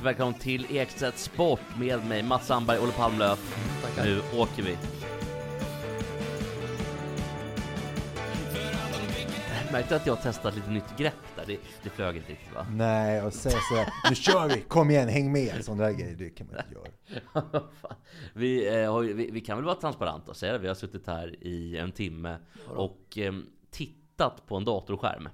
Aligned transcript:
Hjärtligt 0.00 0.18
välkommen 0.18 0.40
till 0.40 0.76
Ekstedt 0.76 1.18
Sport 1.18 1.60
med 1.78 2.06
mig 2.06 2.22
Mats 2.22 2.46
Sandberg, 2.46 2.78
Olle 2.78 2.92
Palmlöf. 2.92 3.56
Nu 4.04 4.20
åker 4.38 4.62
vi. 4.62 4.76
Märkte 9.72 9.96
att 9.96 10.06
jag 10.06 10.22
testat 10.22 10.54
lite 10.54 10.70
nytt 10.70 10.96
grepp 10.98 11.14
där? 11.36 11.44
Det, 11.46 11.58
det 11.82 11.90
flög 11.90 12.16
inte 12.16 12.30
riktigt 12.30 12.54
va? 12.54 12.66
Nej, 12.70 13.22
och 13.22 13.32
säga 13.32 13.58
sådär, 13.68 13.86
nu 14.10 14.14
kör 14.14 14.48
vi, 14.48 14.60
kom 14.60 14.90
igen, 14.90 15.08
häng 15.08 15.32
med. 15.32 15.64
Sådana 15.64 15.84
där 15.84 15.92
grejer, 15.92 16.16
det 16.16 16.30
kan 16.30 16.46
man 16.46 16.56
inte 16.56 16.74
göra. 16.74 17.62
Vi, 18.34 18.82
eh, 18.82 18.92
har, 18.92 19.02
vi, 19.02 19.30
vi 19.30 19.40
kan 19.40 19.56
väl 19.56 19.64
vara 19.64 19.74
transparenta 19.74 20.30
och 20.30 20.36
säga 20.36 20.52
det. 20.52 20.58
Vi 20.58 20.68
har 20.68 20.74
suttit 20.74 21.06
här 21.06 21.44
i 21.44 21.76
en 21.76 21.92
timme 21.92 22.36
och 22.66 23.18
eh, 23.18 23.32
tittat 23.70 24.46
på 24.46 24.56
en 24.56 24.64
datorskärm. 24.64 25.28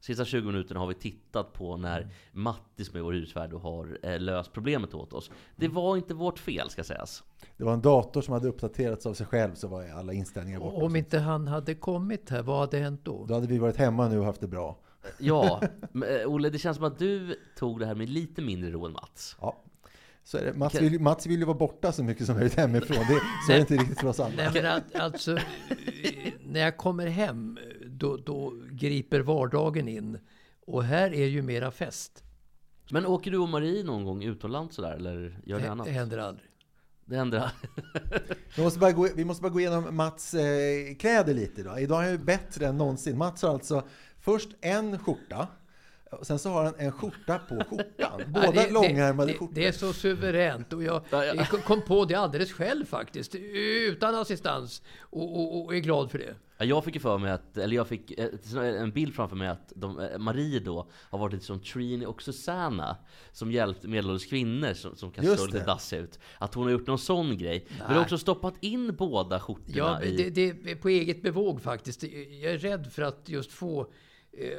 Sista 0.00 0.24
20 0.24 0.46
minuterna 0.46 0.80
har 0.80 0.86
vi 0.86 0.94
tittat 0.94 1.52
på 1.52 1.76
när 1.76 2.08
Mattis 2.32 2.86
som 2.86 2.96
är 2.96 3.02
vår 3.02 3.12
husvärd 3.12 3.52
har 3.52 3.98
eh, 4.02 4.20
löst 4.20 4.52
problemet 4.52 4.94
åt 4.94 5.12
oss. 5.12 5.30
Det 5.56 5.68
var 5.68 5.96
inte 5.96 6.14
vårt 6.14 6.38
fel 6.38 6.70
ska 6.70 6.84
sägas. 6.84 7.22
Det 7.56 7.64
var 7.64 7.72
en 7.72 7.80
dator 7.80 8.22
som 8.22 8.34
hade 8.34 8.48
uppdaterats 8.48 9.06
av 9.06 9.14
sig 9.14 9.26
själv, 9.26 9.54
så 9.54 9.68
var 9.68 9.88
alla 9.88 10.12
inställningar 10.12 10.60
borta. 10.60 10.84
Om 10.84 10.96
inte 10.96 11.18
han 11.18 11.48
hade 11.48 11.74
kommit 11.74 12.30
här, 12.30 12.42
vad 12.42 12.60
hade 12.60 12.78
hänt 12.78 13.00
då? 13.04 13.26
Då 13.26 13.34
hade 13.34 13.46
vi 13.46 13.58
varit 13.58 13.76
hemma 13.76 14.08
nu 14.08 14.18
och 14.18 14.24
haft 14.24 14.40
det 14.40 14.48
bra. 14.48 14.78
Ja, 15.18 15.62
men, 15.92 16.20
eh, 16.20 16.26
Olle 16.26 16.50
det 16.50 16.58
känns 16.58 16.76
som 16.76 16.86
att 16.86 16.98
du 16.98 17.36
tog 17.56 17.78
det 17.78 17.86
här 17.86 17.94
med 17.94 18.08
lite 18.08 18.42
mindre 18.42 18.70
ro 18.70 18.86
än 18.86 18.92
Mats. 18.92 19.36
Ja. 19.40 19.62
Så 20.24 20.38
är 20.38 20.44
det. 20.44 20.52
Mats, 20.52 20.74
vill, 20.74 21.00
Mats 21.00 21.26
vill 21.26 21.38
ju 21.38 21.44
vara 21.44 21.58
borta 21.58 21.92
så 21.92 22.04
mycket 22.04 22.26
som 22.26 22.34
möjligt 22.34 22.54
hemifrån. 22.54 22.96
Det, 22.96 23.20
så 23.46 23.52
är 23.52 23.54
det 23.54 23.60
inte 23.60 23.74
riktigt 23.74 24.00
för 24.00 24.08
oss 24.08 24.20
andra. 24.20 24.36
Nej, 24.36 24.62
men 24.62 24.66
att, 24.66 24.94
alltså, 24.94 25.38
när 26.44 26.60
jag 26.60 26.76
kommer 26.76 27.06
hem, 27.06 27.58
då, 28.00 28.16
då 28.16 28.54
griper 28.70 29.20
vardagen 29.20 29.88
in. 29.88 30.18
Och 30.66 30.84
här 30.84 31.14
är 31.14 31.26
ju 31.26 31.42
mera 31.42 31.70
fest. 31.70 32.24
Men 32.90 33.06
åker 33.06 33.30
du 33.30 33.38
och 33.38 33.48
Marie 33.48 33.84
någon 33.84 34.04
gång 34.04 34.22
utomlands 34.22 34.76
sådär 34.76 34.92
eller 34.92 35.40
gör 35.44 35.56
ni 35.56 35.62
Det, 35.64 35.70
annat? 35.70 35.86
det 35.86 35.92
händer 35.92 36.18
aldrig. 36.18 36.46
Det 37.04 37.16
händer 37.16 37.50
Vi 38.56 38.62
måste 38.62 38.78
bara 38.80 38.92
gå, 38.92 39.08
vi 39.16 39.24
måste 39.24 39.42
bara 39.42 39.48
gå 39.52 39.60
igenom 39.60 39.96
Mats 39.96 40.34
eh, 40.34 40.94
kläder 40.98 41.34
lite 41.34 41.60
idag. 41.60 41.82
Idag 41.82 41.98
är 41.98 42.02
han 42.02 42.12
ju 42.12 42.18
bättre 42.18 42.66
än 42.66 42.76
någonsin. 42.76 43.18
Mats 43.18 43.42
har 43.42 43.50
alltså 43.50 43.82
först 44.20 44.48
en 44.60 44.98
skjorta. 44.98 45.48
Och 46.10 46.26
sen 46.26 46.38
så 46.38 46.50
har 46.50 46.64
han 46.64 46.74
en 46.78 46.92
skjorta 46.92 47.38
på 47.38 47.64
skjortan. 47.70 48.20
Båda 48.26 48.46
Ja, 48.46 48.52
det- 48.52 48.70
långärmade 48.70 49.32
det, 49.32 49.38
skjortor. 49.38 49.54
det 49.54 49.66
är 49.66 49.72
så 49.72 49.92
suveränt. 49.92 50.72
Och 50.72 50.82
jag 50.84 51.02
Ja, 51.10 51.24
ja. 51.24 51.44
kom 51.44 51.82
på 51.82 52.04
det 52.04 52.14
alldeles 52.14 52.52
själv 52.52 52.84
faktiskt. 52.84 53.34
Utan 53.88 54.14
assistans. 54.14 54.82
Och, 55.00 55.40
och, 55.40 55.64
och 55.64 55.74
är 55.74 55.78
glad 55.78 56.10
för 56.10 56.18
det. 56.18 56.34
Ja, 56.58 56.64
Jag 56.64 56.84
fick 56.84 56.94
ju 56.94 57.00
för 57.00 57.18
mig 57.18 57.32
att, 57.32 57.56
eller 57.56 57.76
jag 57.76 57.88
fick 57.88 58.18
eh, 58.18 58.28
en 58.56 58.90
bild 58.90 59.14
framför 59.14 59.36
mig 59.36 59.48
att 59.48 59.72
de, 59.76 60.00
eh, 60.00 60.18
Marie 60.18 60.60
då 60.60 60.88
har 61.10 61.18
varit 61.18 61.32
lite 61.32 61.44
som 61.44 61.60
Trini 61.60 62.06
och 62.06 62.22
Susanna 62.22 62.96
Som 63.32 63.52
hjälpt 63.52 63.82
medelålders 63.84 64.26
kvinnor 64.26 64.74
som, 64.74 64.96
som 64.96 65.10
kan 65.10 65.36
stå 65.36 65.46
lite 65.46 65.64
dassiga 65.64 66.00
ut 66.00 66.18
Att 66.38 66.54
hon 66.54 66.64
har 66.64 66.70
gjort 66.70 66.86
någon 66.86 66.98
sån 66.98 67.38
grej 67.38 67.66
Men 67.78 67.88
du 67.88 67.94
har 67.94 68.02
också 68.02 68.18
stoppat 68.18 68.54
in 68.60 68.94
båda 68.96 69.40
skjortorna 69.40 69.76
Ja, 69.76 70.02
i... 70.02 70.16
det, 70.16 70.30
det 70.30 70.70
är 70.70 70.76
på 70.76 70.88
eget 70.88 71.22
bevåg 71.22 71.62
faktiskt. 71.62 72.02
Jag 72.42 72.52
är 72.52 72.58
rädd 72.58 72.92
för 72.92 73.02
att 73.02 73.22
just 73.28 73.52
få 73.52 73.86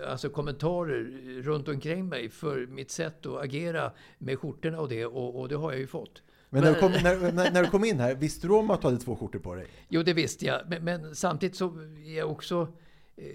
alltså 0.08 0.30
kommentarer 0.30 1.04
runt 1.42 1.68
omkring 1.68 2.10
mig 2.10 2.30
för 2.30 2.68
mitt 2.68 2.92
sätt 2.92 3.26
att 3.26 3.44
agera 3.44 3.92
med 4.18 4.40
skjortorna 4.40 4.80
och 4.80 4.90
det. 4.90 5.06
Och, 5.06 5.40
och 5.40 5.50
det 5.50 5.56
har 5.56 5.72
jag 5.72 5.80
ju 5.80 5.88
fått. 5.88 6.22
Men 6.50 6.64
när 6.64 6.74
du, 6.74 6.80
kom, 6.80 6.92
när, 6.92 7.32
när, 7.32 7.52
när 7.52 7.64
du 7.64 7.70
kom 7.70 7.84
in 7.84 8.00
här, 8.00 8.16
visste 8.16 8.48
du 8.48 8.54
om 8.54 8.72
att 8.72 8.82
du 8.82 8.88
hade 8.88 9.00
två 9.00 9.16
skjortor 9.16 9.40
på 9.40 9.56
dig? 9.56 9.68
Jo, 9.90 10.04
det 10.04 10.14
visste 10.14 10.46
jag. 10.46 10.62
Men, 10.70 10.84
men 10.84 11.16
samtidigt 11.16 11.56
så 11.56 11.68
är 12.06 12.18
jag 12.18 12.32
också 12.32 12.68
eh, 13.16 13.26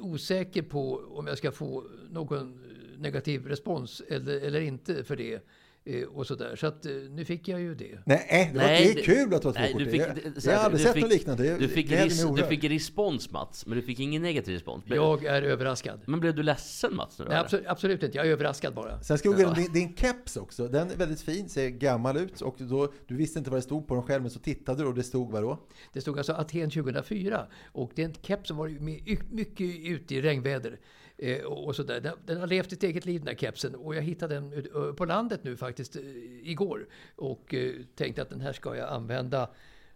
osäker 0.00 0.62
på 0.62 1.02
om 1.08 1.26
jag 1.26 1.38
ska 1.38 1.52
få 1.52 1.84
någon 2.10 2.60
negativ 2.96 3.46
respons 3.46 4.02
eller, 4.08 4.40
eller 4.40 4.60
inte 4.60 5.04
för 5.04 5.16
det. 5.16 5.46
Eh, 5.88 6.02
och 6.08 6.26
sådär. 6.26 6.56
Så 6.56 6.66
att 6.66 6.86
eh, 6.86 6.92
nu 6.92 7.24
fick 7.24 7.48
jag 7.48 7.60
ju 7.60 7.74
det. 7.74 7.98
Nej, 8.06 8.50
det, 8.52 8.58
var, 8.58 8.66
Nej, 8.66 8.92
det 8.94 9.00
är 9.00 9.04
kul 9.04 9.34
att 9.34 9.42
du 9.42 9.48
har 9.48 9.52
två 9.54 9.60
nej, 9.60 9.72
skjortor. 9.72 9.84
du 9.84 9.90
fick- 9.90 10.00
jag, 10.00 10.08
jag 10.44 10.58
har 10.58 10.64
aldrig 10.64 10.80
du 10.80 10.84
sett 10.84 10.94
fick- 10.94 11.02
något 11.02 11.12
liknande. 11.12 11.58
Du 11.58 11.68
fick, 11.68 11.90
ris, 11.92 12.24
du 12.36 12.42
fick 12.42 12.64
respons 12.64 13.30
Mats, 13.30 13.66
men 13.66 13.76
du 13.78 13.82
fick 13.82 14.00
ingen 14.00 14.22
negativ 14.22 14.54
respons 14.54 14.84
Jag 14.86 15.24
är 15.24 15.42
överraskad. 15.42 16.00
Men 16.06 16.20
blev 16.20 16.34
du 16.34 16.42
ledsen 16.42 16.96
Mats? 16.96 17.18
Nu 17.18 17.24
Nej, 17.28 17.38
absolut, 17.38 17.66
absolut 17.66 18.02
inte. 18.02 18.16
Jag 18.16 18.26
är 18.26 18.30
överraskad 18.30 18.74
bara. 18.74 19.02
Sen 19.02 19.18
ska 19.18 19.28
vi 19.28 19.34
gå 19.34 19.40
igenom 19.40 19.54
din, 19.62 19.72
din 19.72 19.96
keps 19.96 20.36
också. 20.36 20.68
Den 20.68 20.90
är 20.90 20.96
väldigt 20.96 21.20
fin, 21.20 21.48
ser 21.48 21.68
gammal 21.68 22.16
ut. 22.16 22.40
Och 22.40 22.56
då, 22.58 22.92
du 23.06 23.16
visste 23.16 23.38
inte 23.38 23.50
vad 23.50 23.58
det 23.58 23.62
stod 23.62 23.86
på 23.86 23.94
den 23.94 24.02
själv, 24.02 24.22
men 24.22 24.30
så 24.30 24.38
tittade 24.38 24.82
du 24.82 24.88
och 24.88 24.94
det 24.94 25.02
stod 25.02 25.30
vad 25.32 25.42
då? 25.42 25.58
Det 25.92 26.00
stod 26.00 26.18
alltså 26.18 26.32
Aten 26.32 26.70
2004 26.70 27.46
och 27.72 27.90
det 27.94 28.02
är 28.02 28.06
en 28.06 28.14
keps 28.22 28.48
som 28.48 28.88
y- 28.88 29.18
mycket 29.30 29.66
ute 29.84 30.14
i 30.14 30.20
regnväder. 30.22 30.78
Eh, 31.18 31.44
och 31.44 31.66
och 31.66 31.76
sådär. 31.76 32.00
Den, 32.00 32.14
den 32.26 32.40
har 32.40 32.46
levt 32.46 32.72
ett 32.72 32.82
eget 32.82 33.06
liv 33.06 33.20
den 33.20 33.28
här 33.28 33.34
kepsen 33.34 33.74
och 33.74 33.94
jag 33.94 34.02
hittade 34.02 34.34
den 34.34 34.52
ö, 34.74 34.92
på 34.92 35.04
landet 35.04 35.44
nu 35.44 35.56
faktiskt 35.56 35.96
eh, 35.96 36.02
igår. 36.42 36.86
Och 37.16 37.54
eh, 37.54 37.72
tänkte 37.94 38.22
att 38.22 38.30
den 38.30 38.40
här 38.40 38.52
ska 38.52 38.76
jag 38.76 38.88
använda 38.88 39.48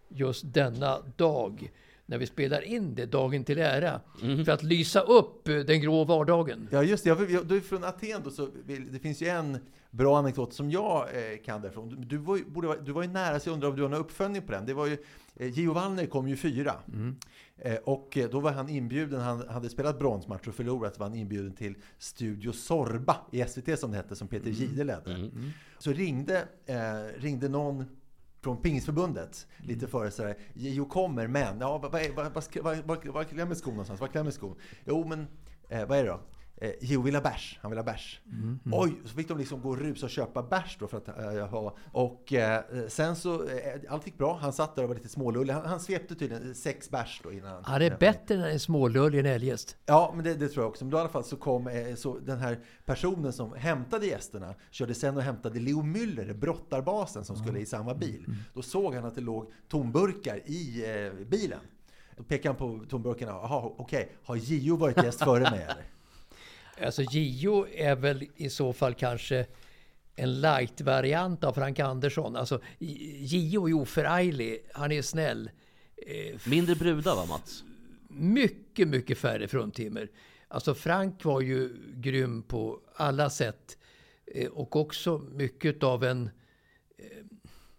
just 0.07 0.53
denna 0.53 0.99
dag. 1.15 1.71
När 2.05 2.17
vi 2.17 2.25
spelar 2.25 2.61
in 2.61 2.95
det, 2.95 3.05
dagen 3.05 3.43
till 3.43 3.57
ära. 3.57 4.01
För 4.45 4.49
att 4.49 4.63
lysa 4.63 5.01
upp 5.01 5.47
eh, 5.47 5.55
den 5.57 5.81
grå 5.81 6.03
vardagen. 6.03 6.67
Ja, 6.71 6.83
just 6.83 7.03
det. 7.03 7.09
Jag, 7.09 7.31
jag, 7.31 7.47
du 7.47 7.57
är 7.57 7.61
från 7.61 7.83
Aten 7.83 8.21
då, 8.23 8.29
så 8.29 8.49
det 8.65 8.99
finns 8.99 9.21
ju 9.21 9.27
en 9.27 9.57
bra 9.91 10.17
anekdot 10.17 10.53
som 10.53 10.71
jag 10.71 11.01
eh, 11.01 11.37
kan 11.45 11.61
därifrån. 11.61 11.89
Du, 11.89 11.95
du, 11.95 12.17
var 12.17 12.37
ju, 12.37 12.45
borde, 12.45 12.81
du 12.81 12.91
var 12.91 13.01
ju 13.03 13.09
nära, 13.09 13.39
så 13.39 13.49
jag 13.49 13.53
undrar 13.53 13.69
om 13.69 13.75
du 13.75 13.81
har 13.81 13.89
någon 13.89 13.99
uppföljning 13.99 14.41
på 14.41 14.51
den. 14.51 14.65
Det 14.65 14.73
var 14.73 14.87
ju, 14.87 14.97
eh, 15.35 15.47
Gio 15.47 15.73
Wallner 15.73 16.05
kom 16.05 16.27
ju 16.27 16.35
fyra. 16.35 16.75
Eh, 16.93 17.11
och 17.83 18.17
eh, 18.17 18.29
då 18.29 18.39
var 18.39 18.51
han 18.51 18.69
inbjuden, 18.69 19.21
han 19.21 19.47
hade 19.47 19.69
spelat 19.69 19.99
bronsmatch 19.99 20.47
och 20.47 20.55
förlorat, 20.55 20.99
var 20.99 21.07
han 21.07 21.15
inbjuden 21.17 21.53
till 21.53 21.75
Studio 21.97 22.51
Sorba 22.51 23.17
i 23.31 23.43
SVT 23.47 23.79
som 23.79 23.91
det 23.91 23.97
hette, 23.97 24.15
som 24.15 24.27
Peter 24.27 24.49
Jihde 24.49 24.83
ledde. 24.83 25.31
Så 25.77 25.91
ringde, 25.91 26.47
eh, 26.65 27.21
ringde 27.21 27.49
någon 27.49 27.85
från 28.41 28.57
Pingisförbundet 28.61 29.47
lite 29.57 29.87
före 29.87 30.11
sådär. 30.11 30.37
Jo 30.53 30.85
kommer, 30.85 31.27
men 31.27 31.59
ja, 31.59 31.77
vad, 31.77 31.91
vad, 31.91 32.01
vad, 32.15 32.33
vad, 32.33 32.43
vad, 32.63 32.77
vad, 32.85 33.05
vad 33.07 33.29
klämmer 33.29 33.55
skon 33.55 33.73
någonstans? 33.73 33.99
Vad 34.01 34.11
klämmer 34.11 34.31
skon? 34.31 34.55
Jo, 34.85 35.05
men 35.07 35.27
eh, 35.69 35.87
vad 35.87 35.97
är 35.97 36.03
det 36.03 36.09
då? 36.09 36.19
Eh, 36.61 36.71
jo 36.81 37.01
vill 37.01 37.15
ha 37.15 37.21
bärs. 37.21 37.59
Han 37.61 37.71
vill 37.71 37.77
ha 37.77 37.83
bärs. 37.83 38.21
Oj, 38.71 38.93
så 39.05 39.15
fick 39.15 39.27
de 39.27 39.37
liksom 39.37 39.61
gå 39.61 39.69
och 39.69 39.77
rusa 39.77 40.05
och 40.05 40.09
köpa 40.09 40.43
bärs 40.43 40.77
då 40.79 40.87
för 40.87 40.97
att 40.97 41.07
eh. 41.07 41.71
Och 41.91 42.33
eh, 42.33 42.63
sen 42.87 43.15
så, 43.15 43.47
eh, 43.47 43.81
allt 43.89 44.05
gick 44.05 44.17
bra. 44.17 44.37
Han 44.41 44.53
satt 44.53 44.75
där 44.75 44.83
och 44.83 44.89
var 44.89 44.95
lite 44.95 45.09
smålullig. 45.09 45.53
Han, 45.53 45.65
han 45.65 45.79
svepte 45.79 46.15
tydligen 46.15 46.55
sex 46.55 46.89
bärs 46.89 47.21
då 47.23 47.31
innan. 47.31 47.63
Han 47.63 47.81
är 47.81 47.97
bättre 47.97 48.35
än 48.35 48.41
en 48.41 48.59
smålullig 48.59 49.19
än 49.19 49.25
eljest. 49.25 49.77
Ja, 49.85 50.11
men 50.15 50.23
det, 50.23 50.33
det 50.33 50.47
tror 50.47 50.63
jag 50.63 50.69
också. 50.69 50.85
Men 50.85 50.91
då 50.91 50.97
i 50.97 50.99
alla 50.99 51.09
fall 51.09 51.23
så 51.23 51.35
kom 51.35 51.67
eh, 51.67 51.95
så 51.95 52.19
den 52.19 52.39
här 52.39 52.59
personen 52.85 53.33
som 53.33 53.53
hämtade 53.53 54.05
gästerna, 54.05 54.55
körde 54.71 54.93
sen 54.93 55.17
och 55.17 55.23
hämtade 55.23 55.59
Leo 55.59 55.81
Müller, 55.81 56.33
brottarbasen 56.33 57.25
som 57.25 57.35
skulle 57.35 57.59
i 57.59 57.65
samma 57.65 57.93
bil. 57.93 58.25
Då 58.53 58.61
såg 58.61 58.95
han 58.95 59.05
att 59.05 59.15
det 59.15 59.21
låg 59.21 59.51
tomburkar 59.69 60.41
i 60.45 60.85
eh, 60.95 61.25
bilen. 61.25 61.59
Då 62.17 62.23
pekade 62.23 62.49
han 62.49 62.55
på 62.55 62.85
tomburkarna. 62.89 63.31
Jaha, 63.31 63.71
okej. 63.77 64.15
Har 64.23 64.35
Gio 64.35 64.75
varit 64.75 65.03
gäst 65.03 65.23
före 65.23 65.41
mig 65.51 65.63
eller? 65.63 65.92
Alltså 66.81 67.01
Gio 67.01 67.67
är 67.67 67.95
väl 67.95 68.27
i 68.35 68.49
så 68.49 68.73
fall 68.73 68.93
kanske 68.93 69.45
en 70.15 70.41
light-variant 70.41 71.43
av 71.43 71.53
Frank 71.53 71.79
Andersson. 71.79 72.35
Alltså 72.35 72.61
Gio 72.79 73.69
är 73.69 73.73
oförarglig, 73.73 74.65
han 74.73 74.91
är 74.91 75.01
snäll. 75.01 75.49
Eh, 75.97 76.39
Mindre 76.45 76.75
brudar 76.75 77.15
va 77.15 77.25
Mats? 77.25 77.63
mycket, 78.13 78.87
mycket 78.87 79.17
färre 79.17 79.47
fruntimmer. 79.47 80.09
Alltså 80.47 80.73
Frank 80.73 81.25
var 81.25 81.41
ju 81.41 81.69
grym 81.95 82.43
på 82.43 82.79
alla 82.95 83.29
sätt. 83.29 83.77
Eh, 84.25 84.47
och 84.47 84.75
också 84.75 85.17
mycket 85.17 85.83
av 85.83 86.03
en, 86.03 86.29
eh, 86.97 87.25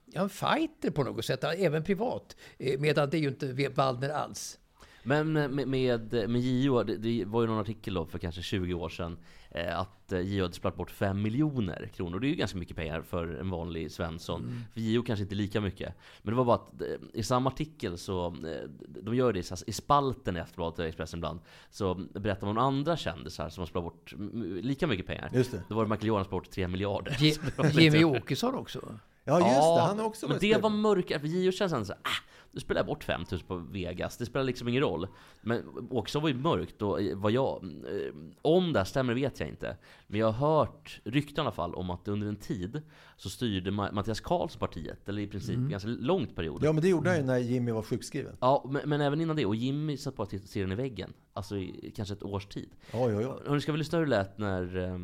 ja, 0.07 0.23
en 0.23 0.29
fighter 0.29 0.91
på 0.91 1.05
något 1.05 1.25
sätt, 1.25 1.45
även 1.45 1.85
privat. 1.85 2.37
Medan 2.79 3.11
det 3.11 3.17
är 3.17 3.21
ju 3.21 3.29
inte 3.29 3.69
Waldner 3.69 4.11
alls. 4.11 4.59
Men 5.05 5.33
med, 5.33 5.69
med, 5.69 6.13
med 6.31 6.41
JO, 6.41 6.83
det, 6.83 6.97
det 6.97 7.25
var 7.25 7.41
ju 7.41 7.47
någon 7.47 7.61
artikel 7.61 7.95
då 7.95 8.07
för 8.07 8.19
kanske 8.19 8.43
20 8.43 8.75
år 8.75 8.89
sedan 8.89 9.17
eh, 9.51 9.79
att 9.81 10.13
JO 10.25 10.43
hade 10.43 10.55
spelat 10.55 10.77
bort 10.77 10.91
5 10.91 11.23
miljoner 11.23 11.91
kronor. 11.95 12.21
Det 12.21 12.27
är 12.27 12.29
ju 12.29 12.35
ganska 12.35 12.59
mycket 12.59 12.77
pengar 12.77 13.03
för 13.03 13.27
en 13.41 13.51
vanlig 13.51 13.91
Svensson. 13.91 14.41
Mm. 14.43 14.61
För 14.73 14.81
JO 14.81 15.03
kanske 15.03 15.23
inte 15.23 15.35
lika 15.35 15.61
mycket. 15.61 15.95
Men 16.23 16.33
det 16.35 16.37
var 16.37 16.45
bara 16.45 16.57
att 16.57 16.81
eh, 16.83 16.89
i 17.13 17.23
samma 17.23 17.51
artikel 17.51 17.99
så, 17.99 18.27
eh, 18.27 18.69
de 19.03 19.15
gör 19.15 19.33
det 19.33 19.39
i, 19.39 19.43
så 19.43 19.55
här- 19.55 19.69
i 19.69 19.73
spalten 19.73 20.37
i 20.37 20.41
Aftonbladet 20.41 20.79
och 20.79 20.85
Expressen 20.85 21.19
ibland, 21.19 21.41
så 21.71 21.95
berättar 21.95 22.47
man 22.47 22.59
om 22.59 22.65
andra 22.65 22.97
kändisar 22.97 23.49
som 23.49 23.61
har 23.61 23.67
spelat 23.67 23.85
bort 23.85 24.15
lika 24.63 24.87
mycket 24.87 25.07
pengar. 25.07 25.31
Just 25.35 25.53
det. 25.53 25.63
Då 25.69 25.75
var 25.75 25.85
det 25.85 25.91
Michael 25.91 26.09
Johansson 26.09 26.31
bort 26.31 26.51
3 26.51 26.69
miljarder. 26.69 27.17
Jimmy 27.81 28.05
Åkesson 28.05 28.55
också. 28.55 28.99
Ja, 29.25 29.39
just 29.39 29.51
det. 29.51 29.81
Han 29.81 29.99
har 29.99 30.07
också 30.07 30.29
men 30.29 30.39
det 30.41 30.63
var 30.63 30.71
mörkare, 30.71 31.21
för 31.21 31.27
JO 31.27 31.53
känns 31.53 31.73
ändå 31.73 31.85
såhär, 31.85 32.01
ah, 32.05 32.23
nu 32.55 32.61
spelar 32.61 32.79
jag 32.79 32.87
bort 32.87 33.05
5000 33.05 33.47
på 33.47 33.57
Vegas, 33.57 34.17
det 34.17 34.27
spelar 34.27 34.45
liksom 34.45 34.69
ingen 34.69 34.83
roll. 34.83 35.07
Men 35.41 35.89
också 35.91 36.21
var 36.21 36.29
ju 36.29 36.35
mörkt, 36.35 36.83
och 36.83 37.01
vad 37.15 37.33
jag, 37.33 37.65
eh, 37.65 38.15
om 38.43 38.73
det 38.73 38.81
här 38.81 38.85
stämmer 38.85 39.15
vet 39.15 39.41
jag 39.41 39.49
inte. 39.49 39.77
Men 40.07 40.21
jag 40.21 40.33
har 40.33 40.57
hört 40.59 41.01
rykten 41.05 41.37
i 41.37 41.41
alla 41.41 41.53
fall 41.53 41.75
om 41.75 41.91
att 41.91 42.09
under 42.09 42.27
en 42.27 42.37
tid 42.37 42.83
så 43.17 43.31
styrde 43.31 43.71
Ma- 43.71 43.93
Mattias 43.93 44.21
Karlsson 44.21 44.59
partiet, 44.61 45.09
eller 45.09 45.23
i 45.23 45.27
princip 45.27 45.57
ganska 45.59 45.89
långt 45.89 46.37
period. 46.37 46.57
Mm. 46.57 46.67
Ja, 46.67 46.73
men 46.73 46.83
det 46.83 46.89
gjorde 46.89 47.11
han 47.11 47.19
ju 47.19 47.25
när 47.25 47.39
Jimmy 47.39 47.73
var 47.73 47.83
sjukskriven. 47.83 48.37
Ja, 48.41 48.65
men, 48.71 48.89
men 48.89 49.01
även 49.01 49.21
innan 49.21 49.37
det. 49.37 49.47
Och 49.47 49.57
Jimmy 49.57 49.97
satt 49.97 50.17
bara 50.17 50.23
och 50.23 50.31
serien 50.49 50.73
i 50.73 50.75
väggen. 50.75 51.13
Alltså 51.33 51.57
i 51.57 51.93
kanske 51.97 52.15
ett 52.15 52.23
års 52.23 52.47
tid. 52.47 52.71
Oj, 52.93 53.17
oj, 53.17 53.27
oj. 53.27 53.43
Hörni, 53.47 53.61
ska 53.61 53.73
vi 53.73 53.79
lyssna 53.79 53.99
hur 53.99 54.07
det 54.07 54.11
lät 54.11 54.39
när 54.39 54.77
eh, 54.77 54.99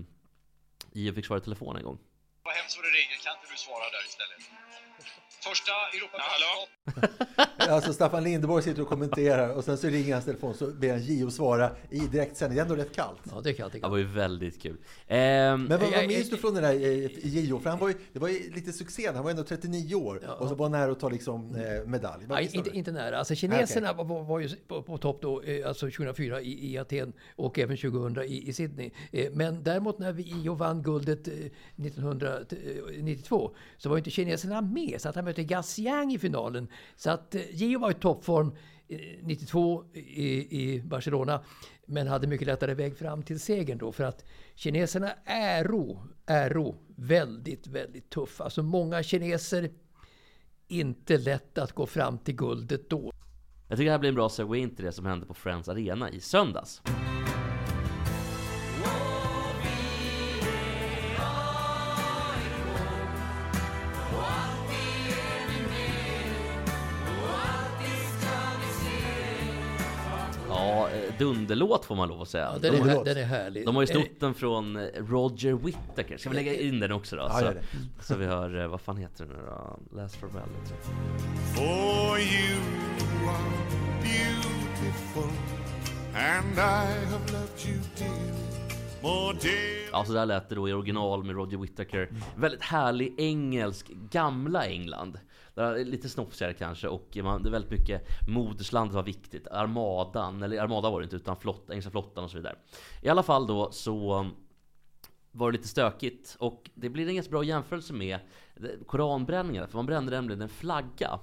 JO 0.93 1.14
fick 1.14 1.26
svara 1.26 1.38
i 1.38 1.43
telefon 1.43 1.76
en 1.76 1.85
gång? 1.85 1.99
Vad 2.44 2.55
hemskt 2.55 2.76
vad 2.76 2.85
du 2.85 2.91
ringer, 3.00 3.17
kan 3.25 3.32
inte 3.37 3.49
du 3.55 3.58
svara 3.67 3.85
där 3.94 4.05
istället? 4.11 4.50
Första 5.48 5.72
Europamästerskap... 5.94 6.69
Alltså 7.70 7.92
Staffan 7.92 8.25
Lindeborg 8.25 8.62
sitter 8.62 8.82
och 8.82 8.88
kommenterar 8.88 9.48
och 9.54 9.64
sen 9.64 9.78
så 9.78 9.87
ringer 9.88 10.12
hans 10.12 10.25
telefon 10.25 10.54
så 10.54 10.66
ber 10.66 10.90
han 10.90 11.00
Gio 11.02 11.31
svara 11.31 11.70
i 11.90 11.98
direktsändning. 11.98 12.56
Det 12.56 12.60
är 12.60 12.62
ändå 12.62 12.76
rätt 12.76 12.94
kallt. 12.96 13.19
Ja, 13.31 13.40
det 13.44 13.52
kan 13.52 13.62
jag 13.62 13.70
Det 13.70 13.75
tycka. 13.75 13.88
var 13.88 13.96
ju 13.96 14.04
väldigt 14.04 14.62
kul. 14.62 14.76
Ehm, 15.08 15.64
Men 15.64 15.69
vad, 15.69 15.87
Jag- 15.87 15.90
vad 15.92 16.02
jag- 16.02 16.08
minns 16.08 16.31
du 16.31 16.37
från 16.37 16.54
den 16.54 16.62
där 16.62 16.72
eh, 16.75 17.10
Gio? 17.26 17.58
För 17.58 17.70
han 17.70 17.78
var 17.78 17.88
ju, 17.88 17.94
det 18.12 18.19
var 18.19 18.28
ju 18.28 18.52
lite 18.54 18.72
succé. 18.72 19.10
Han 19.14 19.25
var 19.25 19.31
ändå 19.31 19.42
39 19.44 19.94
år 19.94 20.37
och 20.40 20.48
så 20.48 20.54
var 20.54 20.64
han 20.64 20.72
nära 20.72 20.92
att 20.92 21.00
ta 21.00 21.08
liksom, 21.08 21.54
eh, 21.56 21.87
medalj. 21.87 22.25
Du? 22.28 22.58
inte, 22.58 22.70
inte 22.70 22.92
nära. 22.92 23.19
Alltså 23.19 23.34
kineserna 23.34 23.92
var, 23.92 24.04
var 24.25 24.40
ju 24.40 24.48
på, 24.69 24.82
på 24.82 24.98
topp 24.98 25.19
då, 25.22 25.42
eh, 25.42 25.69
alltså 25.69 25.87
2004 25.90 26.40
i, 26.40 26.72
i 26.72 26.78
Aten 26.78 27.12
och 27.37 27.58
även 27.58 27.76
2000 27.76 28.22
i, 28.25 28.48
i 28.48 28.52
Sydney. 28.52 28.90
Eh, 29.12 29.31
Men 29.32 29.62
däremot 29.62 29.98
när 29.98 30.12
vi 30.12 30.22
IO 30.22 30.54
vann 30.54 30.82
guldet 30.82 31.28
eh, 31.28 31.34
1992 31.76 33.54
så 33.78 33.88
var 33.88 33.96
ju 33.96 33.98
inte 34.00 34.10
kineserna 34.10 34.60
med. 34.60 35.00
Så 35.00 35.08
att 35.08 35.14
han 35.14 35.25
mötte 35.31 35.44
Gassiang 35.44 36.12
i 36.12 36.19
finalen. 36.19 36.69
Så 36.97 37.11
att 37.11 37.35
eh, 37.35 37.43
Gio 37.50 37.79
var 37.79 37.91
i 37.91 37.94
toppform 37.94 38.53
eh, 38.88 38.99
92 39.23 39.85
i, 39.94 40.61
i 40.61 40.82
Barcelona. 40.82 41.44
Men 41.87 42.06
hade 42.06 42.27
mycket 42.27 42.47
lättare 42.47 42.75
väg 42.75 42.99
fram 42.99 43.23
till 43.23 43.41
segern 43.41 43.79
då. 43.79 43.93
För 43.93 44.05
att 44.05 44.25
kineserna 44.55 45.12
äro, 45.25 46.03
äro 46.27 46.77
väldigt, 46.97 47.67
väldigt 47.67 48.11
tuffa. 48.11 48.44
Alltså 48.44 48.62
många 48.62 49.03
kineser 49.03 49.71
inte 50.69 51.19
lätt 51.19 51.59
att 51.59 51.73
gå 51.73 51.87
fram 51.87 52.19
till 52.19 52.37
guldet 52.37 52.91
då. 52.91 53.12
Jag 53.69 53.79
tycker 53.79 53.85
det 53.85 53.93
här 53.93 53.99
blir 53.99 54.09
en 54.09 54.15
bra 54.15 54.29
segway 54.29 54.61
in 54.61 54.76
till 54.76 54.85
det 54.85 54.93
som 54.93 55.06
hände 55.06 55.26
på 55.26 55.35
Friends 55.35 55.69
Arena 55.69 56.11
i 56.11 56.21
söndags. 56.21 56.83
Dunderlåt 71.20 71.84
får 71.84 71.96
man 71.96 72.08
lov 72.08 72.22
att 72.22 72.28
säga. 72.28 72.50
Ja, 72.52 72.58
den, 72.58 72.75
de, 72.75 72.90
är, 72.90 72.94
låt. 72.94 73.05
den 73.05 73.17
är 73.17 73.25
härlig. 73.25 73.67
de 73.67 73.76
har 73.76 73.82
ju 73.82 73.88
Eh, 73.90 73.93
snott 73.93 74.20
den 74.20 74.34
från 74.34 74.76
eh, 74.76 74.82
Roger 74.94 75.52
Whittaker. 75.52 76.17
Ska 76.17 76.31
vi 76.31 76.37
lägga 76.37 76.55
in 76.55 76.81
den 76.81 76.93
också 76.93 77.17
då? 77.17 77.22
Ja, 77.22 77.38
så, 77.38 77.44
det. 77.44 77.62
så 78.00 78.17
vi 78.17 78.26
hör, 78.26 78.61
eh, 78.61 78.69
vad 78.69 78.81
fan 78.81 78.96
heter 78.96 79.25
den 79.25 79.37
nu 79.37 79.43
då? 79.46 79.78
Last 79.96 80.17
Farewell. 80.17 80.49
For 81.55 82.19
you 82.19 82.61
are 83.28 83.52
beautiful, 84.02 85.31
and 86.14 86.58
I 86.58 87.08
have 87.11 87.32
loved 87.32 87.66
you 87.66 87.78
dearly. 87.99 88.50
Ja, 89.93 90.05
så 90.05 90.12
där 90.12 90.26
lät 90.26 90.49
det 90.49 90.55
då 90.55 90.69
i 90.69 90.73
original 90.73 91.25
med 91.25 91.34
Roger 91.37 91.58
Whittaker. 91.58 92.08
Väldigt 92.37 92.62
härlig 92.62 93.14
engelsk, 93.19 93.88
gamla 94.11 94.66
England. 94.66 95.19
Lite 95.85 96.08
snofsigare 96.08 96.55
kanske 96.55 96.88
och 96.88 97.19
man, 97.23 97.43
det 97.43 97.49
är 97.49 97.50
väldigt 97.50 97.70
mycket 97.70 98.02
moderslandet 98.29 98.94
var 98.94 99.02
viktigt. 99.02 99.49
Armadan, 99.49 100.43
eller 100.43 100.62
Armada 100.62 100.91
var 100.91 101.00
det 101.00 101.05
inte 101.05 101.17
utan 101.17 101.37
flott, 101.37 101.70
engelska 101.70 101.91
flottan 101.91 102.25
och 102.25 102.31
så 102.31 102.37
vidare. 102.37 102.56
I 103.02 103.08
alla 103.08 103.23
fall 103.23 103.47
då 103.47 103.70
så 103.73 104.26
var 105.32 105.50
det 105.52 105.56
lite 105.58 105.69
stökigt 105.69 106.37
och 106.38 106.70
det 106.75 106.88
blir 106.88 107.08
en 107.08 107.14
ganska 107.14 107.31
bra 107.31 107.44
jämförelse 107.44 107.93
med 107.93 108.19
koranbränningar. 108.87 109.67
För 109.67 109.76
man 109.79 109.87
brände 109.87 110.11
nämligen 110.11 110.43
en 110.43 110.49
flagga 110.49 111.20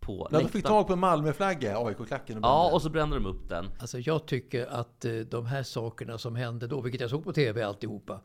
på 0.00 0.28
Ja, 0.30 0.38
de 0.38 0.48
fick 0.48 0.64
tag 0.64 0.86
på 0.86 0.92
en 0.92 0.98
Malmöflagga, 0.98 1.78
AIK-klacken. 1.78 2.36
och 2.36 2.44
Ja, 2.44 2.70
och 2.72 2.82
så 2.82 2.90
brände 2.90 3.16
de 3.16 3.26
upp 3.26 3.48
den. 3.48 3.66
Alltså 3.80 3.98
jag 3.98 4.26
tycker 4.26 4.66
att 4.66 5.04
eh, 5.04 5.14
de 5.14 5.46
här 5.46 5.62
sakerna 5.62 6.18
som 6.18 6.36
hände 6.36 6.66
då, 6.66 6.80
vilket 6.80 7.00
jag 7.00 7.10
såg 7.10 7.24
på 7.24 7.32
tv 7.32 7.62
alltihopa. 7.62 8.20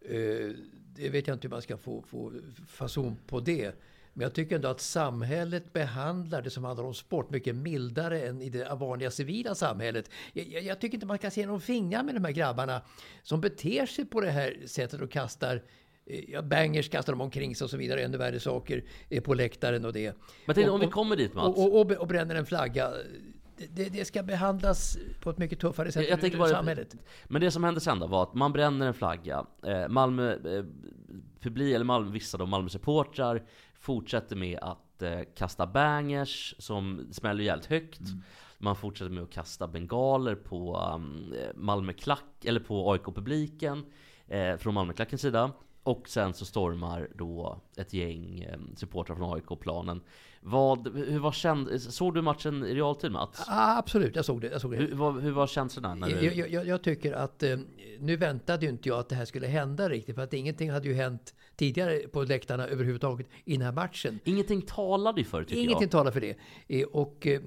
Eh, 0.00 0.50
det 0.94 1.08
vet 1.08 1.26
jag 1.26 1.34
inte 1.34 1.48
hur 1.48 1.50
man 1.50 1.62
ska 1.62 1.76
få, 1.76 2.02
få 2.02 2.32
fason 2.68 3.16
på 3.26 3.40
det. 3.40 3.74
Men 4.14 4.22
jag 4.22 4.34
tycker 4.34 4.56
ändå 4.56 4.68
att 4.68 4.80
samhället 4.80 5.72
behandlar 5.72 6.42
det 6.42 6.50
som 6.50 6.64
handlar 6.64 6.84
om 6.84 6.94
sport 6.94 7.30
mycket 7.30 7.54
mildare 7.56 8.20
än 8.20 8.42
i 8.42 8.50
det 8.50 8.74
vanliga 8.74 9.10
civila 9.10 9.54
samhället. 9.54 10.10
Jag, 10.32 10.46
jag, 10.46 10.62
jag 10.62 10.80
tycker 10.80 10.94
inte 10.94 11.06
man 11.06 11.18
kan 11.18 11.30
se 11.30 11.46
någon 11.46 11.60
fingrar 11.60 12.02
med 12.02 12.14
de 12.14 12.24
här 12.24 12.32
grabbarna 12.32 12.82
som 13.22 13.40
beter 13.40 13.86
sig 13.86 14.04
på 14.04 14.20
det 14.20 14.30
här 14.30 14.56
sättet 14.66 15.00
och 15.00 15.10
kastar 15.10 15.62
eh, 16.06 16.30
Ja, 16.30 16.42
bangers 16.42 16.88
kastar 16.88 17.12
de 17.12 17.20
omkring 17.20 17.56
sig 17.56 17.64
och 17.64 17.70
så 17.70 17.76
vidare, 17.76 18.02
ännu 18.04 18.18
värre 18.18 18.40
saker 18.40 18.84
eh, 19.08 19.22
på 19.22 19.34
läktaren 19.34 19.84
och 19.84 19.92
det. 19.92 20.16
Men 20.46 20.54
tänk, 20.54 20.70
om 20.70 20.80
vi 20.80 20.86
kommer 20.86 21.16
dit 21.16 21.34
Mats. 21.34 21.56
och, 21.58 21.80
och, 21.80 21.90
och, 21.92 22.06
bränner 22.08 22.34
en 22.34 22.46
flagga. 22.46 22.90
Det, 23.70 23.88
det, 23.88 24.04
ska 24.04 24.22
behandlas 24.22 24.98
på 25.20 25.30
ett 25.30 25.38
mycket 25.38 25.60
tuffare 25.60 25.92
sätt 25.92 26.02
Jag- 26.02 26.10
jag 26.12 26.18
i 26.18 26.20
tänker 26.20 26.38
bara- 26.38 26.48
samhället. 26.48 26.94
Men 27.28 27.40
det 27.40 27.50
som 27.50 27.64
hände 27.64 27.80
sen 27.80 27.98
då 27.98 28.06
var 28.06 28.22
att 28.22 28.34
man 28.34 28.52
bränner 28.52 28.86
en 28.86 28.94
flagga. 28.94 29.46
Eh, 29.66 29.88
Malmö 29.88 30.32
eh, 30.58 30.64
publik, 31.40 31.74
eller 31.74 31.84
Malmö, 31.84 32.10
vissa 32.10 32.38
då 32.38 32.46
Malmö 32.46 32.68
supportrar 32.68 33.42
fortsätter 33.82 34.36
med 34.36 34.58
att 34.62 35.02
eh, 35.02 35.20
kasta 35.36 35.66
bangers 35.66 36.54
som 36.58 37.08
smäller 37.12 37.44
jävligt 37.44 37.66
högt. 37.66 38.00
Man 38.58 38.76
fortsätter 38.76 39.10
med 39.10 39.22
att 39.22 39.30
kasta 39.30 39.68
bengaler 39.68 40.34
på 40.34 40.76
um, 40.94 41.32
eh, 41.32 41.54
Malmö 41.54 41.92
klack, 41.92 42.44
eller 42.44 42.60
på 42.60 42.92
AIK-publiken 42.92 43.84
eh, 44.26 44.56
från 44.56 44.74
Malmöklackens 44.74 45.22
sida. 45.22 45.52
Och 45.82 46.08
sen 46.08 46.34
så 46.34 46.44
stormar 46.44 47.08
då 47.14 47.60
ett 47.76 47.92
gäng 47.92 48.40
eh, 48.40 48.58
supportrar 48.76 49.16
från 49.16 49.34
AIK-planen. 49.34 50.00
Vad, 50.40 50.96
hur 50.96 51.18
var 51.18 51.32
känd, 51.32 51.82
såg 51.82 52.14
du 52.14 52.22
matchen 52.22 52.64
i 52.64 52.74
realtid 52.74 53.12
Mats? 53.12 53.44
Ah, 53.48 53.78
absolut, 53.78 54.16
jag 54.16 54.24
såg 54.24 54.40
det. 54.40 54.46
Jag, 54.46 54.60
såg 54.60 54.70
det. 54.70 54.76
Hur, 54.76 54.94
vad, 54.94 55.22
hur 55.22 55.30
var 55.30 55.46
känslorna? 55.46 55.94
När 55.94 56.08
du... 56.08 56.26
jag, 56.26 56.50
jag, 56.50 56.66
jag, 56.66 56.82
tycker 56.82 57.12
att 57.12 57.42
eh, 57.42 57.58
nu 57.98 58.16
väntade 58.16 58.66
ju 58.66 58.72
inte 58.72 58.88
jag 58.88 58.98
att 58.98 59.08
det 59.08 59.14
här 59.14 59.24
skulle 59.24 59.46
hända 59.46 59.88
riktigt. 59.88 60.14
För 60.14 60.22
att 60.22 60.32
ingenting 60.32 60.70
hade 60.70 60.88
ju 60.88 60.94
hänt 60.94 61.34
tidigare 61.56 61.98
på 61.98 62.22
läktarna 62.22 62.66
överhuvudtaget 62.66 63.26
i 63.44 63.52
den 63.52 63.62
här 63.62 63.72
matchen. 63.72 64.18
Ingenting 64.24 64.62
talade 64.62 65.20
ju 65.20 65.24
för 65.24 65.44
tycker 65.44 65.62
Ingenting 65.62 65.80
jag. 65.80 65.90
talar 65.90 66.10
för 66.10 66.20
det. 66.20 66.36
Eh, 66.68 66.86
Och 66.86 67.26
eh, 67.26 67.40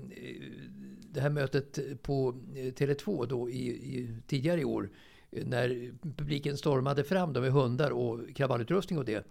det 1.13 1.21
här 1.21 1.29
mötet 1.29 2.01
på 2.01 2.35
eh, 2.55 2.59
Tele2 2.59 3.27
då 3.27 3.49
i, 3.49 3.67
i, 3.67 4.17
tidigare 4.27 4.61
i 4.61 4.65
år 4.65 4.89
när 5.31 5.91
publiken 6.17 6.57
stormade 6.57 7.03
fram 7.03 7.33
då 7.33 7.41
med 7.41 7.51
hundar 7.51 7.91
och 7.91 8.35
kravallutrustning 8.35 8.99
och 8.99 9.05
det. 9.05 9.25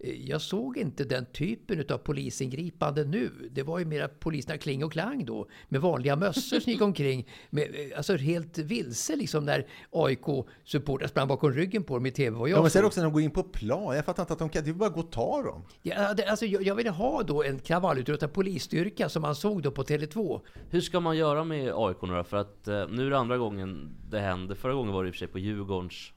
Eh, 0.00 0.28
Jag 0.28 0.40
såg 0.40 0.76
inte 0.76 1.04
den 1.04 1.26
typen 1.26 1.84
av 1.90 1.98
polisingripande 1.98 3.04
nu. 3.04 3.30
Det 3.50 3.62
var 3.62 3.78
ju 3.78 3.84
mera 3.84 4.08
poliserna 4.08 4.58
kling 4.58 4.84
och 4.84 4.92
klang 4.92 5.24
då. 5.24 5.48
Med 5.68 5.80
vanliga 5.80 6.16
mössor 6.16 6.60
som 6.60 6.72
gick 6.72 6.82
omkring. 6.82 7.28
Med, 7.50 7.62
eh, 7.74 7.96
alltså 7.96 8.16
helt 8.16 8.58
vilse 8.58 9.16
liksom 9.16 9.44
när 9.44 9.66
AIK-supportrar 9.90 11.06
sprang 11.06 11.28
bakom 11.28 11.52
ryggen 11.52 11.84
på 11.84 11.94
dem 11.94 12.06
i 12.06 12.10
TV. 12.10 12.38
Jag 12.38 12.48
Ja, 12.48 12.62
men 12.62 12.70
sen 12.70 12.84
också 12.84 13.00
när 13.00 13.04
de 13.04 13.12
går 13.12 13.22
in 13.22 13.30
på 13.30 13.42
plan. 13.42 13.96
Jag 13.96 14.04
fattar 14.04 14.22
inte 14.22 14.32
att 14.32 14.38
de 14.38 14.48
kan... 14.48 14.64
Det 14.64 14.70
är 14.70 14.74
bara 14.74 14.88
att 14.88 14.94
gå 14.94 15.00
och 15.00 15.12
ta 15.12 15.42
dem. 15.42 15.62
Ja, 15.82 16.14
det, 16.14 16.26
alltså, 16.26 16.46
jag, 16.46 16.62
jag 16.62 16.74
ville 16.74 16.90
ha 16.90 17.22
då 17.22 17.42
en 17.42 17.58
kravallutrustad 17.58 18.28
polisstyrka 18.28 19.08
som 19.08 19.22
man 19.22 19.34
såg 19.34 19.62
då 19.62 19.70
på 19.70 19.82
Tele2. 19.82 20.40
Hur 20.70 20.80
ska 20.80 21.00
man 21.00 21.16
göra 21.16 21.44
med 21.44 21.72
AIK 21.74 22.02
nu 22.02 22.14
då? 22.14 22.24
För 22.24 22.36
att 22.36 22.68
eh, 22.68 22.88
nu 22.88 23.06
är 23.06 23.10
det 23.10 23.18
andra 23.18 23.38
gången 23.38 23.96
det 24.10 24.20
händer. 24.20 24.54
Förra 24.54 24.74
gången 24.74 24.92
var 24.92 25.04
det 25.04 25.08
i 25.08 25.10
och 25.10 25.14
för 25.14 25.18
sig 25.18 25.28
på 25.28 25.38
Djurgårdens 25.38 26.12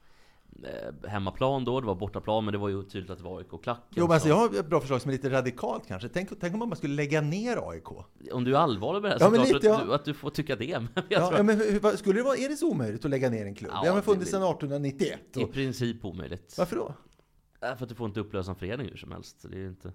hemmaplan 1.08 1.64
då, 1.64 1.80
det 1.80 1.86
var 1.86 1.94
bortaplan, 1.94 2.44
men 2.44 2.52
det 2.52 2.58
var 2.58 2.68
ju 2.68 2.82
tydligt 2.82 3.10
att 3.10 3.18
det 3.18 3.24
var 3.24 3.38
AIK-klacken. 3.38 3.84
Jo, 3.90 4.04
men 4.04 4.12
alltså, 4.14 4.28
jag 4.28 4.36
har 4.36 4.58
ett 4.58 4.66
bra 4.66 4.80
förslag 4.80 5.00
som 5.02 5.08
är 5.08 5.12
lite 5.12 5.30
radikalt 5.30 5.86
kanske. 5.86 6.08
Tänk, 6.08 6.40
tänk 6.40 6.52
om 6.52 6.58
man 6.58 6.70
bara 6.70 6.76
skulle 6.76 6.94
lägga 6.94 7.20
ner 7.20 7.70
AIK? 7.70 7.88
Om 8.32 8.44
du 8.44 8.54
är 8.56 8.58
allvarlig 8.58 9.02
med 9.02 9.10
det 9.10 9.14
här 9.14 9.20
Ja, 9.20 9.26
så 9.26 9.30
men 9.30 9.40
lite, 9.42 9.56
att, 9.56 9.64
ja. 9.64 9.84
du, 9.86 9.94
att 9.94 10.04
du 10.04 10.14
får 10.14 10.30
tycka 10.30 10.56
det. 10.56 10.78
Men 10.94 11.04
Ja, 11.08 11.28
tror 11.28 11.38
ja, 11.38 11.42
men 11.42 11.56
hur, 11.58 11.96
skulle 11.96 12.18
det 12.18 12.24
vara, 12.24 12.36
är 12.36 12.48
det 12.48 12.56
så 12.56 12.70
omöjligt 12.70 13.04
att 13.04 13.10
lägga 13.10 13.30
ner 13.30 13.46
en 13.46 13.54
klubb? 13.54 13.72
Ja, 13.74 13.82
det 13.82 13.88
har 13.90 14.02
funnits 14.02 14.30
sedan 14.30 14.42
1891? 14.42 15.20
att 15.20 15.34
det 15.34 15.40
är 15.40 15.42
i 15.42 15.46
Och, 15.46 15.52
princip 15.52 16.04
omöjligt. 16.04 16.54
varför 16.58 16.76
då? 16.76 16.94
För 17.60 17.82
att 17.82 17.88
du 17.88 17.94
får 17.94 18.06
inte 18.06 18.20
upplösa 18.20 18.50
en 18.50 18.56
förening 18.56 18.88
hur 18.88 18.96
som 18.96 19.12
helst. 19.12 19.46
Det 19.50 19.58
är 19.58 19.68
inte... 19.68 19.92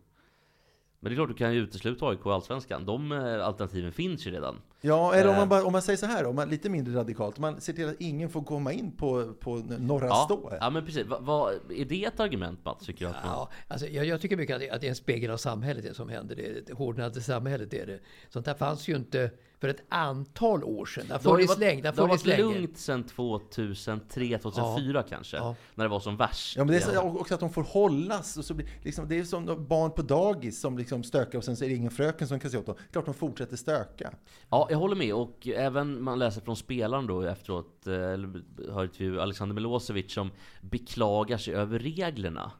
Men 0.99 1.09
det 1.09 1.13
är 1.13 1.15
klart 1.15 1.29
du 1.29 1.35
kan 1.35 1.53
ju 1.53 1.59
utesluta 1.59 2.05
AIK 2.07 2.25
i 2.25 2.29
Allsvenskan. 2.29 2.85
De 2.85 3.11
eh, 3.11 3.45
alternativen 3.45 3.91
finns 3.91 4.27
ju 4.27 4.31
redan. 4.31 4.55
Ja, 4.81 5.13
eller 5.13 5.27
om 5.29 5.33
Eh. 5.33 5.39
man, 5.39 5.49
bara, 5.49 5.63
om 5.63 5.71
man 5.71 5.81
säger 5.81 5.97
så 5.97 6.05
här, 6.05 6.25
om 6.25 6.35
man 6.35 6.49
lite 6.49 6.69
mindre 6.69 6.95
radikalt, 6.99 7.37
om 7.37 7.41
man 7.41 7.61
ser 7.61 7.73
till 7.73 7.89
att 7.89 7.95
ingen 7.99 8.29
får 8.29 8.43
komma 8.43 8.73
in 8.73 8.91
på, 8.91 9.33
på 9.33 9.55
norra 9.79 10.07
Ja, 10.07 10.23
stå. 10.25 10.53
ja 10.61 10.69
men 10.69 10.85
precis. 10.85 11.05
Va, 11.07 11.17
vad- 11.21 11.53
är 11.71 11.85
det 11.85 12.05
ett 12.05 12.19
argument 12.19 12.65
Mats, 12.65 12.85
tycker? 12.85 13.05
Att 13.07 13.13
man... 13.13 13.33
Ja, 13.33 13.49
alltså 13.67 13.87
jag, 13.87 14.05
jag 14.05 14.21
tycker 14.21 14.37
mycket 14.37 14.55
att 14.55 14.61
det, 14.61 14.69
att 14.69 14.81
det 14.81 14.87
är 14.87 14.89
en 14.89 14.95
spegel 14.95 15.31
av 15.31 15.37
samhället 15.37 15.83
det 15.83 15.93
som 15.93 16.09
händer. 16.09 16.35
Det 16.35 16.47
är 16.47 16.59
ett 16.61 16.77
hårdnande 16.77 17.21
samhälle. 17.21 17.65
Det 17.65 17.79
är 17.79 17.85
det. 17.85 17.99
Sånt 18.29 18.47
här 18.47 18.53
fanns 18.53 18.87
ju 18.87 18.95
inte 18.95 19.31
för 19.59 19.67
ett 19.69 19.83
antal 19.89 20.63
år 20.63 20.85
sedan. 20.85 21.05
Det 21.07 21.13
har 21.13 21.19
funnits 21.19 21.49
varit- 21.49 21.59
länge. 21.59 21.81
Det 21.81 21.91
det 21.91 22.01
har 22.01 22.07
varit 22.07 22.25
länge. 22.25 22.41
lugnt 22.43 22.77
sedan 22.77 23.03
2003, 23.03 24.37
2004 24.37 25.03
kanske. 25.03 25.37
Ja. 25.37 25.55
När 25.75 25.85
det 25.85 25.89
var 25.89 25.99
som 25.99 26.17
värst. 26.17 26.57
Ja, 26.57 26.63
men 26.63 26.71
det 26.73 26.77
är 26.77 26.93
så, 26.93 27.01
också 27.01 27.33
att 27.33 27.39
de 27.39 27.49
får 27.49 27.63
hållas. 27.63 28.37
Och 28.37 28.45
så 28.45 28.53
blir, 28.53 28.67
liksom, 28.83 29.07
det 29.07 29.19
är 29.19 29.23
som 29.23 29.65
barn 29.67 29.91
på 29.91 30.01
dagis 30.01 30.59
som 30.61 30.77
liksom 30.77 31.03
stökar 31.03 31.37
och 31.37 31.43
sen 31.43 31.57
så 31.57 31.65
är 31.65 31.69
det 31.69 31.75
ingen 31.75 31.91
fröken 31.91 32.27
som 32.27 32.39
kan 32.39 32.51
se 32.51 32.57
åt 32.57 32.65
dem. 32.65 32.75
Klart 32.91 33.05
de 33.05 33.13
fortsätter 33.13 33.55
stöka. 33.57 34.13
Ja, 34.49 34.67
jag 34.69 34.77
håller 34.77 34.95
med. 34.95 35.13
Och 35.13 35.47
även 35.47 36.03
man 36.03 36.19
läser 36.19 36.41
från 36.41 36.55
spelaren 36.55 37.07
då 37.07 37.21
efteråt, 37.21 37.87
eh, 37.87 37.93
eller 37.93 38.43
hör 38.71 38.83
intervju, 38.83 39.21
Alexander 39.21 39.55
Milosevic 39.55 40.13
som 40.13 40.31
beklagar 40.61 41.37
sig 41.37 41.53
över 41.55 41.79
reglerna. 41.79 42.51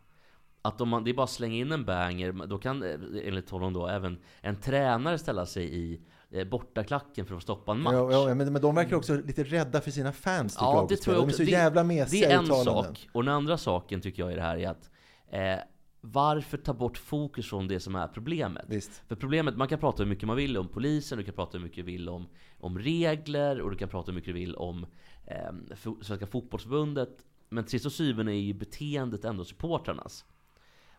Att 0.61 0.81
om 0.81 0.89
man, 0.89 1.03
det 1.03 1.11
är 1.11 1.13
bara 1.13 1.23
att 1.23 1.29
slänga 1.29 1.55
in 1.55 1.71
en 1.71 1.85
banger, 1.85 2.31
då 2.47 2.57
kan 2.57 2.83
eh, 2.83 2.89
enligt 3.23 3.49
honom 3.49 3.73
då 3.73 3.87
även 3.87 4.17
en 4.41 4.55
tränare 4.55 5.17
ställa 5.17 5.45
sig 5.45 5.77
i 5.79 6.01
bortaklacken 6.51 7.25
för 7.25 7.36
att 7.36 7.43
stoppa 7.43 7.72
en 7.72 7.79
match. 7.81 7.93
Ja, 7.93 8.12
ja, 8.29 8.36
men, 8.36 8.53
men 8.53 8.62
de 8.62 8.75
verkar 8.75 8.96
också 8.96 9.15
lite 9.15 9.43
rädda 9.43 9.81
för 9.81 9.91
sina 9.91 10.12
fans, 10.12 10.53
tycker 10.53 10.65
Ja, 10.65 10.75
jag. 10.75 10.88
det 10.89 10.93
också. 10.93 11.03
tror 11.03 11.15
jag 11.15 11.22
de 11.24 11.25
är 11.25 11.27
också. 11.27 11.38
så 11.38 11.43
Det- 11.43 11.51
jävla 11.51 11.81
Det 11.81 11.88
mesiga 11.88 12.29
är 12.29 12.38
en 12.38 12.46
sak. 12.48 13.10
Och 13.12 13.24
den 13.24 13.34
andra 13.34 13.57
saken 13.57 14.01
tycker 14.01 14.24
jag 14.24 14.31
i 14.31 14.36
det 14.36 14.41
här 14.41 14.57
är 14.57 14.67
att 14.69 14.89
eh, 15.31 15.63
varför 16.01 16.57
ta 16.57 16.74
bort 16.74 16.98
fokus 16.98 17.50
från 17.50 17.67
det 17.67 17.79
som 17.79 17.96
är 17.96 18.07
problemet? 18.07 18.65
Visst. 18.67 19.01
För 19.07 19.15
problemet, 19.15 19.57
man 19.57 19.67
kan 19.67 19.79
prata 19.79 20.03
hur 20.03 20.10
mycket 20.10 20.27
man 20.27 20.36
vill 20.38 20.57
om 20.57 20.67
polisen, 20.67 21.17
du 21.17 21.24
kan 21.24 21.34
prata 21.34 21.57
hur 21.57 21.63
mycket 21.65 21.75
du 21.86 21.91
vill 21.91 22.10
om, 22.10 22.27
om 22.60 22.79
regler 22.79 23.62
och 23.62 23.72
du 23.72 23.77
kan 23.77 23.89
prata 23.89 24.12
hur 24.12 24.15
mycket 24.15 24.27
du 24.34 24.39
vill 24.39 24.55
om 24.55 24.86
eh, 25.25 25.81
Svenska 26.01 26.27
fotbollsförbundet. 26.27 27.10
Men 27.50 27.67
sist 27.67 27.86
och 27.86 27.91
syvende 27.91 28.31
är 28.31 28.39
ju 28.39 28.53
beteendet 28.53 29.25
ändå 29.25 29.46
supportrarnas. 29.46 30.25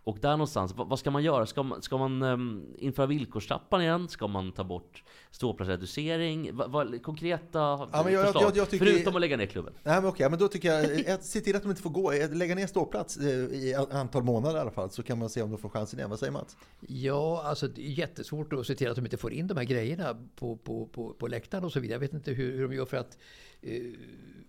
Och 0.09 0.19
där 0.21 0.31
någonstans, 0.31 0.75
vad, 0.77 0.99
ska 0.99 1.11
man 1.11 1.23
göra? 1.23 1.47
Ska 1.47 1.63
man, 1.63 1.83
ska 1.83 1.99
man 1.99 2.23
um, 2.23 2.67
införa 2.79 3.07
villkorstrappan 3.07 3.83
igen? 3.83 4.09
Ska 4.09 4.27
man 4.27 4.53
ta 4.53 4.65
bort 4.65 5.03
ståplatsreducering? 5.31 6.57
Va, 6.57 6.67
va, 6.67 6.87
konkreta 7.03 7.59
Ja, 7.59 7.89
men 8.05 8.13
jag- 8.13 8.25
förslag? 8.25 8.43
jag- 8.43 8.57
jag 8.57 8.71
tycker- 8.71 8.87
Förutom 8.87 9.15
att 9.15 9.21
lägga 9.21 9.37
ner 9.37 9.47
klubben. 9.47 9.73
Nej, 9.83 10.01
men 10.01 10.11
okej, 10.11 10.31
men 10.31 10.39
då 10.39 10.49
tycker 10.49 10.73
jag, 10.73 11.09
eh, 11.11 11.19
se 11.21 11.41
till 11.41 11.57
att 11.57 11.63
de 11.63 11.69
inte 11.71 11.83
får 11.83 11.91
gå. 11.91 12.13
Eh, 12.13 12.31
Lägga 12.33 12.55
ner 12.55 12.67
ståplats 12.67 13.17
eh, 13.17 13.27
i 13.29 13.73
ett 13.73 13.93
antal 13.95 14.23
månader 14.23 14.57
i 14.57 14.61
alla 14.61 14.71
fall, 14.71 14.91
så 14.91 15.03
kan 15.03 15.19
man 15.19 15.29
se 15.31 15.43
om 15.43 15.51
de 15.51 15.59
får 15.59 15.69
chansen 15.69 15.99
igen. 15.99 16.11
Vad 16.11 16.19
säger 16.19 16.33
Mats? 16.33 16.57
Ja, 16.81 17.43
alltså 17.45 17.69
det 17.69 17.81
är 17.87 17.91
jättesvårt 17.93 18.53
att 18.53 18.67
se 18.67 18.75
till 18.75 18.89
att 18.91 18.97
de 18.97 19.05
inte 19.05 19.17
får 19.17 19.33
in 19.33 19.47
de 19.47 19.57
här 19.57 19.65
grejerna 19.65 20.17
på, 20.37 20.57
på, 20.57 20.87
på, 20.87 21.13
på 21.13 21.27
läktaren 21.27 21.65
och 21.65 21.73
så 21.73 21.81
vidare. 21.81 21.95
Jag 21.95 22.01
vet 22.01 22.13
inte 22.13 22.31
hur, 22.33 22.57
hur 22.57 22.69
de 22.69 22.75
gör 22.75 22.85
för 22.85 22.97
att 22.97 23.19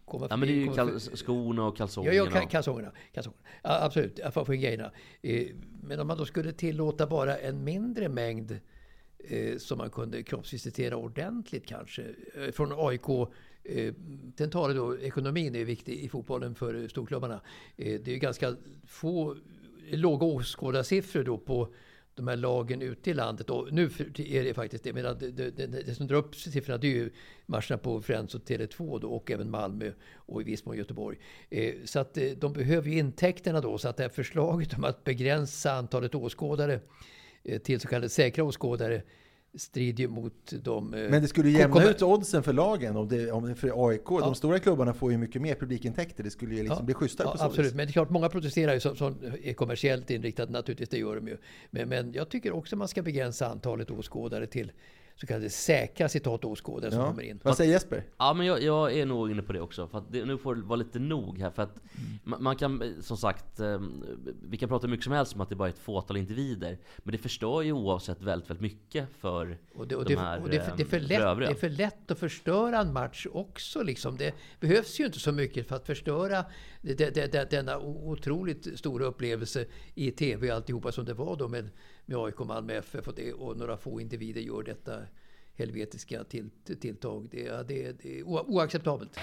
komma 0.05 0.27
Ja 0.29 0.37
men 0.37 0.47
det 0.47 0.53
är 0.53 0.55
ju 0.55 0.67
kal- 0.67 0.99
för- 0.99 1.17
skorna 1.17 1.63
och 1.63 1.73
Ja, 1.73 1.77
kalsongerna. 1.77 2.15
ja 2.15 2.25
ka- 2.25 2.49
kalsongerna. 2.49 2.91
kalsongerna. 3.13 3.43
Ja, 3.63 3.83
absolut, 3.85 4.19
få 4.45 4.53
in 4.53 4.61
grejerna. 4.61 4.91
Eh, 5.21 5.47
Men 5.83 5.99
om 5.99 6.07
man 6.07 6.17
då 6.17 6.25
skulle 6.25 6.51
tillåta 6.51 7.07
bara 7.07 7.37
en 7.37 7.63
mindre 7.63 8.09
mängd 8.09 8.59
eh, 9.19 9.57
som 9.57 9.77
man 9.77 9.89
kunde 9.89 10.23
kroppsvisitera 10.23 10.95
ordentligt 10.95 11.65
kanske. 11.65 12.03
Eh, 12.35 12.51
Från 12.51 12.71
AIK, 12.75 13.09
eh, 13.63 13.93
den 14.35 14.49
talar 14.49 14.75
då, 14.75 14.97
ekonomin 14.99 15.55
är 15.55 15.65
viktig 15.65 15.93
i 15.93 16.09
fotbollen 16.09 16.55
för 16.55 16.87
storklubbarna. 16.87 17.41
Eh, 17.77 17.99
det 18.01 18.13
är 18.15 18.17
ganska 18.17 18.55
få, 18.87 19.35
låga 19.91 20.25
åskådarsiffror 20.25 21.23
då 21.23 21.37
på 21.37 21.73
de 22.19 22.27
här 22.27 22.35
lagen 22.35 22.81
ute 22.81 23.09
i 23.09 23.13
landet. 23.13 23.49
Och 23.49 23.73
nu 23.73 23.85
är 24.15 24.43
det 24.43 24.53
faktiskt 24.53 24.83
det. 24.83 24.93
Men 24.93 25.03
det, 25.03 25.31
det, 25.31 25.51
det, 25.51 25.67
det 25.67 25.95
som 25.95 26.07
drar 26.07 26.17
upp 26.17 26.35
siffrorna 26.35 26.77
det 26.77 26.87
är 26.87 26.91
ju 26.91 27.11
matcherna 27.45 27.77
på 27.77 28.01
Friends 28.01 28.35
och 28.35 28.41
Tele2 28.41 28.99
då, 28.99 29.09
och 29.09 29.31
även 29.31 29.51
Malmö 29.51 29.91
och 30.15 30.41
i 30.41 30.43
viss 30.43 30.65
mån 30.65 30.77
Göteborg. 30.77 31.17
Eh, 31.49 31.73
så 31.85 31.99
att 31.99 32.17
eh, 32.17 32.31
de 32.31 32.53
behöver 32.53 32.89
ju 32.89 32.97
intäkterna 32.97 33.61
då. 33.61 33.77
Så 33.77 33.87
att 33.87 33.97
det 33.97 34.03
här 34.03 34.09
förslaget 34.09 34.73
om 34.73 34.83
att 34.83 35.03
begränsa 35.03 35.71
antalet 35.71 36.15
åskådare 36.15 36.79
eh, 37.43 37.61
till 37.61 37.79
så 37.79 37.87
kallade 37.87 38.09
säkra 38.09 38.43
åskådare 38.43 39.01
strider 39.55 40.03
ju 40.03 40.07
mot 40.09 40.53
de... 40.63 40.93
eh, 40.93 41.09
Men 41.09 41.21
det 41.21 41.27
skulle 41.27 41.49
jämna 41.49 41.89
ut 41.89 42.01
oddsen 42.01 42.43
för 42.43 42.53
lagen. 42.53 42.95
Om 42.97 43.07
det, 43.07 43.31
om 43.31 43.45
det, 43.47 43.55
för 43.55 43.87
AIK, 43.89 44.05
de 44.05 44.35
stora 44.35 44.59
klubbarna 44.59 44.93
får 44.93 45.11
ju 45.11 45.17
mycket 45.17 45.41
mer 45.41 45.55
publikintäkter. 45.55 46.23
Det 46.23 46.29
skulle 46.29 46.55
ju 46.55 46.59
liksom 46.61 46.77
Ja, 46.79 46.83
bli 46.85 46.93
schysstare 46.93 47.27
ja, 47.27 47.31
på 47.31 47.37
så 47.37 47.43
Absolut, 47.45 47.67
vis. 47.67 47.75
men 47.75 47.85
det 47.87 47.89
är 47.89 47.93
klart 47.93 48.09
många 48.09 48.29
protesterar 48.29 48.73
ju 48.73 48.79
som, 48.79 48.95
som 48.95 49.15
är 49.43 49.53
kommersiellt 49.53 50.09
inriktade 50.11 50.51
naturligtvis, 50.51 50.89
det 50.89 50.97
gör 50.97 51.15
de 51.15 51.27
ju. 51.27 51.37
Men, 51.69 51.89
men 51.89 52.13
jag 52.13 52.29
tycker 52.29 52.51
också 52.51 52.75
man 52.75 52.87
ska 52.87 53.01
begränsa 53.01 53.47
antalet 53.47 53.91
åskådare 53.91 54.47
till 54.47 54.71
så 55.19 55.27
kallade 55.27 55.49
säkra 55.49 56.09
citat 56.09 56.45
åskådare 56.45 56.91
som 56.91 56.99
Ja. 56.99 57.07
kommer 57.07 57.23
in. 57.23 57.39
Vad 57.43 57.57
säger 57.57 57.71
Jesper? 57.71 58.03
Ja 58.17 58.33
men 58.33 58.45
jag, 58.45 58.61
jag 58.61 58.93
är 58.93 59.05
nog 59.05 59.31
inne 59.31 59.41
på 59.41 59.53
det 59.53 59.61
också. 59.61 59.87
För 59.87 59.97
att 59.97 60.11
det, 60.11 60.25
nu 60.25 60.37
får 60.37 60.55
det 60.55 60.61
vara 60.61 60.75
lite 60.75 60.99
nog 60.99 61.39
här. 61.39 61.49
För 61.51 61.63
att 61.63 61.75
man, 62.23 62.43
man 62.43 62.55
kan 62.55 62.93
som 63.01 63.17
sagt, 63.17 63.59
eh, 63.59 63.81
vi 64.41 64.57
kan 64.57 64.69
prata 64.69 64.87
hur 64.87 64.91
mycket 64.91 65.03
som 65.03 65.13
helst 65.13 65.35
om 65.35 65.41
att 65.41 65.49
det 65.49 65.55
bara 65.55 65.69
är 65.69 65.73
ett 65.73 65.79
fåtal 65.79 66.17
individer. 66.17 66.77
Men 66.97 67.11
det 67.11 67.17
förstör 67.17 67.61
ju 67.61 67.71
oavsett 67.71 68.21
väldigt, 68.21 68.49
väldigt 68.49 68.61
mycket 68.61 69.07
för 69.19 69.57
Och 69.75 69.87
det, 69.87 69.95
och 69.95 70.05
de 70.05 70.15
här 70.15 70.41
och 70.41 70.49
det, 70.49 70.57
är 70.57 70.61
för, 70.61 70.77
det, 70.77 70.83
är 70.83 70.85
för 70.85 70.97
eh, 70.97 71.01
lätt, 71.01 71.37
det 71.39 71.45
är 71.45 71.53
för 71.53 71.69
lätt 71.69 72.11
att 72.11 72.19
förstöra 72.19 72.79
en 72.79 72.93
match 72.93 73.27
också. 73.31 73.83
Liksom. 73.83 74.17
Det 74.17 74.33
behövs 74.59 74.99
ju 74.99 75.05
inte 75.05 75.19
så 75.19 75.31
mycket 75.31 75.67
för 75.67 75.75
att 75.75 75.85
förstöra 75.85 76.45
det, 76.81 76.93
det, 76.93 77.09
det, 77.09 77.31
det, 77.31 77.51
denna 77.51 77.79
otroligt 77.79 78.79
stora 78.79 79.05
upplevelse 79.05 79.65
i 79.95 80.11
TV 80.11 80.49
och 80.49 80.55
alltihopa 80.55 80.91
som 80.91 81.05
det 81.05 81.13
var 81.13 81.35
då 81.35 81.47
med, 81.47 81.69
med 82.09 82.17
AIK, 82.17 82.39
Malmö 82.39 82.73
FF 82.73 83.07
och, 83.07 83.13
det, 83.15 83.33
och 83.33 83.57
några 83.57 83.77
få 83.77 84.01
individer 84.01 84.41
gör 84.41 84.63
detta 84.63 85.01
helvetiska 85.53 86.23
till, 86.23 86.49
tilltag. 86.81 87.27
Det, 87.31 87.47
är- 87.47 87.63
det, 87.63 88.01
det 88.01 88.19
är 88.19 88.23
oacceptabelt. 88.23 89.19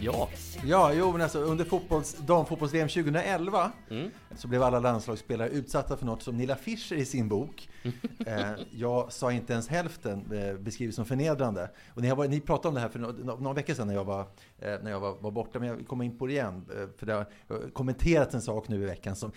Ja, 0.00 0.28
Ja, 0.68 0.92
jo, 0.94 1.12
men 1.12 1.20
alltså 1.20 1.38
under 1.38 1.64
fotbolls, 1.64 2.14
damfotbolls-VM 2.26 2.88
2011 2.88 3.72
Mm. 3.90 4.10
så 4.36 4.48
blev 4.48 4.62
alla 4.62 4.80
landslagsspelare 4.80 5.48
utsatta 5.48 5.96
för 5.96 6.06
något 6.06 6.22
som 6.22 6.36
Nilla 6.36 6.56
Fischer 6.56 6.96
i 6.96 7.04
sin 7.04 7.28
bok, 7.28 7.68
eh, 8.26 8.50
jag 8.70 9.12
sa 9.12 9.32
inte 9.32 9.52
ens 9.52 9.68
hälften, 9.68 10.32
eh, 10.32 10.54
beskriver 10.58 10.92
som 10.92 11.04
förnedrande. 11.04 11.70
Och 11.94 12.02
ni, 12.02 12.08
har 12.08 12.28
ni 12.28 12.40
pratade 12.40 12.68
om 12.68 12.74
det 12.74 12.80
här 12.80 12.88
för 12.88 12.98
några, 12.98 13.34
några 13.36 13.52
veckor 13.54 13.74
sedan 13.74 13.86
när 13.86 13.94
jag, 13.94 14.04
var, 14.04 14.20
eh, 14.58 14.74
när 14.82 14.90
jag 14.90 15.00
var, 15.00 15.16
var 15.20 15.30
borta, 15.30 15.58
men 15.58 15.68
jag 15.68 15.86
kommer 15.86 16.04
in 16.04 16.18
på 16.18 16.26
det 16.26 16.32
igen. 16.32 16.64
Eh, 16.70 16.88
för 16.98 17.06
det 17.06 17.12
har 17.12 17.26
kommenterats 17.72 18.34
en 18.34 18.42
sak 18.42 18.68
nu 18.68 18.82
i 18.82 18.86
veckan 18.86 19.16
som 19.16 19.32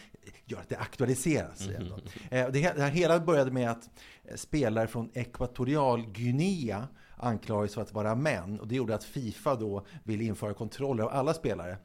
gör 0.45 0.59
att 0.59 0.69
det 0.69 0.77
aktualiseras. 0.77 1.67
då. 1.89 1.95
Eh, 2.37 2.47
det, 2.49 2.51
det 2.51 2.81
här 2.81 2.89
hela 2.91 3.19
började 3.19 3.51
med 3.51 3.71
att 3.71 3.89
eh, 4.25 4.35
spelare 4.35 4.87
från 4.87 5.09
Ekvatorialguinea 5.13 6.87
anklagades 7.19 7.73
för 7.73 7.81
att 7.81 7.93
vara 7.93 8.15
män. 8.15 8.59
Och 8.59 8.67
det 8.67 8.75
gjorde 8.75 8.95
att 8.95 9.03
Fifa 9.03 9.55
då 9.55 9.85
ville 10.03 10.23
införa 10.23 10.53
kontroller 10.53 11.03
av 11.03 11.09
alla 11.09 11.33
spelare 11.33 11.77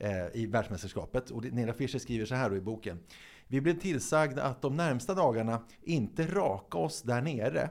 eh, 0.00 0.26
i 0.32 0.46
världsmästerskapet. 0.46 1.30
Och 1.30 1.44
Nela 1.44 1.72
Fischer 1.72 1.98
skriver 1.98 2.26
så 2.26 2.34
här 2.34 2.54
i 2.54 2.60
boken. 2.60 2.98
Vi 3.46 3.60
blev 3.60 3.80
tillsagda 3.80 4.42
att 4.42 4.62
de 4.62 4.76
närmsta 4.76 5.14
dagarna 5.14 5.62
inte 5.82 6.26
raka 6.26 6.78
oss 6.78 7.02
där 7.02 7.20
nere. 7.20 7.70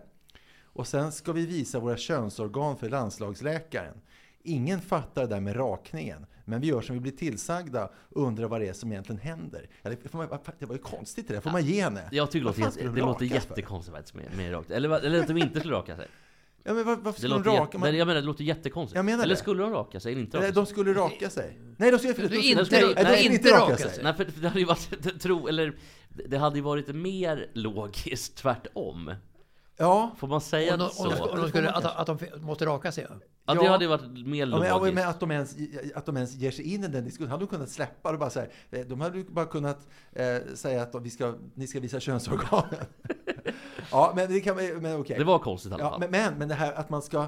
Och 0.63 0.87
sen 0.87 1.11
ska 1.11 1.31
vi 1.31 1.45
visa 1.45 1.79
våra 1.79 1.97
könsorgan 1.97 2.77
för 2.77 2.89
landslagsläkaren. 2.89 3.97
Ingen 4.43 4.81
fattar 4.81 5.21
det 5.21 5.27
där 5.27 5.39
med 5.39 5.55
rakningen. 5.55 6.25
Men 6.45 6.61
vi 6.61 6.67
gör 6.67 6.81
som 6.81 6.95
vi 6.95 6.99
blir 6.99 7.11
tillsagda 7.11 7.91
och 7.95 8.23
undrar 8.27 8.47
vad 8.47 8.61
det 8.61 8.67
är 8.67 8.73
som 8.73 8.91
egentligen 8.91 9.21
händer. 9.21 9.69
Det, 10.59 10.65
var 10.65 10.75
ju 10.75 10.81
konstigt 10.81 11.27
det 11.27 11.33
där. 11.33 11.41
får 11.41 11.51
man 11.51 11.65
ge 11.65 11.83
henne. 11.83 12.09
jag 12.11 12.31
tycker 12.31 12.39
det 12.39 12.45
låter, 12.45 12.61
jätte, 12.61 12.83
de 12.83 12.95
det 12.95 13.01
låter 13.01 13.91
faktiskt 13.91 14.15
med, 14.15 14.25
med 14.37 14.53
rakt. 14.53 14.71
Eller, 14.71 15.05
eller 15.05 15.19
att 15.19 15.27
de 15.27 15.37
inte 15.37 15.59
skulle 15.59 15.75
raka 15.75 15.95
sig. 15.95 16.07
Ja, 16.63 16.73
men 16.73 16.85
var, 16.85 16.95
varför 16.95 17.19
skulle 17.19 17.33
de 17.35 17.43
låter 17.43 17.59
raka? 17.59 17.77
nej, 17.77 17.95
jag 17.95 18.07
menar 18.07 18.21
det 18.21 18.27
låter 18.27 18.43
jättekonstigt. 18.43 18.95
Jag 18.95 19.05
menar 19.05 19.23
eller 19.23 19.35
det. 19.35 19.39
skulle 19.39 19.61
de 19.63 19.71
raka 19.71 19.99
sig 19.99 20.11
eller 20.11 20.21
inte 20.21 20.37
raka 20.37 20.45
sig? 20.45 20.53
de 20.55 20.65
skulle 20.65 20.93
raka 20.93 21.29
sig. 21.29 21.59
Nej, 21.77 21.91
de 21.91 21.99
skulle, 21.99 22.13
Du 22.13 22.27
de 22.27 22.35
inte- 22.37 22.59
de 22.61 22.65
skulle, 22.65 22.85
nej, 22.85 23.03
nej, 23.03 23.23
de 23.29 23.35
inte 23.35 23.49
raka 23.51 23.77
sig. 23.77 24.03
Nej, 24.03 24.13
för 24.13 24.25
för 24.25 24.41
det 24.41 24.47
hade 24.47 24.59
ju 24.59 24.65
varit, 24.65 25.21
tro, 25.21 25.47
eller 25.47 25.73
det 26.09 26.37
hade 26.37 26.55
ju 26.55 26.61
varit 26.61 26.95
mer 26.95 27.47
logiskt 27.53 28.35
tvärtom. 28.35 29.13
Ja, 29.77 30.15
Får 30.17 30.27
man 30.27 30.41
säga 30.41 30.73
Om 30.73 30.79
de, 30.79 30.89
så? 30.89 31.09
de, 31.09 31.21
om 31.21 31.39
de 31.41 31.49
skulle, 31.49 31.71
att, 31.71 31.85
att 32.09 32.19
de 32.19 32.41
måste 32.41 32.65
raka 32.65 32.91
sig. 32.91 33.05
Ja. 33.09 33.15
Ja, 33.45 33.53
det 33.61 33.67
hade 33.67 33.83
ju 33.85 33.89
varit 33.89 34.27
mer 34.27 34.47
Ja, 34.47 34.59
men, 34.59 34.67
ja, 34.67 34.77
logiskt. 34.77 34.95
men 34.95 35.07
att, 35.09 35.19
de 35.19 35.31
ens, 35.31 35.55
att 35.95 36.05
de 36.05 36.15
ens 36.17 36.35
ger 36.35 36.51
sig 36.51 36.73
in 36.73 36.83
i 36.83 36.87
den 36.87 37.03
diskussionen. 37.05 37.31
hade 37.31 37.41
de 37.45 37.47
kunnat 37.47 37.69
släppa 37.69 38.11
det 38.11 38.17
bara 38.17 38.29
så 38.29 38.39
här. 38.39 38.49
eh, 38.71 38.79
De 38.81 39.01
hade 39.01 39.17
ju 39.17 39.23
bara 39.23 39.45
kunnat 39.45 39.87
eh, 40.11 40.25
säga 40.55 40.81
att 40.81 40.95
vi 41.01 41.09
ska, 41.09 41.35
ni 41.55 41.67
ska 41.67 41.79
visa 41.79 41.99
könsorganen. 41.99 42.85
ja, 43.91 44.13
men 44.15 44.29
det 44.31 44.41
kan 44.41 44.55
men 44.55 44.95
okej. 44.99 45.17
Det 45.17 45.23
var 45.23 45.39
konstigt 45.39 45.71
i 45.71 45.73
alla 45.73 45.83
Ja, 45.83 45.89
fall. 45.89 45.99
men, 45.99 46.11
men, 46.11 46.33
men 46.37 46.47
det 46.47 46.55
här 46.55 46.73
att 46.73 46.89
man 46.89 47.01
ska... 47.01 47.21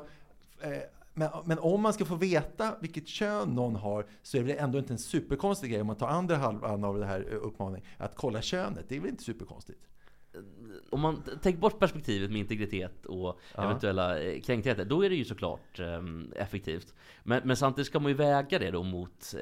Eh, 0.62 0.72
men, 1.16 1.30
men 1.46 1.60
om 1.60 1.82
man 1.82 1.94
ska 1.94 2.06
få 2.06 2.16
veta 2.16 2.76
vilket 2.82 3.08
kön 3.08 3.50
någon 3.56 3.76
har 3.76 4.06
så 4.24 4.38
är 4.38 4.44
det 4.44 4.54
ändå 4.54 4.80
inte 4.80 4.94
en 4.94 4.98
superkonstig 5.00 5.72
grej 5.72 5.82
om 5.82 5.88
man 5.88 5.96
tar 5.96 6.08
andra 6.08 6.36
halvan 6.36 6.84
av 6.84 7.00
det 7.00 7.06
här 7.06 7.26
eh, 7.32 7.38
uppmaningen. 7.42 7.88
Att 7.98 8.16
kolla 8.16 8.42
könet, 8.42 8.86
det 8.88 8.96
är 8.96 9.00
väl 9.00 9.10
inte 9.10 9.24
superkonstigt? 9.24 9.80
Om 10.90 11.00
man 11.02 11.24
tänker 11.42 11.60
bort 11.60 11.80
perspektivet 11.80 12.30
med 12.32 12.40
integritet 12.40 13.06
och 13.06 13.40
Ja. 13.56 13.64
eventuella 13.64 14.20
eh, 14.20 14.42
kränktheter, 14.42 14.86
då 14.86 15.06
är 15.06 15.10
det 15.10 15.16
ju 15.16 15.26
såklart 15.26 15.80
ehm, 15.80 16.34
effektivt. 16.36 16.94
Men, 17.24 17.42
men 17.46 17.58
samtidigt 17.58 17.88
ska 17.88 18.00
man 18.00 18.12
ju 18.12 18.18
väga 18.18 18.60
det 18.60 18.72
då 18.72 18.84
mot 18.84 19.34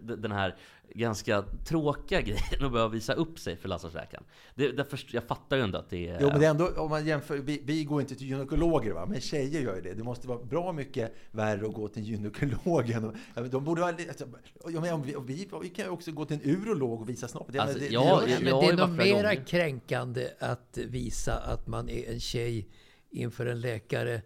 d- 0.00 0.16
den 0.16 0.32
här 0.32 0.56
ganska 0.94 1.42
tråkiga 1.42 2.20
grejen 2.20 2.42
att 2.64 2.72
behöva 2.72 2.88
visa 2.88 3.12
upp 3.14 3.38
sig 3.38 3.56
för 3.56 3.68
lasarsläkaren. 3.68 4.24
Det, 4.54 4.94
jag 5.12 5.24
fattar 5.24 5.56
ju 5.56 5.62
ändå 5.62 5.78
att 5.78 5.90
det 5.90 6.08
är... 6.08 6.18
Jo, 6.20 6.28
men 6.28 6.40
det 6.40 6.46
är 6.46 6.50
ändå, 6.50 6.68
om 6.76 6.90
man 6.90 7.06
jämför, 7.06 7.36
vi, 7.38 7.60
vi 7.64 7.84
går 7.84 8.00
inte 8.00 8.14
till 8.14 8.26
gynekologer, 8.26 8.92
va? 8.92 9.06
men 9.06 9.20
tjejer 9.20 9.60
gör 9.60 9.76
ju 9.76 9.82
det. 9.82 9.94
Det 9.94 10.02
måste 10.02 10.28
vara 10.28 10.44
bra 10.44 10.72
mycket 10.72 11.14
värre 11.30 11.66
att 11.66 11.74
gå 11.74 11.88
till 11.88 12.02
gynekologen. 12.02 13.16
De 13.50 13.64
borde 13.64 13.80
vara, 13.80 13.90
li- 13.92 14.08
alltså, 14.08 14.24
vi, 14.66 15.14
vi, 15.26 15.48
vi 15.62 15.68
kan 15.68 15.84
ju 15.84 15.90
också 15.90 16.12
gå 16.12 16.24
till 16.24 16.36
en 16.44 16.50
urolog 16.50 17.00
och 17.00 17.08
visa 17.08 17.28
snoppen. 17.28 17.52
Det- 17.54 17.58
Alltså, 17.62 17.78
det, 17.78 17.84
det, 17.84 17.88
det, 17.88 17.94
jag 17.94 18.22
det 18.24 18.30
ju 18.30 18.48
är 18.48 18.76
nog 18.76 18.90
mera 18.90 19.22
gånger. 19.34 19.44
kränkande 19.46 20.28
att 20.38 20.78
visa 20.88 21.34
att 21.34 21.66
man 21.66 21.88
är 21.88 22.12
en 22.12 22.20
tjej 22.20 22.68
inför 23.10 23.46
en 23.46 23.60
läkare. 23.60 24.22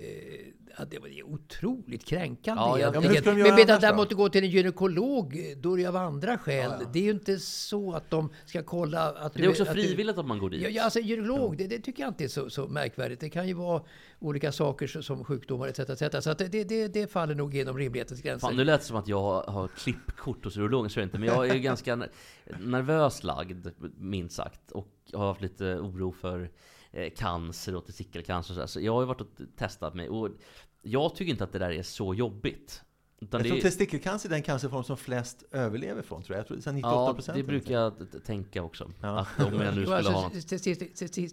Eh, 0.00 0.46
ja, 0.78 0.84
det 0.90 0.98
var 0.98 1.22
otroligt 1.24 2.04
kränkande 2.04 2.62
Ja, 2.62 2.78
ja, 2.78 2.90
men 3.00 3.02
de 3.02 3.34
men 3.42 3.54
medan 3.54 3.80
däremot 3.80 4.12
gå 4.12 4.28
till 4.28 4.44
en 4.44 4.50
gynekolog, 4.50 5.54
då 5.56 5.72
är 5.72 5.78
det 5.78 5.86
av 5.86 5.96
andra 5.96 6.38
skäl. 6.38 6.72
Ja. 6.80 6.86
Det 6.92 6.98
är 6.98 7.02
ju 7.02 7.10
inte 7.10 7.38
så 7.38 7.92
att 7.92 8.10
de 8.10 8.32
ska 8.46 8.62
kolla 8.62 9.10
att 9.10 9.34
det 9.34 9.44
är 9.44 9.48
också 9.48 9.62
att 9.62 9.74
du- 9.74 9.82
frivilligt 9.82 10.18
att 10.18 10.26
man 10.26 10.38
går 10.38 10.50
dit. 10.50 10.70
Ja, 10.70 10.84
alltså 10.84 11.00
gynekolog, 11.00 11.56
det, 11.56 11.66
det 11.66 11.78
tycker 11.78 12.02
jag 12.02 12.10
inte 12.10 12.24
är 12.24 12.28
så, 12.28 12.50
så 12.50 12.66
märkvärdigt. 12.68 13.20
Det 13.20 13.30
kan 13.30 13.48
ju 13.48 13.54
vara 13.54 13.82
olika 14.18 14.52
saker 14.52 14.86
som 14.86 15.24
sjukdomar 15.24 15.68
etc. 15.68 15.78
etc. 15.78 16.24
Så 16.24 16.30
att 16.30 16.38
det, 16.38 16.64
det, 16.64 16.88
det, 16.88 17.12
faller 17.12 17.34
nog 17.34 17.54
genom 17.54 17.78
rimlighetens 17.78 18.22
gränser. 18.22 18.48
Fan, 18.48 18.56
nu 18.56 18.64
lät 18.64 18.80
det 18.80 18.86
som 18.86 18.96
att 18.96 19.08
jag 19.08 19.20
har, 19.20 19.42
har 19.42 19.68
klippkort 19.68 20.44
hos 20.44 20.56
urologen, 20.56 20.90
så 20.90 21.00
är 21.00 21.02
det 21.02 21.04
inte. 21.04 21.18
Men 21.18 21.28
jag 21.28 21.48
är 21.48 21.54
ju 21.54 21.60
ganska 21.60 21.96
ner- 21.96 22.10
nervös 22.60 23.22
lagd, 23.22 23.66
minst 23.98 24.36
sagt. 24.36 24.70
Och 24.70 24.88
har 25.12 25.26
haft 25.26 25.40
lite 25.40 25.64
oro 25.64 26.12
för 26.12 26.50
Eh, 26.92 27.12
cancer 27.16 27.74
och 27.74 27.86
testikelcancer 27.86 28.54
och 28.54 28.68
så, 28.68 28.72
så 28.72 28.80
jag 28.80 28.92
har 28.92 29.00
ju 29.00 29.06
varit 29.06 29.20
och 29.20 29.28
testat 29.56 29.94
mig. 29.94 30.08
Och 30.08 30.28
jag 30.82 31.14
tycker 31.14 31.32
inte 31.32 31.44
att 31.44 31.52
det 31.52 31.58
där 31.58 31.70
är 31.70 31.82
så 31.82 32.14
jobbigt. 32.14 32.82
Utan 33.22 33.40
jag 33.40 33.46
tror 33.46 33.58
är- 33.58 33.62
testikelcancer 33.62 34.28
är 34.28 34.30
den 34.30 34.42
cancerform 34.42 34.84
som 34.84 34.96
flest 34.96 35.44
överlever 35.50 36.02
från, 36.02 36.22
tror 36.22 36.34
jag. 36.36 36.40
Jag 36.40 36.46
tror 36.46 36.56
det 36.56 36.60
är 36.60 36.62
så 36.62 36.70
här 36.70 36.74
98 36.76 36.94
Ja, 36.94 37.14
procent. 37.14 37.36
det 37.36 37.42
brukar 37.42 37.74
jag 37.74 37.92
tänka 38.26 38.62
också. 38.62 38.90
Ja. 39.00 39.26
Att 39.36 39.52
om 39.52 39.60
jag 39.60 39.74
nu 39.74 39.80
Jo, 39.80 39.82
skulle 39.82 39.96
alltså, 39.96 40.12
ha 40.12 40.30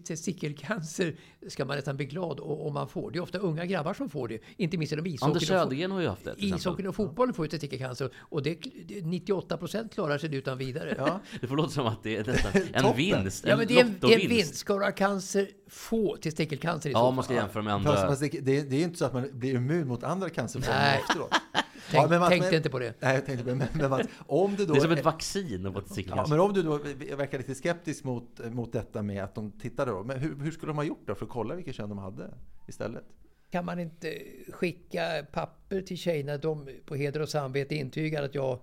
Testikelcancer 0.08 1.16
ska 1.48 1.66
man 1.66 1.76
nästan 1.76 1.98
bli 1.98 2.06
glad 2.06 2.40
om 2.40 2.74
man 2.74 2.88
får. 2.90 3.12
Det 3.12 3.18
är 3.18 3.22
ofta 3.22 3.38
unga 3.38 3.66
grabbar 3.66 3.94
som 3.94 4.10
får 4.10 4.28
det. 4.28 4.40
Inte 4.58 4.78
minst 4.78 4.94
inom 4.94 5.06
ishockeyn. 5.06 5.28
Anders 5.30 5.48
Södergren 5.48 5.92
har 5.92 6.02
ju 6.02 6.08
haft 6.08 6.24
det. 6.24 6.34
Ishockeyn 6.38 6.88
och 6.88 6.96
fotbollen 6.96 7.34
får 7.34 7.46
ju 7.46 7.50
testikelcancer. 7.50 8.10
Och 8.18 8.44
det, 8.44 8.58
det- 8.88 9.06
98 9.06 9.58
procent 9.58 9.94
klarar 9.94 10.18
sig 10.18 10.36
utan 10.36 10.58
vidare. 10.58 10.96
Ja. 10.98 11.20
Det 11.42 11.48
får 11.48 11.56
låta 11.58 11.70
som 11.70 11.88
att 11.88 12.04
det 12.04 12.18
är 12.18 12.24
nästan 12.26 12.52
en 12.74 12.96
vinst. 12.96 13.44
Ja, 13.46 13.52
En 13.52 13.58
men 13.58 13.68
det 13.68 13.80
är 13.80 13.84
en, 13.86 13.96
det 14.02 14.14
är 14.14 14.20
en 14.24 14.30
vinst. 14.30 14.56
Ska 14.56 14.78
du 14.78 14.84
ha 14.84 14.92
cancer, 14.92 15.48
få 15.70 16.18
testikelcancer 16.22 16.90
i 16.90 16.94
så 16.94 16.98
Ja, 16.98 17.02
fall. 17.02 17.10
om 17.10 17.16
man 17.16 17.24
ska 17.24 17.34
jämföra 17.34 17.64
med 17.64 17.74
andra. 17.74 17.94
fast 18.08 18.22
det, 18.22 18.30
det, 18.42 18.58
är 18.58 18.74
ju 18.74 18.84
inte 18.84 18.98
så 19.00 19.06
att 19.06 19.14
man 19.14 19.30
blir 19.34 19.56
immun 19.56 19.88
mot 19.88 20.04
andra 20.04 20.30
cancerformer 20.30 21.00
efteråt. 21.10 21.34
Tänk, 21.92 22.04
Ja, 22.04 22.08
men 22.10 22.20
Mats, 22.20 22.30
tänkte 22.30 22.48
men- 22.50 22.58
inte 22.58 22.70
på 22.70 22.80
det. 22.80 22.94
Nej, 23.00 23.16
jag 23.16 23.26
tänkte 23.26 23.44
på 23.44 23.50
det. 23.50 23.56
Men, 23.56 23.68
men 23.74 23.90
Mats, 23.90 24.08
om 24.28 24.56
det 24.56 24.66
då... 24.66 24.74
Det 24.74 24.80
är 24.80 24.82
som 24.82 24.92
ett 24.92 25.06
vaccin 25.06 25.66
att 25.66 25.74
få 25.74 25.82
testikelcancer. 25.82 26.36
Ja, 26.36 26.38
men 26.38 26.46
om 26.50 26.54
du 26.54 26.64
då 26.64 26.78
verkar 27.16 27.38
lite 27.38 27.56
skeptisk 27.56 28.04
mot, 28.04 28.40
mot 28.52 28.74
detta 28.74 29.02
med 29.02 29.24
att 29.24 29.36
de 29.36 29.52
tittade 29.52 29.92
då. 29.92 30.04
Men 30.04 30.20
hur, 30.20 30.36
hur 30.36 30.52
skulle 30.52 30.70
de 30.70 30.78
ha 30.78 30.84
gjort 30.84 31.08
då 31.08 31.16
för 31.16 31.26
att 31.26 31.32
kolla 31.32 31.56
vilket 31.56 31.76
kön 31.76 31.90
de 31.90 31.98
hade 31.98 32.34
istället? 32.68 33.04
Kan 33.52 33.66
man 33.66 33.80
inte 33.80 34.18
skicka 34.54 35.26
papper 35.32 35.82
till 35.82 35.98
tjejerna 35.98 36.38
de 36.38 36.70
på 36.86 36.96
heder 36.96 37.20
och 37.22 37.30
samvete 37.30 37.76
intygar 37.76 38.24
att 38.24 38.36
jag, 38.36 38.60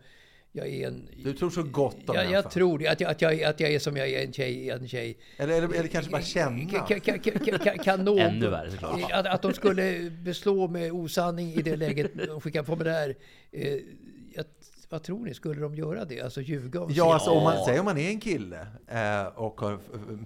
jag 0.56 0.68
är 0.68 0.86
en... 0.86 1.08
Du 1.16 1.32
tror 1.32 1.50
så 1.50 1.62
gott 1.62 2.08
om 2.08 2.16
jag, 2.16 2.30
jag 2.30 2.50
tror 2.50 2.78
det, 2.78 2.88
att 2.88 3.00
jag, 3.00 3.10
att, 3.10 3.22
jag, 3.22 3.42
att 3.42 3.60
jag 3.60 3.70
är 3.70 3.78
som 3.78 3.96
jag 3.96 4.08
är, 4.08 4.24
en 4.24 4.32
tjej. 4.32 4.70
En 4.70 4.88
tjej. 4.88 5.18
Eller, 5.36 5.54
eller, 5.54 5.74
eller 5.74 5.88
kanske 5.88 6.10
bara 6.10 6.22
känna? 6.22 6.70
Kan, 6.70 7.00
kan, 7.00 7.18
kan, 7.18 7.58
kan, 7.58 7.78
kan 7.78 8.04
någon, 8.04 8.18
Ännu 8.18 8.48
värre, 8.48 8.70
såklart. 8.70 9.12
Att, 9.12 9.26
att 9.26 9.42
de 9.42 9.52
skulle 9.52 10.10
beslå 10.10 10.68
med 10.68 10.92
osanning 10.92 11.52
i 11.52 11.62
det 11.62 11.76
läget 11.76 12.10
de 12.26 12.40
skickar 12.40 12.62
formulär. 12.62 13.14
Eh, 13.52 13.78
jag, 14.34 14.44
vad 14.90 15.02
tror 15.02 15.24
ni? 15.24 15.34
Skulle 15.34 15.60
de 15.60 15.74
göra 15.74 16.04
det? 16.04 16.20
Alltså 16.20 16.40
ljuga 16.40 16.80
om 16.80 16.90
Ja, 16.92 17.14
alltså 17.14 17.30
om 17.30 17.44
man 17.44 17.64
säger 17.64 17.78
om 17.80 17.84
man 17.84 17.98
är 17.98 18.08
en 18.10 18.20
kille 18.20 18.60
eh, 18.88 19.26
och 19.34 19.60
har 19.60 19.78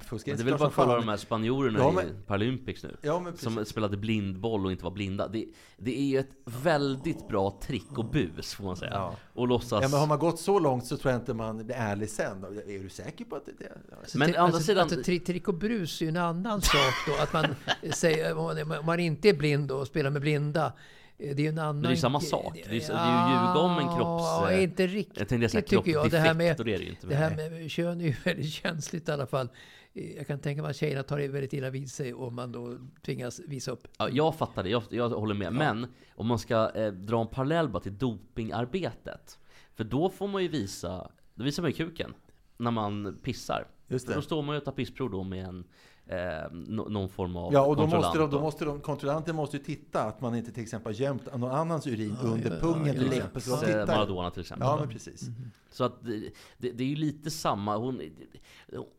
fuskat. 0.04 0.36
Det 0.36 0.42
är 0.42 0.44
väl 0.44 0.58
bara 0.58 0.70
som 0.70 0.84
kolla 0.84 0.94
de 0.96 1.08
här 1.08 1.16
spanjorerna 1.16 1.78
Ja, 1.78 1.90
i 1.90 1.94
men- 1.94 2.22
Paralympics 2.26 2.82
nu. 2.82 2.96
Ja, 3.02 3.20
men 3.20 3.36
som 3.36 3.64
spelade 3.64 3.96
blindboll 3.96 4.64
och 4.66 4.72
inte 4.72 4.84
var 4.84 4.90
blinda. 4.90 5.28
Det, 5.28 5.46
det 5.76 5.98
är 6.00 6.04
ju 6.04 6.18
ett 6.18 6.30
väldigt 6.44 7.28
bra 7.28 7.58
trick 7.62 7.98
och 7.98 8.04
bus 8.04 8.54
får 8.54 8.64
man 8.64 8.76
säga. 8.76 8.90
Ja. 8.94 9.14
Och 9.32 9.48
låtsas... 9.48 9.82
Ja, 9.82 9.88
men 9.88 10.00
har 10.00 10.06
man 10.06 10.18
gått 10.18 10.40
så 10.40 10.58
långt 10.58 10.86
så 10.86 10.96
tror 10.96 11.12
jag 11.12 11.20
inte 11.20 11.34
man 11.34 11.66
blir 11.66 11.76
ärlig 11.76 12.08
sen. 12.10 12.44
Är 12.44 12.82
du 12.82 12.88
säker 12.88 13.24
på 13.24 13.36
att 13.36 13.46
det 13.46 13.64
är 13.64 13.68
det? 13.68 14.18
Men 14.18 14.28
andra 14.28 14.40
alltså, 14.40 14.60
sidan- 14.62 14.82
Alltså, 14.82 15.00
tri- 15.00 15.24
trick 15.24 15.48
och 15.48 15.54
brus 15.54 16.00
är 16.00 16.04
ju 16.04 16.08
en 16.08 16.16
annan 16.16 16.62
sak 16.62 16.94
då. 17.06 17.22
Att 17.22 17.32
man 17.32 17.46
säger, 17.92 18.36
om 18.38 18.82
man 18.86 19.00
inte 19.00 19.28
är 19.28 19.34
blind 19.34 19.72
och 19.72 19.86
spelar 19.86 20.10
med 20.10 20.22
blinda. 20.22 20.72
Eh, 21.18 21.34
Det 21.36 21.42
är 21.42 21.44
ju 21.44 21.48
en 21.48 21.58
annan... 21.58 21.82
det 21.82 21.88
är 21.88 21.90
ju 21.90 21.96
samma 21.96 22.20
sak. 22.20 22.54
Det 22.54 22.70
är 22.70 22.74
ju- 22.74 22.80
det 22.80 22.92
är 22.92 23.28
ju 23.28 23.34
ljuga 23.34 23.58
om 23.58 23.78
en 23.78 23.88
kropps- 23.88 24.50
Ja, 24.52 24.52
inte 24.52 24.86
riktigt 24.86 25.18
Jag 25.18 25.28
tänkte 25.28 25.48
säga 25.48 25.62
tycker 25.62 25.90
jag. 25.92 26.10
Det 26.10 26.18
här 26.18 26.34
med, 26.34 26.56
det 26.56 26.62
är 26.62 26.78
det 26.78 26.84
ju 26.84 26.90
inte. 26.90 27.06
det 27.06 27.14
här 27.14 27.36
med 27.50 27.70
kön 27.70 28.00
är 28.00 28.04
ju 28.04 28.14
väldigt 28.24 28.52
känsligt 28.52 29.08
i 29.08 29.12
alla 29.12 29.26
fall. 29.26 29.48
Eh, 29.94 30.16
Jag 30.16 30.26
kan 30.26 30.38
tänka 30.38 30.62
mig 30.62 30.70
att 30.70 30.76
tjejerna 30.76 31.02
tar 31.02 31.18
det 31.18 31.28
väldigt 31.28 31.52
illa 31.52 31.70
vid 31.70 31.90
sig 31.90 32.14
om 32.14 32.34
man 32.34 32.52
då 32.52 32.78
tvingas 33.04 33.40
visa 33.48 33.70
upp. 33.70 33.88
Ja, 33.98 34.08
jag 34.12 34.34
fattar 34.34 34.62
det, 34.62 34.68
jag, 34.70 34.82
jag 34.90 35.08
håller 35.08 35.34
med. 35.34 35.52
Men 35.52 35.86
om 36.14 36.26
man 36.26 36.38
ska 36.38 36.70
eh, 36.74 36.92
dra 36.92 37.20
en 37.20 37.26
parallell 37.26 37.68
bara 37.68 37.82
till 37.82 37.98
dopingarbetet. 37.98 39.38
För 39.74 39.84
då 39.84 40.10
får 40.10 40.28
man 40.28 40.42
ju 40.42 40.48
visa, 40.48 41.10
då 41.34 41.44
visar 41.44 41.62
man 41.62 41.70
ju 41.70 41.76
kuken 41.76 42.14
när 42.56 42.70
man 42.70 43.18
pissar. 43.22 43.66
Just 43.88 44.06
För 44.06 44.12
det. 44.12 44.18
då 44.18 44.22
står 44.22 44.42
man 44.42 44.54
ju 44.54 44.58
och 44.58 44.64
tar 44.64 44.72
pissprov 44.72 45.10
då 45.10 45.22
med 45.24 45.44
en, 45.44 45.64
eh, 46.08 46.50
nå- 46.52 46.88
någon 46.88 47.08
form 47.08 47.36
av 47.36 47.52
Ja, 47.52 47.60
och 47.66 47.76
då 47.76 47.86
måste, 47.86 48.18
de, 48.18 48.30
då 48.30 48.40
måste 48.40 48.64
de, 48.64 48.80
kontrollanten 48.80 49.36
måste 49.36 49.56
ju 49.56 49.62
titta 49.62 50.02
att 50.02 50.20
man 50.20 50.34
inte 50.34 50.52
till 50.52 50.62
exempel 50.62 50.92
har 50.94 51.00
gömt 51.00 51.36
någon 51.36 51.50
annans 51.50 51.86
urin 51.86 52.16
under 52.22 52.50
ja, 52.50 52.56
pungen 52.60 52.94
till 52.94 53.06
ja, 53.06 53.12
exempel. 53.12 53.42
Så 53.42 53.60
de. 53.66 53.72
Maradona 53.86 54.30
till 54.30 54.40
exempel. 54.40 54.66
Ja, 54.68 54.76
men 54.80 54.88
precis. 54.88 55.22
Så 55.70 55.84
att 55.84 56.04
det, 56.04 56.30
det, 56.58 56.72
det 56.72 56.84
är 56.84 56.88
ju 56.88 56.96
lite 56.96 57.30
samma. 57.30 57.76
Hon, 57.76 58.00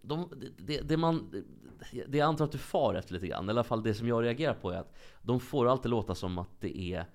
de, 0.01 0.29
det, 0.57 0.81
det, 0.81 0.97
man, 0.97 1.43
det 2.07 2.17
jag 2.17 2.27
antar 2.27 2.45
att 2.45 2.51
du 2.51 2.57
far 2.57 2.93
efter 2.95 3.13
lite 3.13 3.27
grann, 3.27 3.47
i 3.47 3.49
alla 3.49 3.63
fall 3.63 3.83
det 3.83 3.93
som 3.93 4.07
jag 4.07 4.23
reagerar 4.23 4.53
på 4.53 4.71
är 4.71 4.77
att 4.77 4.93
de 5.21 5.39
får 5.39 5.67
alltid 5.67 5.91
låta 5.91 6.15
som 6.15 6.37
att 6.37 6.49
det 6.59 6.77
är 6.93 7.05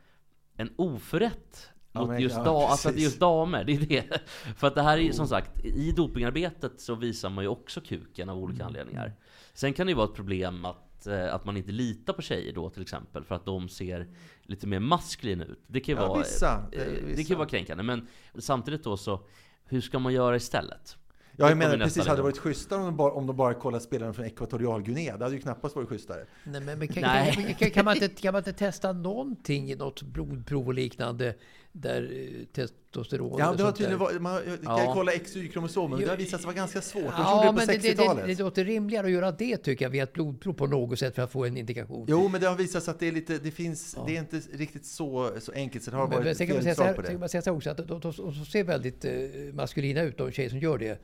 en 0.57 0.71
oförrätt 0.77 1.69
Ja, 1.97 2.01
mot 2.01 2.09
men- 2.09 2.21
just, 2.23 2.37
ja, 2.37 2.45
da, 2.45 2.69
alltså 2.69 2.91
just 2.93 3.21
damer. 3.21 3.65
Det 3.65 3.73
är 3.73 3.79
det. 3.81 4.21
För 4.57 4.67
att 4.67 4.75
det 4.75 4.83
här 4.83 4.99
är 4.99 5.03
ju 5.03 5.13
som 5.13 5.27
sagt, 5.29 5.65
i 5.65 5.93
dopingarbetet 5.93 6.81
så 6.81 6.95
visar 6.95 7.31
man 7.31 7.45
ju 7.45 7.49
också 7.49 7.81
kuken 7.81 8.29
av 8.29 8.37
Mm. 8.37 8.45
olika 8.49 8.65
anledningar. 8.65 9.13
Sen 9.55 9.73
kan 9.73 9.87
det 9.87 9.91
ju 9.91 9.97
vara 9.97 10.07
ett 10.09 10.15
problem 10.15 10.65
att, 10.65 11.07
eh, 11.07 11.35
att 11.35 11.45
man 11.45 11.57
inte 11.57 11.73
litar 11.73 12.13
på 12.13 12.23
tjejer 12.23 12.53
då 12.53 12.71
till 12.71 12.83
exempel, 12.83 13.25
för 13.25 13.35
att 13.35 13.45
de 13.45 13.69
ser 13.69 14.09
lite 14.43 14.67
mer 14.67 14.79
maskulina 14.79 15.45
ut. 15.45 15.61
Det 15.67 15.81
kan 15.81 15.95
ju 15.95 16.01
Ja, 16.01 16.09
vara, 16.09 16.19
vissa, 16.19 16.67
eh, 16.73 16.79
det 16.79 16.97
kan 17.01 17.07
vissa. 17.09 17.29
ju 17.33 17.35
vara 17.37 17.49
kränkande. 17.49 17.83
Men 17.83 18.07
samtidigt 18.39 18.85
då 18.85 18.97
så, 18.97 19.21
hur 19.65 19.81
ska 19.81 19.99
man 19.99 20.13
göra 20.13 20.37
istället? 20.37 20.97
Ja, 21.37 21.49
jag 21.49 21.59
menar 21.59 21.79
precis, 21.79 21.97
hade 21.99 22.11
det 22.11 22.15
nivå. 22.15 22.23
varit 22.23 22.39
schysstare 22.39 22.79
om 22.79 22.85
de 22.87 22.97
bara, 22.97 23.13
om 23.13 23.27
de 23.27 23.37
bara 23.37 23.55
kollat 23.55 23.83
spelaren 23.83 24.15
från 24.15 24.25
Ekvatorialguinea. 24.25 25.17
Det 25.17 25.25
hade 25.25 25.37
ju 25.37 25.43
knappast 25.43 25.77
varit 25.77 25.89
schysstare. 25.89 26.27
Nej, 26.45 26.61
men, 26.61 26.79
men 26.79 26.89
kan, 26.89 27.03
Nej. 27.03 27.33
kan, 27.35 27.55
kan, 27.55 27.71
kan, 27.71 27.85
man 27.85 27.95
inte, 27.95 28.09
kan 28.09 28.33
man 28.33 28.41
inte 28.41 28.53
testa 28.53 28.93
någonting 28.93 29.71
i 29.71 29.75
något 29.75 30.03
blodprov 30.03 30.67
och 30.67 30.75
liknande 30.75 31.35
där 31.77 32.03
eh, 32.13 32.45
testosteron 32.45 33.37
Ja, 33.39 33.53
det 33.53 33.63
har 33.63 33.73
tydligen 33.73 33.99
varit, 33.99 34.23
man 34.23 34.43
kan 34.45 34.59
Ja. 34.63 34.91
kolla 34.95 35.13
XY-kromosomer, 35.13 35.97
men 35.97 36.05
det 36.05 36.11
har 36.11 36.17
visat 36.17 36.41
sig 36.41 36.47
vara 36.47 36.57
ganska 36.57 36.81
svårt. 36.81 37.03
De 37.03 37.09
Ja, 37.17 37.47
gjorde 37.47 37.47
det 37.47 37.67
men 37.67 37.67
på 37.67 37.73
det, 37.73 37.79
det, 37.79 37.95
det, 37.95 38.03
60-talet. 38.03 38.27
det 38.27 38.39
låter 38.45 38.65
rimligare 38.65 39.07
att 39.07 39.13
göra 39.13 39.33
det 39.33 39.57
tycker 39.57 39.85
jag 39.85 39.91
via 39.91 40.03
ett 40.03 40.13
blodprov 40.13 40.53
på 40.53 40.67
något 40.67 40.99
sätt 40.99 41.15
för 41.15 41.23
att 41.23 41.33
få 41.33 41.45
en 41.45 41.57
indikation. 41.57 42.07
Jo, 42.09 42.29
men 42.29 42.41
det 42.41 42.47
har 42.49 42.57
visat 42.57 42.83
sig 42.83 42.91
att 42.91 43.01
det 43.01 43.09
är 43.09 43.13
lite, 43.13 43.39
det 43.39 43.51
finns, 43.51 43.97
det 44.07 44.17
är 44.17 44.21
inte 44.21 44.41
riktigt 44.53 44.87
så, 44.87 45.33
så 45.41 45.53
enkelt, 45.53 45.85
så 45.85 45.91
det 45.91 45.97
har 45.97 46.09
Men, 46.09 46.11
men 46.19 46.25
varit 46.25 46.39
man 46.49 46.63
säga 46.63 46.63
fel 46.63 46.75
svar 46.75 46.93
på 46.93 46.95
sen 46.95 47.05
kan 47.05 47.13
det. 47.15 47.19
man 47.21 47.29
säga 47.29 47.43
så 47.43 47.53
också 47.53 47.71
att 47.71 47.77
de, 47.77 47.87
de, 48.01 48.01
de 48.01 48.45
ser 48.45 48.65
väldigt 48.65 49.05
eh, 49.05 49.13
maskulina 49.55 50.03
ut, 50.03 50.19
de 50.19 50.33
tjejer 50.33 50.51
som 50.51 50.59
gör 50.59 50.79
det. 50.79 50.99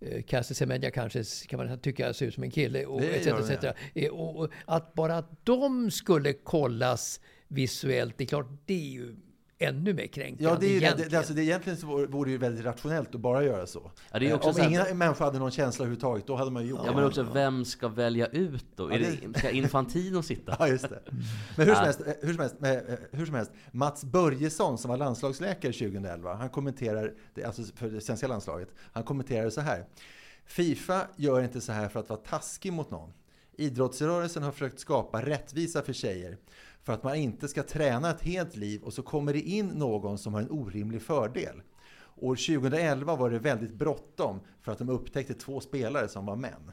Eh, 0.00 0.22
Caster 0.22 0.54
Semenya 0.54 0.90
kanske 0.90 1.24
kan 1.48 1.66
man 1.66 1.78
tycka 1.80 2.12
ser 2.14 2.26
ut 2.26 2.34
som 2.34 2.42
en 2.42 2.50
kille. 2.50 2.86
Och, 2.86 3.02
etc, 3.02 3.26
de, 3.26 3.50
etc. 3.54 3.64
Eh, 3.94 4.10
och, 4.10 4.36
och 4.36 4.48
att 4.64 4.94
bara 4.94 5.24
de 5.44 5.90
skulle 5.90 6.32
kollas 6.32 7.20
visuellt, 7.48 8.14
det 8.18 8.24
är 8.24 8.28
klart, 8.28 8.48
det 8.66 8.74
är 8.74 8.92
ju 8.92 9.16
ännu 9.62 9.94
mer 9.94 10.06
kränkande 10.06 10.44
Ja, 10.44 10.56
det 10.60 10.66
är 10.66 10.70
ju, 10.70 10.80
det, 10.80 10.84
egentligen. 10.86 11.10
det, 11.10 11.16
alltså 11.18 11.32
det, 11.34 11.42
egentligen 11.44 11.76
så 11.78 11.86
vore 11.86 12.06
vore 12.06 12.28
det 12.28 12.32
ju 12.32 12.38
väldigt 12.38 12.64
rationellt 12.64 13.14
att 13.14 13.20
bara 13.20 13.44
göra 13.44 13.66
så. 13.66 13.90
Ja, 14.12 14.18
det 14.18 14.24
är 14.24 14.28
ju 14.28 14.34
också 14.34 14.48
Eh, 14.48 14.48
Om 14.48 14.54
så 14.54 14.60
här- 14.62 14.68
ingen 14.86 14.98
människa 14.98 15.24
hade 15.24 15.38
någon 15.38 15.50
känsla 15.50 15.82
överhuvudtaget, 15.82 16.26
då 16.26 16.36
hade 16.36 16.50
man 16.50 16.62
ju 16.62 16.68
gjort 16.70 16.80
Ja 16.86 16.94
men 16.94 17.04
också, 17.04 17.22
vem 17.22 17.64
ska 17.64 17.88
välja 17.88 18.26
ut 18.26 18.66
då? 18.76 18.90
Ja, 18.90 18.94
Är 18.94 18.98
det- 18.98 19.26
det, 19.32 19.38
ska 19.38 19.50
Infantino 19.50 20.22
sitta? 20.22 20.56
Ja, 20.58 20.68
just 20.68 20.88
det. 20.88 21.00
Men 21.56 21.66
hur 21.66 21.74
som 21.74 21.84
Ja. 21.84 21.84
helst, 21.84 22.00
eh, 22.06 22.12
hur 22.22 22.32
som 22.32 22.40
helst, 22.40 22.56
eh, 22.62 22.70
eh, 22.70 22.78
hur 23.12 23.26
som 23.26 23.34
helst 23.34 23.52
Mats 23.72 24.04
Börjesson 24.04 24.78
som 24.78 24.88
var 24.88 24.96
landslagsläkare 24.96 25.72
2011, 25.72 26.34
han 26.34 26.48
kommenterar, 26.48 27.12
det, 27.34 27.44
alltså 27.44 27.62
för 27.76 27.88
det 27.88 28.00
svenska 28.00 28.26
landslaget, 28.28 28.68
han 28.92 29.02
kommenterar 29.02 29.50
så 29.50 29.60
här. 29.60 29.84
Fifa 30.46 31.06
gör 31.16 31.42
inte 31.42 31.60
så 31.60 31.72
här 31.72 31.88
för 31.88 32.00
att 32.00 32.08
vara 32.08 32.20
taskig 32.20 32.72
mot 32.72 32.90
någon. 32.90 33.12
Idrottsrörelsen 33.56 34.42
har 34.42 34.52
försökt 34.52 34.80
skapa 34.80 35.22
rättvisa 35.26 35.82
för 35.82 35.92
tjejer 35.92 36.36
för 36.82 36.92
att 36.92 37.02
man 37.04 37.14
inte 37.14 37.48
ska 37.48 37.62
träna 37.62 38.10
ett 38.10 38.22
helt 38.22 38.56
liv 38.56 38.82
och 38.82 38.92
så 38.92 39.02
kommer 39.02 39.32
det 39.32 39.40
in 39.40 39.66
någon 39.66 40.18
som 40.18 40.34
har 40.34 40.40
en 40.40 40.50
orimlig 40.50 41.02
fördel. 41.02 41.62
År 42.16 42.36
2011 42.36 43.16
var 43.16 43.30
det 43.30 43.38
väldigt 43.38 43.74
bråttom 43.74 44.40
för 44.60 44.72
att 44.72 44.78
de 44.78 44.88
upptäckte 44.88 45.34
två 45.34 45.60
spelare 45.60 46.08
som 46.08 46.26
var 46.26 46.36
män. 46.36 46.72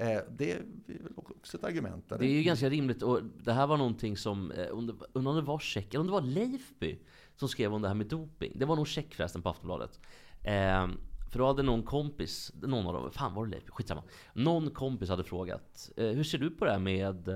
Eh, 0.00 0.20
det 0.38 0.52
är 0.52 0.62
väl 0.86 1.12
också 1.16 1.56
ett 1.56 1.64
argument. 1.64 2.12
eller? 2.12 2.18
Det 2.18 2.26
är 2.26 2.34
ju 2.34 2.42
ganska 2.42 2.68
rimligt 2.68 3.02
och 3.02 3.20
det 3.44 3.52
här 3.52 3.66
var 3.66 3.76
någonting 3.76 4.16
som, 4.16 4.50
eh, 4.50 4.66
om 4.66 4.86
det, 4.86 4.92
undrar 5.12 5.30
om 5.30 5.36
det 5.36 5.42
var 5.42 5.58
Check, 5.58 5.94
eller 5.94 6.00
om 6.00 6.06
det 6.06 6.12
var 6.12 6.20
Leifby 6.20 6.98
som 7.36 7.48
skrev 7.48 7.74
om 7.74 7.82
det 7.82 7.88
här 7.88 7.94
med 7.94 8.06
doping. 8.06 8.52
Det 8.54 8.64
var 8.64 8.76
nog 8.76 8.88
Check 8.88 9.14
förresten 9.14 9.42
på 9.42 9.48
Aftonbladet. 9.48 10.00
Eh, 10.42 10.88
för 11.32 11.38
då 11.38 11.46
hade 11.46 11.62
någon 11.62 11.82
kompis, 11.82 12.52
någon 12.62 12.86
av 12.86 12.94
dem, 12.94 13.10
fan 13.12 13.34
var 13.34 13.44
det 13.44 13.50
Leifby? 13.50 13.70
Skitsamma. 13.70 14.02
Någon 14.32 14.70
kompis 14.70 15.08
hade 15.08 15.24
frågat, 15.24 15.90
hur 15.96 16.24
ser 16.24 16.38
du 16.38 16.50
på 16.50 16.64
det 16.64 16.70
här 16.70 16.78
med 16.78 17.28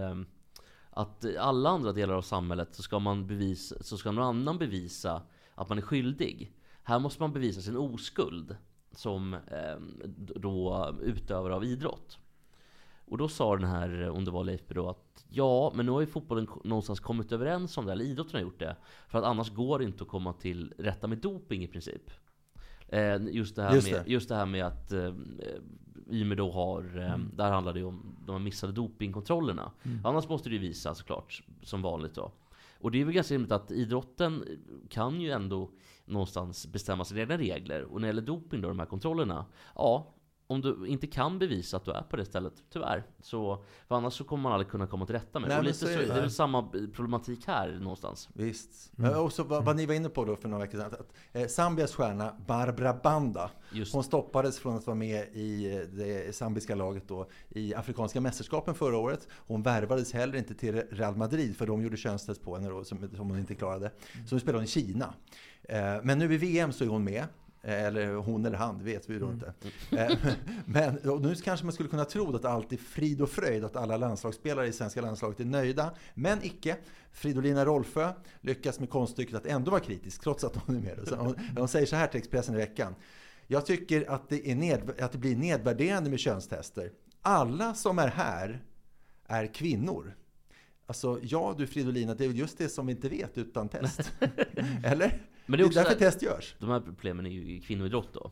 att 0.96 1.24
i 1.24 1.36
alla 1.38 1.70
andra 1.70 1.92
delar 1.92 2.14
av 2.14 2.22
samhället 2.22 2.74
så 2.74 2.82
ska 2.82 2.98
man 2.98 3.26
bevisa, 3.26 3.82
så 3.82 3.96
ska 3.96 4.12
någon 4.12 4.24
annan 4.24 4.58
bevisa 4.58 5.22
att 5.54 5.68
man 5.68 5.78
är 5.78 5.82
skyldig. 5.82 6.52
Här 6.82 6.98
måste 6.98 7.22
man 7.22 7.32
bevisa 7.32 7.60
sin 7.60 7.76
oskuld 7.76 8.56
som 8.92 9.34
eh, 9.34 9.76
då 10.36 10.88
utövare 11.02 11.54
av 11.54 11.64
idrott. 11.64 12.18
Och 13.06 13.18
då 13.18 13.28
sa 13.28 13.56
den 13.56 13.68
här, 13.68 14.10
om 14.10 14.24
det 14.24 14.30
var 14.30 14.44
Leifby 14.44 14.74
då, 14.74 14.88
att 14.88 15.24
ja, 15.28 15.72
men 15.74 15.86
nu 15.86 15.92
har 15.92 16.00
ju 16.00 16.06
fotbollen 16.06 16.48
någonstans 16.64 17.00
kommit 17.00 17.32
överens 17.32 17.78
om 17.78 17.86
det, 17.86 17.92
eller 17.92 18.04
idrotten 18.04 18.34
har 18.34 18.40
gjort 18.40 18.58
det. 18.58 18.76
För 19.08 19.18
att 19.18 19.24
annars 19.24 19.50
går 19.50 19.78
det 19.78 19.84
inte 19.84 20.04
att 20.04 20.08
komma 20.10 20.32
till 20.32 20.74
rätta 20.78 21.06
med 21.06 21.18
doping 21.18 21.64
i 21.64 21.68
princip. 21.68 22.10
Eh, 22.88 23.16
just, 23.16 23.56
det 23.56 23.62
här 23.62 23.74
Just 23.74 23.92
med, 23.92 24.04
det. 24.04 24.10
just 24.10 24.28
det 24.28 24.34
här 24.34 24.46
med 24.46 24.66
att 24.66 24.92
eh, 24.92 25.12
i 26.10 26.22
och 26.22 26.26
med 26.26 26.36
då 26.36 26.50
har, 26.50 26.98
eh, 26.98 27.18
där 27.36 27.50
handlar 27.50 27.72
det 27.72 27.78
ju 27.78 27.86
om 27.86 28.16
de 28.26 28.44
missade 28.44 28.72
dopingkontrollerna. 28.72 29.70
Annars 30.04 30.28
måste 30.28 30.48
det 30.48 30.52
ju 30.52 30.60
visa 30.60 30.94
såklart, 30.94 31.42
som 31.62 31.82
vanligt 31.82 32.14
då. 32.14 32.32
Och 32.80 32.90
det 32.90 33.00
är 33.00 33.04
väl 33.04 33.14
ganska 33.14 33.34
rimligt 33.34 33.52
att 33.52 33.70
idrotten 33.70 34.44
kan 34.88 35.20
ju 35.20 35.30
ändå 35.30 35.70
någonstans 36.04 36.66
bestämma 36.66 37.04
sina 37.04 37.20
egna 37.20 37.38
regler. 37.38 37.82
Och 37.82 38.00
när 38.00 38.00
det 38.00 38.06
gäller 38.06 38.22
doping 38.22 38.60
då, 38.60 38.68
de 38.68 38.78
här 38.78 38.86
kontrollerna. 38.86 39.46
Ja, 39.74 40.14
om 40.46 40.60
du 40.60 40.86
inte 40.86 41.06
kan 41.06 41.38
bevisa 41.38 41.76
att 41.76 41.84
du 41.84 41.90
är 41.90 42.02
på 42.02 42.16
det 42.16 42.24
stället, 42.24 42.52
tyvärr. 42.72 43.04
Så, 43.20 43.64
för 43.88 43.94
annars 43.94 44.14
så 44.14 44.24
kommer 44.24 44.42
man 44.42 44.52
aldrig 44.52 44.70
kunna 44.70 44.86
komma 44.86 45.06
till 45.06 45.14
rätta 45.14 45.40
med 45.40 45.48
det. 45.50 45.54
Nej, 45.54 45.58
Och 45.58 45.64
lite 45.64 45.78
så 45.78 45.86
är 45.86 45.98
det 45.98 46.06
det. 46.06 46.12
är 46.12 46.20
väl 46.20 46.30
samma 46.30 46.62
problematik 46.94 47.46
här 47.46 47.78
någonstans. 47.80 48.28
Visst. 48.32 48.92
Mm. 48.98 49.18
Och 49.18 49.32
så 49.32 49.44
vad, 49.44 49.64
vad 49.64 49.76
ni 49.76 49.86
var 49.86 49.94
inne 49.94 50.08
på 50.08 50.24
då 50.24 50.36
för 50.36 50.48
några 50.48 50.64
veckor 50.64 50.78
sedan. 50.78 50.92
Att, 50.92 51.12
eh, 51.32 51.46
Zambias 51.46 51.94
stjärna 51.94 52.34
Barbara 52.46 52.94
Banda. 52.94 53.50
Just. 53.72 53.94
Hon 53.94 54.04
stoppades 54.04 54.58
från 54.58 54.76
att 54.76 54.86
vara 54.86 54.96
med 54.96 55.28
i 55.32 55.76
eh, 55.76 55.80
det 55.80 56.34
zambiska 56.36 56.74
laget 56.74 57.08
då, 57.08 57.26
i 57.48 57.74
Afrikanska 57.74 58.20
mästerskapen 58.20 58.74
förra 58.74 58.96
året. 58.98 59.28
Hon 59.46 59.62
värvades 59.62 60.12
heller 60.12 60.38
inte 60.38 60.54
till 60.54 60.74
Real 60.90 61.16
Madrid 61.16 61.56
för 61.56 61.66
de 61.66 61.82
gjorde 61.82 61.96
könstest 61.96 62.42
på 62.42 62.56
henne 62.56 62.68
då, 62.68 62.84
som, 62.84 62.98
som 63.16 63.30
hon 63.30 63.38
inte 63.38 63.54
klarade. 63.54 63.90
Så 64.26 64.34
nu 64.34 64.40
spelar 64.40 64.58
hon 64.58 64.64
i 64.64 64.68
Kina. 64.68 65.14
Eh, 65.62 65.96
men 66.02 66.18
nu 66.18 66.34
i 66.34 66.36
VM 66.36 66.72
så 66.72 66.84
är 66.84 66.88
hon 66.88 67.04
med. 67.04 67.24
Eller 67.66 68.14
hon 68.14 68.46
eller 68.46 68.58
han, 68.58 68.78
det 68.78 68.84
vet 68.84 69.10
vi 69.10 69.12
ju 69.14 69.20
då 69.20 69.32
inte. 69.32 69.52
Eh, 69.90 70.18
Men 70.64 70.94
nu 71.20 71.34
kanske 71.34 71.66
man 71.66 71.72
skulle 71.72 71.88
kunna 71.88 72.04
tro 72.04 72.36
att 72.36 72.44
allt 72.44 72.72
är 72.72 72.76
frid 72.76 73.20
och 73.20 73.30
fröjd, 73.30 73.64
att 73.64 73.76
alla 73.76 73.96
landslagsspelare 73.96 74.66
i 74.66 74.72
svenska 74.72 75.00
landslaget 75.00 75.40
är 75.40 75.44
nöjda. 75.44 75.94
Men 76.14 76.38
icke. 76.42 76.76
Fridolina 77.12 77.64
Rolfö 77.64 78.12
lyckas 78.40 78.80
med 78.80 78.90
konststycket 78.90 79.34
att 79.34 79.46
ändå 79.46 79.70
vara 79.70 79.80
kritisk, 79.80 80.22
trots 80.22 80.44
att 80.44 80.56
hon 80.56 80.76
är 80.76 80.80
med. 80.80 81.08
Så 81.08 81.16
hon, 81.16 81.36
hon 81.56 81.68
säger 81.68 81.86
så 81.86 81.96
här 81.96 82.06
till 82.06 82.18
Expressen 82.18 82.54
i 82.54 82.58
veckan. 82.58 82.94
Jag 83.46 83.66
tycker 83.66 84.10
att 84.10 84.28
det, 84.28 84.50
är 84.50 84.54
ned, 84.54 85.00
att 85.00 85.12
det 85.12 85.18
blir 85.18 85.36
nedvärderande 85.36 86.10
med 86.10 86.18
könstester. 86.18 86.90
Alla 87.22 87.74
som 87.74 87.98
är 87.98 88.08
här 88.08 88.62
är 89.26 89.46
kvinnor. 89.46 90.14
Alltså, 90.86 91.18
ja 91.22 91.54
du 91.58 91.66
Fridolina, 91.66 92.14
det 92.14 92.24
är 92.24 92.28
väl 92.28 92.38
just 92.38 92.58
det 92.58 92.68
som 92.68 92.86
vi 92.86 92.92
inte 92.92 93.08
vet 93.08 93.38
utan 93.38 93.68
test. 93.68 94.12
Eller? 94.84 95.20
Men 95.46 95.58
det 95.58 95.62
är 95.62 95.66
också 95.66 95.78
därför 95.78 95.92
så 95.94 95.98
här- 96.04 96.10
test 96.10 96.22
görs. 96.22 96.54
De 96.58 96.70
här 96.70 96.80
problemen 96.80 97.26
är 97.26 97.30
ju 97.30 97.56
i 97.56 97.60
kvinnoidrott 97.60 98.08
då. 98.12 98.30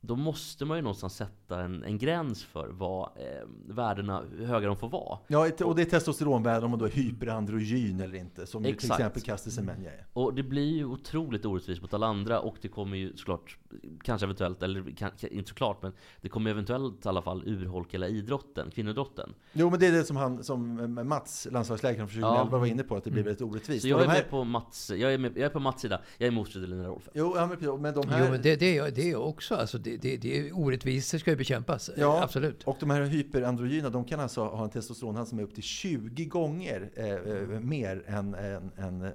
Då 0.00 0.16
måste 0.16 0.64
man 0.64 0.76
ju 0.78 0.82
någonstans 0.82 1.16
sätta 1.16 1.60
en, 1.62 1.84
en 1.84 1.98
gräns 1.98 2.44
för 2.44 2.68
vad 2.68 3.10
eh, 3.16 3.24
värdena, 3.66 4.22
hur 4.36 4.46
höga 4.46 4.66
de 4.66 4.76
får 4.76 4.88
vara. 4.88 5.18
Ja, 5.26 5.50
och 5.64 5.74
det 5.76 5.82
är 5.82 5.86
testosteronvärden 5.86 6.64
om 6.64 6.70
man 6.70 6.78
då 6.78 6.84
är 6.84 6.90
hyperandrogyn 6.90 8.00
eller 8.00 8.14
inte. 8.18 8.46
Som 8.46 8.64
ju 8.64 8.74
till 8.74 8.90
exempel 8.90 9.22
Caster 9.22 9.50
Semenya 9.50 9.92
är. 9.92 10.06
Och 10.12 10.34
det 10.34 10.42
blir 10.42 10.76
ju 10.76 10.84
otroligt 10.84 11.44
orättvist 11.44 11.82
mot 11.82 11.94
alla 11.94 12.06
andra 12.06 12.40
och 12.40 12.56
det 12.62 12.68
kommer 12.68 12.96
ju 12.96 13.16
såklart, 13.16 13.58
kanske 14.04 14.26
eventuellt, 14.26 14.62
eller 14.62 14.96
kan, 14.96 15.10
inte 15.30 15.48
såklart, 15.48 15.82
men 15.82 15.92
det 16.20 16.28
kommer 16.28 16.50
eventuellt 16.50 17.06
i 17.06 17.08
alla 17.08 17.22
fall 17.22 17.42
urholka 17.46 17.88
hela 17.92 18.08
idrotten, 18.08 18.70
kvinnoidrotten. 18.70 19.34
Jo, 19.52 19.70
men 19.70 19.80
det 19.80 19.86
är 19.86 19.92
det 19.92 20.04
som, 20.04 20.16
han, 20.16 20.44
som 20.44 20.94
Mats, 21.08 21.48
landslagsläkaren 21.50 22.08
från 22.08 22.22
2011, 22.22 22.58
var 22.58 22.66
inne 22.66 22.82
på, 22.82 22.96
att 22.96 23.04
det 23.04 23.10
blir 23.10 23.22
väldigt 23.22 23.42
orättvist. 23.42 23.82
Så 23.82 23.88
jag 23.88 24.02
är 24.02 24.06
här- 24.06 24.14
med 24.14 24.30
på 24.30 24.44
Mats, 24.44 24.90
jag 24.90 25.14
är, 25.14 25.18
med, 25.18 25.32
jag 25.36 25.44
är 25.44 25.50
på 25.50 25.60
Mats 25.60 25.80
sida, 25.80 26.00
jag 26.18 26.26
är 26.26 26.32
emot 26.32 26.48
Fridolina 26.48 26.88
Rolfö. 26.88 27.10
Jo, 27.14 27.32
ja, 27.36 27.76
men 27.76 27.94
de 27.94 28.08
här... 28.08 28.24
Jo, 28.24 28.30
men 28.30 28.42
det, 28.42 28.56
det, 28.56 28.66
är 28.66 28.76
jag- 28.76 28.94
det 28.94 29.02
är 29.02 29.12
jag 29.12 29.28
också. 29.28 29.54
Alltså, 29.54 29.78
det, 29.78 29.96
det, 30.00 30.16
det 30.16 30.38
är 30.38 30.58
orättvisor 30.58 31.18
ska 31.18 31.30
ju 31.30 31.36
bekämpas. 31.36 31.90
Ja. 31.96 32.22
Absolut. 32.22 32.64
Och 32.64 32.76
de 32.80 32.90
här 32.90 33.02
hyperandrogyna, 33.02 33.90
de 33.90 34.04
kan 34.04 34.20
alltså 34.20 34.44
ha 34.44 34.64
en 34.64 34.70
testosteronhalt 34.70 35.28
som 35.28 35.38
är 35.38 35.42
upp 35.42 35.54
till 35.54 35.62
20 35.62 36.24
gånger 36.24 36.90
eh, 36.94 37.06
eh, 37.06 37.60
mer 37.60 38.04
än, 38.06 38.34
än, 38.34 38.70
än 38.76 39.02
eh, 39.02 39.12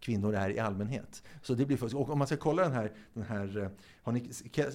kvinnor 0.00 0.34
är 0.34 0.50
i 0.50 0.58
allmänhet. 0.58 1.22
Så 1.42 1.54
det 1.54 1.66
blir 1.66 1.76
fusk. 1.76 1.96
Och 1.96 2.10
om 2.10 2.18
man 2.18 2.26
ska 2.26 2.36
kolla 2.36 2.62
den 2.62 2.72
här, 2.72 2.92
den 3.14 3.22
här 3.22 3.58
eh, 3.62 3.68
har, 4.02 4.12
ni, 4.12 4.30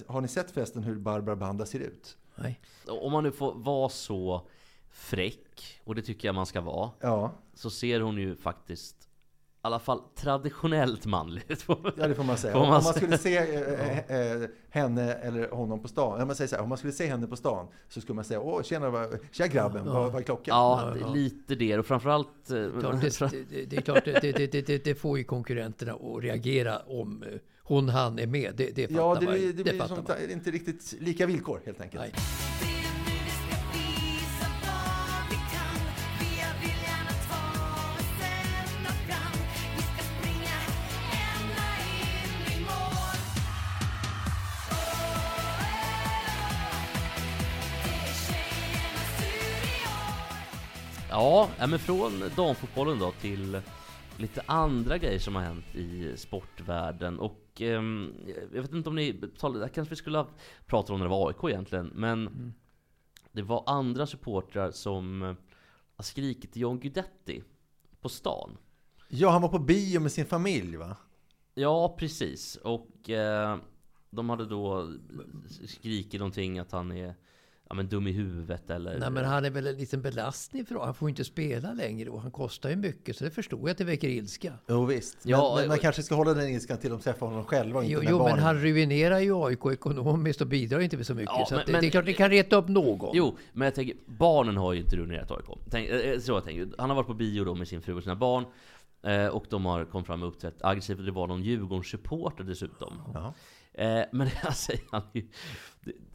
har 0.06 0.20
ni 0.20 0.28
sett 0.28 0.50
förresten 0.50 0.82
hur 0.82 0.98
Barbara 0.98 1.36
Banda 1.36 1.66
ser 1.66 1.80
ut? 1.80 2.16
Nej. 2.34 2.60
Om 2.86 3.12
man 3.12 3.24
nu 3.24 3.32
får 3.32 3.54
vara 3.54 3.88
så 3.88 4.48
fräck, 4.90 5.80
och 5.84 5.94
det 5.94 6.02
tycker 6.02 6.28
jag 6.28 6.34
man 6.34 6.46
ska 6.46 6.60
vara, 6.60 6.90
Ja, 7.00 7.32
så 7.54 7.70
ser 7.70 8.00
hon 8.00 8.16
ju 8.16 8.36
faktiskt 8.36 9.03
i 9.64 9.66
alla 9.66 9.78
fall 9.78 10.00
traditionellt 10.14 11.06
manlig 11.06 11.42
ut. 11.48 11.64
ja 11.96 12.08
det 12.08 12.14
får 12.14 12.24
man 12.24 12.36
säga. 12.36 12.52
Får 12.52 12.60
om 12.60 12.68
man 12.68 12.72
man 12.72 12.82
säga. 12.82 12.94
skulle 12.94 13.18
se 13.18 13.36
eh, 13.36 14.32
eh, 14.42 14.48
henne 14.70 15.12
eller 15.12 15.50
honom 15.50 15.82
på 15.82 15.88
stan, 15.88 16.20
om 16.20 16.26
man, 16.26 16.36
säger 16.36 16.48
så 16.48 16.56
här, 16.56 16.62
om 16.62 16.68
man 16.68 16.78
skulle 16.78 16.92
se 16.92 17.06
henne 17.06 17.26
på 17.26 17.36
stan 17.36 17.66
så 17.88 18.00
skulle 18.00 18.14
man 18.16 18.24
säga 18.24 18.40
Åh, 18.40 18.62
tjena, 18.62 18.90
vad, 18.90 19.18
tja 19.32 19.46
grabben, 19.46 19.84
vad, 19.86 20.12
vad 20.12 20.20
är 20.20 20.24
klockan? 20.24 20.56
Ja, 20.58 20.92
det 20.94 21.00
är 21.10 21.14
lite 21.14 21.54
det. 21.54 21.78
Och 21.78 21.86
framförallt... 21.86 22.50
eh, 22.50 22.80
Klart, 22.80 23.00
det, 23.00 23.50
det, 23.50 23.64
det 23.64 23.76
är 23.76 23.80
klart, 23.80 24.04
det, 24.04 24.20
det, 24.22 24.52
det, 24.52 24.66
det, 24.66 24.84
det 24.84 24.94
får 24.94 25.18
ju 25.18 25.24
konkurrenterna 25.24 25.92
att 25.92 26.22
reagera 26.22 26.78
om 26.78 27.22
eh, 27.22 27.28
hon, 27.62 27.88
han 27.88 28.18
är 28.18 28.26
med. 28.26 28.52
Det, 28.56 28.70
det 28.76 28.88
fattar 28.88 29.00
Ja, 29.02 29.14
det, 29.20 29.26
man. 29.26 29.34
blir- 29.34 29.52
det 29.52 29.62
blir 29.62 29.78
man. 29.78 30.04
där, 30.06 30.32
inte 30.32 30.50
riktigt 30.50 30.94
lika 31.00 31.26
villkor 31.26 31.60
helt 31.66 31.80
enkelt. 31.80 32.02
Nej. 32.02 32.73
Ja, 51.16 51.50
men 51.58 51.78
från 51.78 52.30
damfotbollen 52.36 52.98
då 52.98 53.12
till 53.12 53.60
lite 54.16 54.42
andra 54.46 54.98
grejer 54.98 55.18
som 55.18 55.34
har 55.34 55.42
hänt 55.42 55.74
i 55.74 56.16
sportvärlden. 56.16 57.18
Och 57.18 57.60
ehm, 57.60 58.14
jag 58.52 58.62
vet 58.62 58.72
inte 58.72 58.88
om 58.88 58.94
ni 58.94 59.20
talade, 59.38 59.68
kanske 59.68 59.90
vi 59.90 59.96
skulle 59.96 60.18
ha 60.18 60.28
pratat 60.66 60.90
om 60.90 60.98
när 60.98 61.06
det 61.06 61.10
var 61.10 61.28
AIK 61.28 61.52
egentligen, 61.52 61.86
men 61.86 62.52
det 63.32 63.42
var 63.42 63.64
andra 63.66 64.06
supportrar 64.06 64.70
som 64.70 65.22
eh, 65.22 65.34
har 65.96 66.02
skrikit 66.04 66.52
till 66.52 66.62
John 66.62 66.80
Guidetti 66.80 67.42
på 68.00 68.08
stan. 68.08 68.56
Ja, 69.08 69.30
han 69.30 69.42
var 69.42 69.48
på 69.48 69.58
bio 69.58 70.00
med 70.00 70.12
sin 70.12 70.26
familj 70.26 70.76
va? 70.76 70.96
Ja, 71.54 71.96
precis. 71.98 72.56
Och 72.56 73.10
eh, 73.10 73.58
de 74.10 74.30
hade 74.30 74.46
då 74.46 74.92
skrikit 75.66 76.20
någonting 76.20 76.58
att 76.58 76.72
han 76.72 76.92
är 76.92 77.14
ja, 77.74 77.76
men 77.76 77.88
dum 77.88 78.06
i 78.06 78.12
huvudet 78.12 78.70
eller... 78.70 78.98
Nej, 78.98 79.10
men 79.10 79.24
han 79.24 79.44
är 79.44 79.50
väl 79.50 79.66
en 79.66 79.76
liten 79.76 80.02
belastning 80.02 80.66
för 80.66 80.74
Han 80.84 80.94
får 80.94 81.08
ju 81.08 81.10
inte 81.10 81.24
spela 81.24 81.72
längre 81.72 82.10
och 82.10 82.20
han 82.22 82.30
kostar 82.30 82.70
ju 82.70 82.76
mycket. 82.76 83.16
Så 83.16 83.24
det 83.24 83.30
förstår 83.30 83.60
jag 83.60 83.70
att 83.70 83.78
det 83.78 83.84
väcker 83.84 84.08
ilska. 84.08 84.52
Jo 84.68 84.84
visst. 84.84 85.18
Men, 85.24 85.30
Ja, 85.30 85.54
men 85.58 85.68
man 85.68 85.76
och- 85.76 85.82
kanske 85.82 86.02
ska 86.02 86.14
hålla 86.14 86.34
den 86.34 86.48
ilskan 86.48 86.78
till 86.78 86.90
de 86.90 87.00
träffar 87.00 87.26
honom 87.26 87.44
själva 87.44 87.78
och 87.78 87.84
inte 87.84 87.94
Jo, 87.94 88.00
jo 88.10 88.18
barnen. 88.18 88.34
men 88.36 88.44
han 88.44 88.60
ruinerar 88.60 89.18
ju 89.18 89.44
AIK 89.46 89.66
ekonomiskt 89.72 90.40
och 90.40 90.46
bidrar 90.46 90.80
inte 90.80 90.96
med 90.96 91.06
så 91.06 91.14
mycket. 91.14 91.34
Ja, 91.38 91.46
så 91.48 91.54
men- 91.54 91.60
att 91.60 91.66
det, 91.66 91.72
men- 91.72 91.80
det 91.80 91.86
är 91.86 91.90
klart 91.90 92.04
det 92.06 92.12
kan 92.12 92.30
reta 92.30 92.56
upp 92.56 92.68
någon. 92.68 93.10
Jo, 93.16 93.36
men 93.52 93.64
jag 93.66 93.74
tänker, 93.74 93.96
barnen 94.06 94.56
har 94.56 94.72
ju 94.72 94.80
inte 94.80 94.96
ruinerat 94.96 95.30
AIK. 95.30 95.58
Tänk, 95.70 95.88
eh, 95.88 96.18
så 96.18 96.32
jag 96.32 96.44
tänker. 96.44 96.68
Han 96.78 96.90
har 96.90 96.96
varit 96.96 97.06
på 97.06 97.14
bio 97.14 97.44
då 97.44 97.54
med 97.54 97.68
sin 97.68 97.82
fru 97.82 97.94
och 97.94 98.02
sina 98.02 98.16
barn. 98.16 98.44
Eh, 99.02 99.26
och 99.26 99.44
de 99.50 99.64
har 99.64 99.84
kommit 99.84 100.06
fram 100.06 100.22
och 100.22 100.28
uppträtt 100.28 100.54
aggressivt. 100.64 101.04
Det 101.06 101.12
var 101.12 101.26
någon 101.26 101.42
Djurgårdssupporter 101.42 102.44
dessutom. 102.44 103.02
Ja. 103.14 103.34
Eh, 103.82 104.04
men 104.12 104.28
jag 104.42 104.56
säger 104.56 104.82
han 104.90 105.02
ju, 105.12 105.26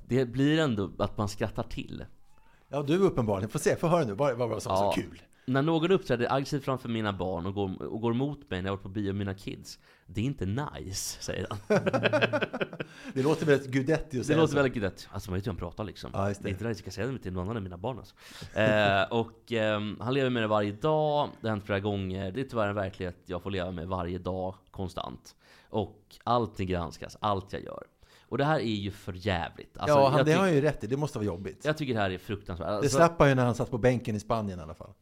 det, 0.10 0.18
det 0.20 0.26
blir 0.26 0.60
ändå 0.60 0.92
att 1.00 1.18
man 1.18 1.30
skrattar 1.30 1.64
till. 1.64 2.06
ja, 2.70 2.82
du 2.82 2.98
uppenbarligen. 2.98 3.50
Får 3.50 3.60
se, 3.60 3.76
få 3.76 3.88
höra 3.88 4.06
nu. 4.06 4.14
Vad 4.14 4.38
var 4.38 4.56
det 4.56 4.62
som 4.62 4.72
var 4.72 4.92
så 4.94 5.02
kul? 5.02 5.22
När 5.46 5.62
någon 5.62 5.92
uppträder 5.92 6.34
aggressivt 6.34 6.64
framför 6.66 6.90
mina 6.90 7.14
barn 7.14 7.46
och 7.46 7.54
går, 7.54 7.84
och 7.84 8.02
går 8.02 8.12
emot 8.12 8.50
mig 8.50 8.62
när 8.62 8.70
jag 8.70 8.74
varit 8.76 8.84
på 8.84 8.90
bio 8.90 9.06
med 9.08 9.16
mina 9.16 9.34
kids. 9.34 9.80
Det 10.06 10.22
är 10.22 10.26
inte 10.26 10.46
nice, 10.46 11.22
säger 11.24 11.48
han. 11.50 11.60
Det 13.14 13.24
låter 13.24 13.46
väldigt 13.46 13.72
Gudetti 13.72 14.04
att 14.04 14.12
Det 14.12 14.24
säga 14.24 14.38
låter 14.38 14.52
så. 14.52 14.56
väldigt 14.56 14.74
gudett. 14.74 15.08
Alltså 15.12 15.32
man 15.32 15.36
vet 15.40 15.48
ju 15.48 15.50
hur 15.50 15.54
han 15.54 15.60
pratar 15.60 15.84
liksom. 15.84 16.12
Ja, 16.14 16.28
just 16.28 16.44
det. 16.44 16.50
är 16.50 16.52
inte 16.52 16.64
det 16.64 16.70
jag 16.70 16.78
ska 16.78 16.92
säga 16.92 17.08
det 17.08 17.20
till 17.20 17.34
någon 17.34 17.44
annan 17.44 17.58
än 17.58 17.64
mina 17.64 17.78
barn 17.78 17.98
alltså. 17.98 18.16
eh, 18.60 19.04
Och 19.20 19.52
ehm, 19.52 19.98
han 20.02 20.14
lever 20.14 20.30
med 20.30 20.44
det 20.44 20.48
varje 20.48 20.72
dag. 20.72 21.30
Det 21.42 21.48
har 21.48 21.56
hänt 21.56 21.66
flera 21.66 21.80
gånger. 21.80 22.32
Det 22.32 22.42
är 22.42 22.46
tyvärr 22.46 22.68
en 22.70 22.76
verklighet 22.76 23.18
jag 23.26 23.44
får 23.44 23.52
leva 23.52 23.72
med 23.72 23.88
varje 23.88 24.18
dag, 24.18 24.56
konstant. 24.72 25.36
Och 25.70 26.00
allting 26.24 26.68
granskas, 26.68 27.18
allt 27.22 27.54
jag 27.54 27.64
gör. 27.64 27.84
Och 28.30 28.38
det 28.38 28.46
här 28.46 28.60
är 28.60 28.64
ju 28.76 28.92
för 28.92 29.14
jävligt. 29.14 29.78
Alltså, 29.78 29.98
ja, 29.98 30.10
han, 30.10 30.26
det 30.26 30.32
har 30.34 30.40
han 30.42 30.54
ju 30.54 30.62
rätt 30.62 30.84
i. 30.84 30.88
Det 30.88 30.98
måste 30.98 31.18
vara 31.18 31.26
jobbigt. 31.26 31.66
jag 31.66 31.78
tycker 31.78 31.94
det 31.94 32.00
här 32.00 32.10
är 32.10 32.18
fruktansvärt. 32.18 32.68
Det 32.68 32.74
Alltså, 32.76 32.98
slapp 32.98 33.20
han 33.20 33.30
ju 33.30 33.36
när 33.36 33.46
han 33.46 33.56
satt 33.56 33.72
på 33.72 33.78
bänken 33.78 34.16
i 34.16 34.20
Spanien 34.20 34.60
i 34.60 34.62
alla 34.62 34.74
fall. 34.74 34.94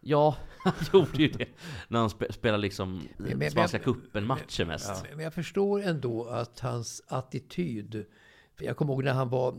Ja, 0.00 0.36
han 0.64 0.72
gjorde 0.92 1.22
ju 1.22 1.28
det. 1.28 1.48
När 1.88 1.98
han 2.00 2.10
spe, 2.10 2.32
spelade 2.32 2.60
liksom 2.62 3.02
Men- 3.16 3.38
men- 3.38 3.50
Spanska 3.50 3.80
men- 3.84 3.94
cupen-matcher 3.94 4.64
mest. 4.64 5.04
Men 5.14 5.24
jag 5.24 5.34
förstår 5.34 5.82
ändå 5.82 6.24
att 6.24 6.60
hans 6.60 7.02
attityd... 7.08 8.04
Jag 8.60 8.76
kommer 8.76 8.92
ihåg 8.92 9.04
när 9.04 9.12
han 9.12 9.28
var, 9.28 9.54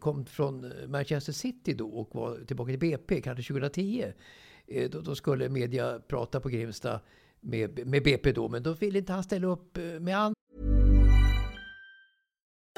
kom 0.00 0.24
från 0.24 0.72
Manchester 0.86 1.32
City 1.32 1.74
då 1.74 1.88
och 1.88 2.14
var 2.14 2.44
tillbaka 2.46 2.70
till 2.70 2.78
BP, 2.78 3.20
kanske 3.20 3.42
2010. 3.52 4.12
Eh, 4.66 4.90
Då, 4.90 5.00
då 5.00 5.14
skulle 5.14 5.48
media 5.48 6.00
prata 6.08 6.40
på 6.40 6.48
Grimsta 6.48 7.00
med, 7.40 7.86
med 7.86 8.02
BP 8.04 8.32
då, 8.32 8.48
men 8.48 8.62
då 8.62 8.72
ville 8.72 8.98
inte 8.98 9.12
han 9.12 9.22
ställa 9.22 9.46
upp 9.46 9.76
eh, 9.76 9.84
med 9.84 10.18
andra 10.18 10.34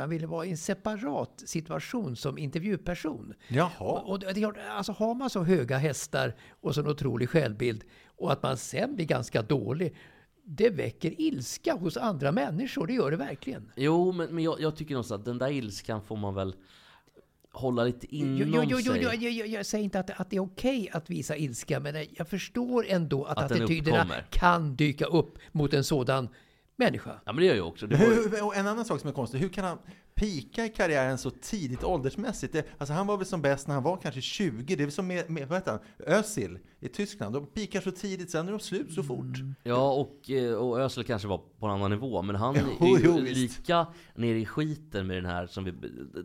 Han 0.00 0.10
ville 0.10 0.26
vara 0.26 0.46
i 0.46 0.50
en 0.50 0.56
separat 0.56 1.42
situation 1.46 2.16
som 2.16 2.38
intervjuperson. 2.38 3.34
Jaha. 3.48 3.70
Och, 3.78 4.12
och 4.12 4.18
det 4.18 4.44
alltså 4.70 4.92
har 4.92 5.14
man 5.14 5.30
så 5.30 5.42
höga 5.42 5.78
hästar 5.78 6.34
och 6.60 6.74
så 6.74 6.80
en 6.80 6.88
otrolig 6.88 7.28
självbild 7.28 7.84
och 8.06 8.32
att 8.32 8.42
man 8.42 8.56
sen 8.56 8.94
blir 8.94 9.06
ganska 9.06 9.42
dålig, 9.42 9.94
det 10.44 10.70
väcker 10.70 11.20
ilska 11.20 11.74
hos 11.74 11.96
andra 11.96 12.32
människor. 12.32 12.86
Det 12.86 12.92
gör 12.92 13.10
det 13.10 13.16
verkligen. 13.16 13.72
Jo, 13.76 14.12
men, 14.12 14.34
men 14.34 14.44
jag, 14.44 14.60
jag 14.60 14.76
tycker 14.76 14.94
någonstans 14.94 15.18
att 15.20 15.24
den 15.24 15.38
där 15.38 15.50
ilskan 15.50 16.02
får 16.02 16.16
man 16.16 16.34
väl 16.34 16.54
hålla 17.52 17.84
lite 17.84 18.16
inom 18.16 18.36
jo, 18.36 18.62
jo, 18.68 18.78
jo, 18.80 18.92
sig. 18.92 19.02
jo, 19.02 19.10
jo, 19.12 19.30
jo, 19.30 19.46
jag 19.46 19.66
säger 19.66 19.84
inte 19.84 20.00
att, 20.00 20.20
att 20.20 20.30
det 20.30 20.36
är 20.36 20.40
okej 20.40 20.88
att 20.92 21.10
visa 21.10 21.36
ilska, 21.36 21.80
men 21.80 22.06
jag 22.10 22.28
förstår 22.28 22.86
ändå 22.88 23.24
att, 23.24 23.38
Att 23.38 23.52
attityderna 23.52 24.06
kan 24.30 24.76
dyka 24.76 25.04
upp 25.04 25.38
mot 25.52 25.74
en 25.74 25.84
sådan 25.84 26.28
människa. 26.76 27.10
Ja, 27.24 27.32
men 27.32 27.36
det 27.36 27.44
gör 27.44 27.54
jag 27.54 27.68
också. 27.68 27.86
Hur, 27.86 28.44
och 28.44 28.56
en 28.56 28.66
annan 28.66 28.84
sak 28.84 29.00
som 29.00 29.08
är 29.08 29.14
konstig, 29.14 29.38
hur 29.38 29.48
kan 29.48 29.64
han 29.64 29.78
pika 30.14 30.64
i 30.66 30.68
karriären 30.68 31.18
så 31.18 31.30
tidigt 31.30 31.84
åldersmässigt? 31.84 32.52
Det, 32.52 32.64
alltså 32.78 32.94
han 32.94 33.06
var 33.06 33.16
väl 33.16 33.26
som 33.26 33.42
bäst 33.42 33.66
när 33.66 33.74
han 33.74 33.84
var 33.84 33.96
kanske 33.96 34.20
20, 34.20 34.76
det 34.76 34.82
är 34.82 34.86
väl 34.86 34.92
som 34.92 35.06
med, 35.06 35.30
med 35.30 35.48
vad 35.48 35.58
heter 35.58 35.70
han, 35.70 35.80
Özil 36.06 36.58
i 36.80 36.88
Tyskland. 36.88 37.34
De 37.34 37.46
pikar 37.46 37.80
så 37.80 37.90
tidigt, 37.90 38.30
sen 38.30 38.48
är 38.48 38.52
de 38.52 38.60
slut 38.60 38.92
så 38.92 39.02
fort. 39.02 39.38
Ja, 39.62 39.92
och, 39.92 40.30
eh, 40.30 40.54
och 40.54 40.80
Özil 40.80 41.04
kanske 41.04 41.28
var 41.28 41.40
på 41.58 41.66
en 41.66 41.72
annan 41.72 41.90
nivå, 41.90 42.22
men 42.22 42.36
han 42.36 42.56
Jo, 42.80 42.96
är 42.96 43.00
ju 43.00 43.34
lika 43.34 43.86
nere 44.14 44.38
i 44.38 44.46
skiten 44.46 45.06
med 45.06 45.16
den 45.16 45.26
här 45.26 45.46
som 45.46 45.64
vi, 45.64 45.70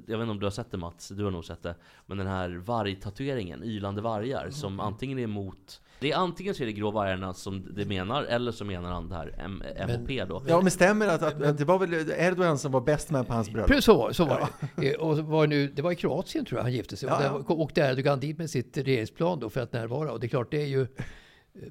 Jag 0.08 0.17
vet 0.17 0.23
inte 0.23 0.32
om 0.32 0.39
du 0.39 0.45
har 0.45 0.52
sett 0.52 0.71
det 0.71 0.78
Mats, 0.78 1.08
du 1.08 1.23
har 1.23 1.32
nog 1.32 1.45
sett 1.45 1.63
det. 1.63 1.76
Men 2.06 2.17
den 2.17 2.28
här 2.28 2.50
vargtatueringen, 2.50 3.63
ylande 3.63 4.02
vargar, 4.02 4.50
som 4.50 4.80
antingen 4.80 5.19
är 5.19 5.23
emot 5.23 5.82
det 6.00 6.12
är 6.12 6.17
antingen 6.17 6.56
så 6.56 6.63
är 6.63 6.67
det 6.67 6.73
grå 6.73 6.91
vargarna 6.91 7.34
som 7.34 7.73
det 7.76 7.86
menar, 7.86 8.23
eller 8.23 8.52
så 8.52 8.65
menar 8.65 8.91
han 8.91 9.10
det 9.10 9.15
här 9.15 9.47
MHP 9.88 10.26
då. 10.26 10.43
Ja, 10.47 10.62
men 10.62 10.71
stämmer 10.71 11.08
att, 11.08 11.23
att, 11.23 11.41
att 11.41 11.58
det 11.58 11.65
var 11.65 11.80
väl 11.80 11.93
Erdogan 11.93 12.58
som 12.58 12.71
var 12.71 12.82
bäst 12.82 13.10
med 13.10 13.28
på 13.28 13.34
hans 13.34 13.50
bröllop? 13.50 13.67
Precis 13.77 13.85
så, 13.85 14.13
så 14.13 14.25
var 14.25 14.49
det. 14.75 14.89
Eh, 14.93 14.99
Och 14.99 15.17
var 15.17 15.47
nu, 15.47 15.67
det 15.67 15.81
var 15.81 15.91
i 15.91 15.95
Kroatien 15.95 16.45
tror 16.45 16.57
jag 16.59 16.63
han 16.63 16.73
gifte 16.73 16.97
sig. 16.97 17.09
Ja, 17.09 17.15
och 17.15 17.21
där 17.21 17.29
var- 17.29 17.59
åkte 17.61 17.81
Erdogan 17.81 18.19
dit 18.19 18.37
med 18.37 18.49
sitt 18.49 18.77
regeringsplan 18.77 19.39
då 19.39 19.49
för 19.49 19.61
att 19.61 19.73
närvara. 19.73 20.11
Och 20.11 20.19
det 20.19 20.27
är 20.27 20.29
klart, 20.29 20.51
det 20.51 20.61
är 20.61 20.65
ju 20.67 20.81
eh, 20.81 20.87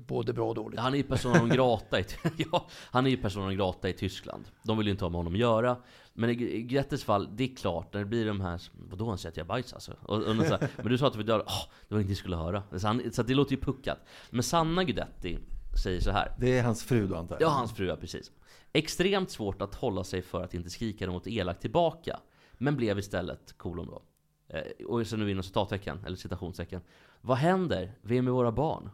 både 0.07 0.33
bra 0.33 0.49
och 0.49 0.55
dåligt. 0.55 0.81
Han 0.81 0.93
är 0.95 0.99
ju 0.99 1.03
persona 1.05 1.39
non 1.39 1.49
grata 1.49 2.01
i, 2.01 2.05
ja, 2.53 2.67
han 2.73 3.07
är 3.07 3.11
ju 3.11 3.17
persona 3.17 3.45
non 3.47 3.57
grata 3.57 3.89
i 3.89 3.93
Tyskland. 3.93 4.45
De 4.63 4.79
vill 4.79 4.87
ju 4.87 4.91
inte 4.91 5.05
ha 5.05 5.11
med 5.11 5.17
honom 5.19 5.33
att 5.33 5.39
göra. 5.39 5.77
Men 6.19 6.31
i 6.31 6.63
Grettes 6.63 7.05
fall, 7.05 7.29
det 7.37 7.45
är 7.45 7.57
klart, 7.57 7.93
när 7.93 8.01
det 8.01 8.07
blir 8.07 8.27
de 8.27 8.41
här... 8.41 8.63
Vadå, 8.91 9.09
han 9.09 9.19
säger 9.19 9.31
att 9.33 9.37
jag 9.37 9.47
bajs 9.47 9.73
alltså? 9.73 9.93
Och, 10.03 10.17
och, 10.23 10.37
så 10.37 10.43
här, 10.43 10.69
men 10.77 10.87
du 10.89 10.99
sa 10.99 11.07
att 11.07 11.17
vi 11.17 11.23
dör. 11.23 11.43
Åh, 11.47 11.63
det 11.89 11.95
var 11.95 12.01
inget 12.01 12.09
ni 12.11 12.15
skulle 12.17 12.37
höra. 12.37 12.63
Så, 12.79 12.87
han, 12.87 13.03
så 13.13 13.23
det 13.23 13.35
låter 13.35 13.53
ju 13.53 13.61
puckat. 13.61 13.99
Men 14.31 14.43
Sanna 14.43 14.85
Guidetti 14.85 15.39
säger 15.83 16.01
så 16.01 16.11
här. 16.11 16.33
Det 16.39 16.59
är 16.59 16.63
hans 16.63 16.85
fru 16.85 17.07
då 17.07 17.17
antar 17.17 17.37
jag? 17.41 17.43
Ja, 17.49 17.53
hans 17.53 17.73
fru, 17.73 17.87
ja, 17.87 17.97
precis. 17.97 18.31
Extremt 18.77 19.31
svårt 19.31 19.63
att 19.63 19.75
hålla 19.75 20.05
sig 20.05 20.23
för 20.23 20.43
att 20.43 20.55
inte 20.55 20.71
skrika 20.71 21.07
något 21.07 21.27
elakt 21.27 21.61
tillbaka. 21.61 22.21
Men 22.53 22.77
blev 22.77 22.99
istället, 22.99 23.55
kolon 23.57 23.87
då. 23.87 24.03
Eh, 24.49 24.87
och 24.87 25.07
så 25.07 25.17
nu 25.17 25.31
inom 25.31 25.43
citattecken, 25.43 26.05
eller 26.07 26.17
citationstecken. 26.17 26.81
Vad 27.21 27.37
händer? 27.37 27.99
Vi 28.03 28.19
är 28.19 28.23
med 28.23 28.33
våra 28.33 28.53
barn. 28.53 28.91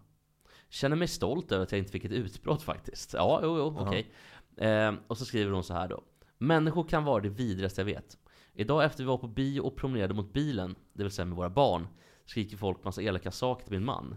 Känner 0.68 0.96
mig 0.96 1.08
stolt 1.08 1.52
över 1.52 1.62
att 1.62 1.72
jag 1.72 1.78
inte 1.78 1.92
fick 1.92 2.04
ett 2.04 2.12
utbrott 2.12 2.62
faktiskt. 2.62 3.14
Ja, 3.14 3.40
jo, 3.42 3.58
jo, 3.58 3.76
okej. 3.78 4.12
Eh, 4.56 4.94
och 5.06 5.18
så 5.18 5.24
skriver 5.24 5.52
hon 5.52 5.64
så 5.64 5.74
här 5.74 5.88
då. 5.88 6.02
Människor 6.38 6.84
kan 6.84 7.04
vara 7.04 7.22
det 7.22 7.28
vidrigaste 7.28 7.80
jag 7.80 7.86
vet. 7.86 8.18
Idag 8.52 8.84
efter 8.84 9.02
vi 9.02 9.08
var 9.08 9.18
på 9.18 9.28
bio 9.28 9.60
och 9.60 9.76
promenerade 9.76 10.14
mot 10.14 10.32
bilen, 10.32 10.74
det 10.92 11.02
vill 11.02 11.12
säga 11.12 11.26
med 11.26 11.36
våra 11.36 11.50
barn, 11.50 11.86
skriker 12.24 12.56
folk 12.56 12.84
massa 12.84 13.02
elaka 13.02 13.30
saker 13.30 13.64
till 13.64 13.72
min 13.72 13.84
man. 13.84 14.16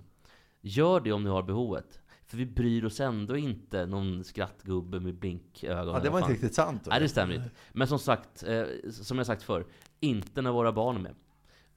Gör 0.62 1.00
det 1.00 1.12
om 1.12 1.24
ni 1.24 1.30
har 1.30 1.44
behovet. 1.44 2.02
För 2.36 2.40
vi 2.40 2.46
bryr 2.46 2.86
oss 2.86 3.00
ändå 3.00 3.38
inte 3.38 3.86
någon 3.86 4.24
skrattgubbe 4.24 5.00
med 5.00 5.16
blinkögon. 5.16 5.94
Ja, 5.94 6.00
det 6.00 6.10
var 6.10 6.20
fan. 6.20 6.30
inte 6.32 6.34
riktigt 6.34 6.56
sant. 6.56 6.82
Då. 6.84 6.90
Nej, 6.90 7.00
det 7.00 7.10
stämmer 7.10 7.34
inte. 7.36 7.50
Men 7.74 7.88
som 7.88 8.00
sagt, 8.00 8.44
eh, 8.44 8.64
som 8.92 9.18
jag 9.18 9.28
sagt 9.28 9.44
förr, 9.44 9.66
inte 10.00 10.42
när 10.42 10.52
våra 10.52 10.72
barn 10.72 10.96
är 10.96 11.00
med. 11.00 11.16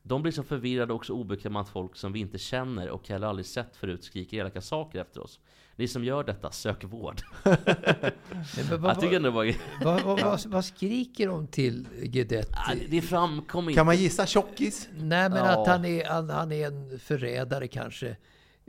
De 0.02 0.22
blir 0.22 0.32
så 0.32 0.42
förvirrade 0.42 0.92
och 0.92 1.06
så 1.06 1.14
obekväma 1.14 1.60
att 1.60 1.68
folk 1.68 1.96
som 1.96 2.12
vi 2.12 2.20
inte 2.20 2.38
känner 2.38 2.90
och 2.90 3.08
heller 3.08 3.26
aldrig 3.26 3.46
sett 3.46 3.76
förut 3.76 4.04
skriker 4.04 4.36
elaka 4.36 4.60
saker 4.60 5.00
efter 5.00 5.20
oss. 5.20 5.40
Ni 5.76 5.88
som 5.88 6.04
gör 6.04 6.24
detta, 6.24 6.50
sök 6.50 6.84
vård. 6.84 7.20
Vad, 7.42 8.90
Jag 8.90 9.00
tycker 9.00 9.16
ändå 9.16 9.28
det 9.30 9.34
var... 9.34 9.54
vad, 9.84 10.02
vad, 10.02 10.20
vad, 10.20 10.46
vad 10.46 10.64
skriker 10.64 11.28
de 11.28 11.46
till 11.46 11.86
Guidetti? 12.02 12.52
Ah, 12.52 12.74
det 12.88 13.02
framkom 13.02 13.68
inte. 13.68 13.78
Kan 13.78 13.86
man 13.86 13.96
gissa 13.96 14.26
tjockis? 14.26 14.88
Nej, 14.92 15.30
men 15.30 15.38
Ja. 15.38 15.62
att 15.62 15.68
han 15.68 15.84
är, 15.84 16.04
han, 16.04 16.30
han 16.30 16.52
är 16.52 16.66
en 16.66 16.98
förrädare 16.98 17.68
kanske. 17.68 18.16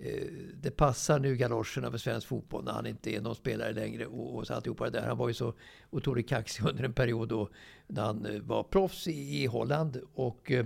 Eh, 0.03 0.27
det 0.62 0.71
passar 0.71 1.19
nu 1.19 1.35
galoscherna 1.35 1.91
för 1.91 1.97
svensk 1.97 2.27
fotboll 2.27 2.63
när 2.63 2.71
han 2.71 2.85
inte 2.85 3.15
är 3.15 3.21
någon 3.21 3.35
spelare 3.35 3.73
längre 3.73 4.05
och, 4.05 4.35
och 4.35 4.47
så 4.47 4.53
alltihopa 4.53 4.83
det 4.83 4.99
där. 4.99 5.07
Han 5.07 5.17
var 5.17 5.27
ju 5.27 5.33
så 5.33 5.53
otroligt 5.89 6.29
kaxig 6.29 6.65
under 6.69 6.83
en 6.83 6.93
period 6.93 7.29
då 7.29 7.49
när 7.88 8.03
han 8.03 8.25
eh, 8.25 8.41
var 8.41 8.63
proffs 8.63 9.07
i, 9.07 9.43
i 9.43 9.45
Holland 9.45 10.01
och 10.13 10.51
eh, 10.51 10.65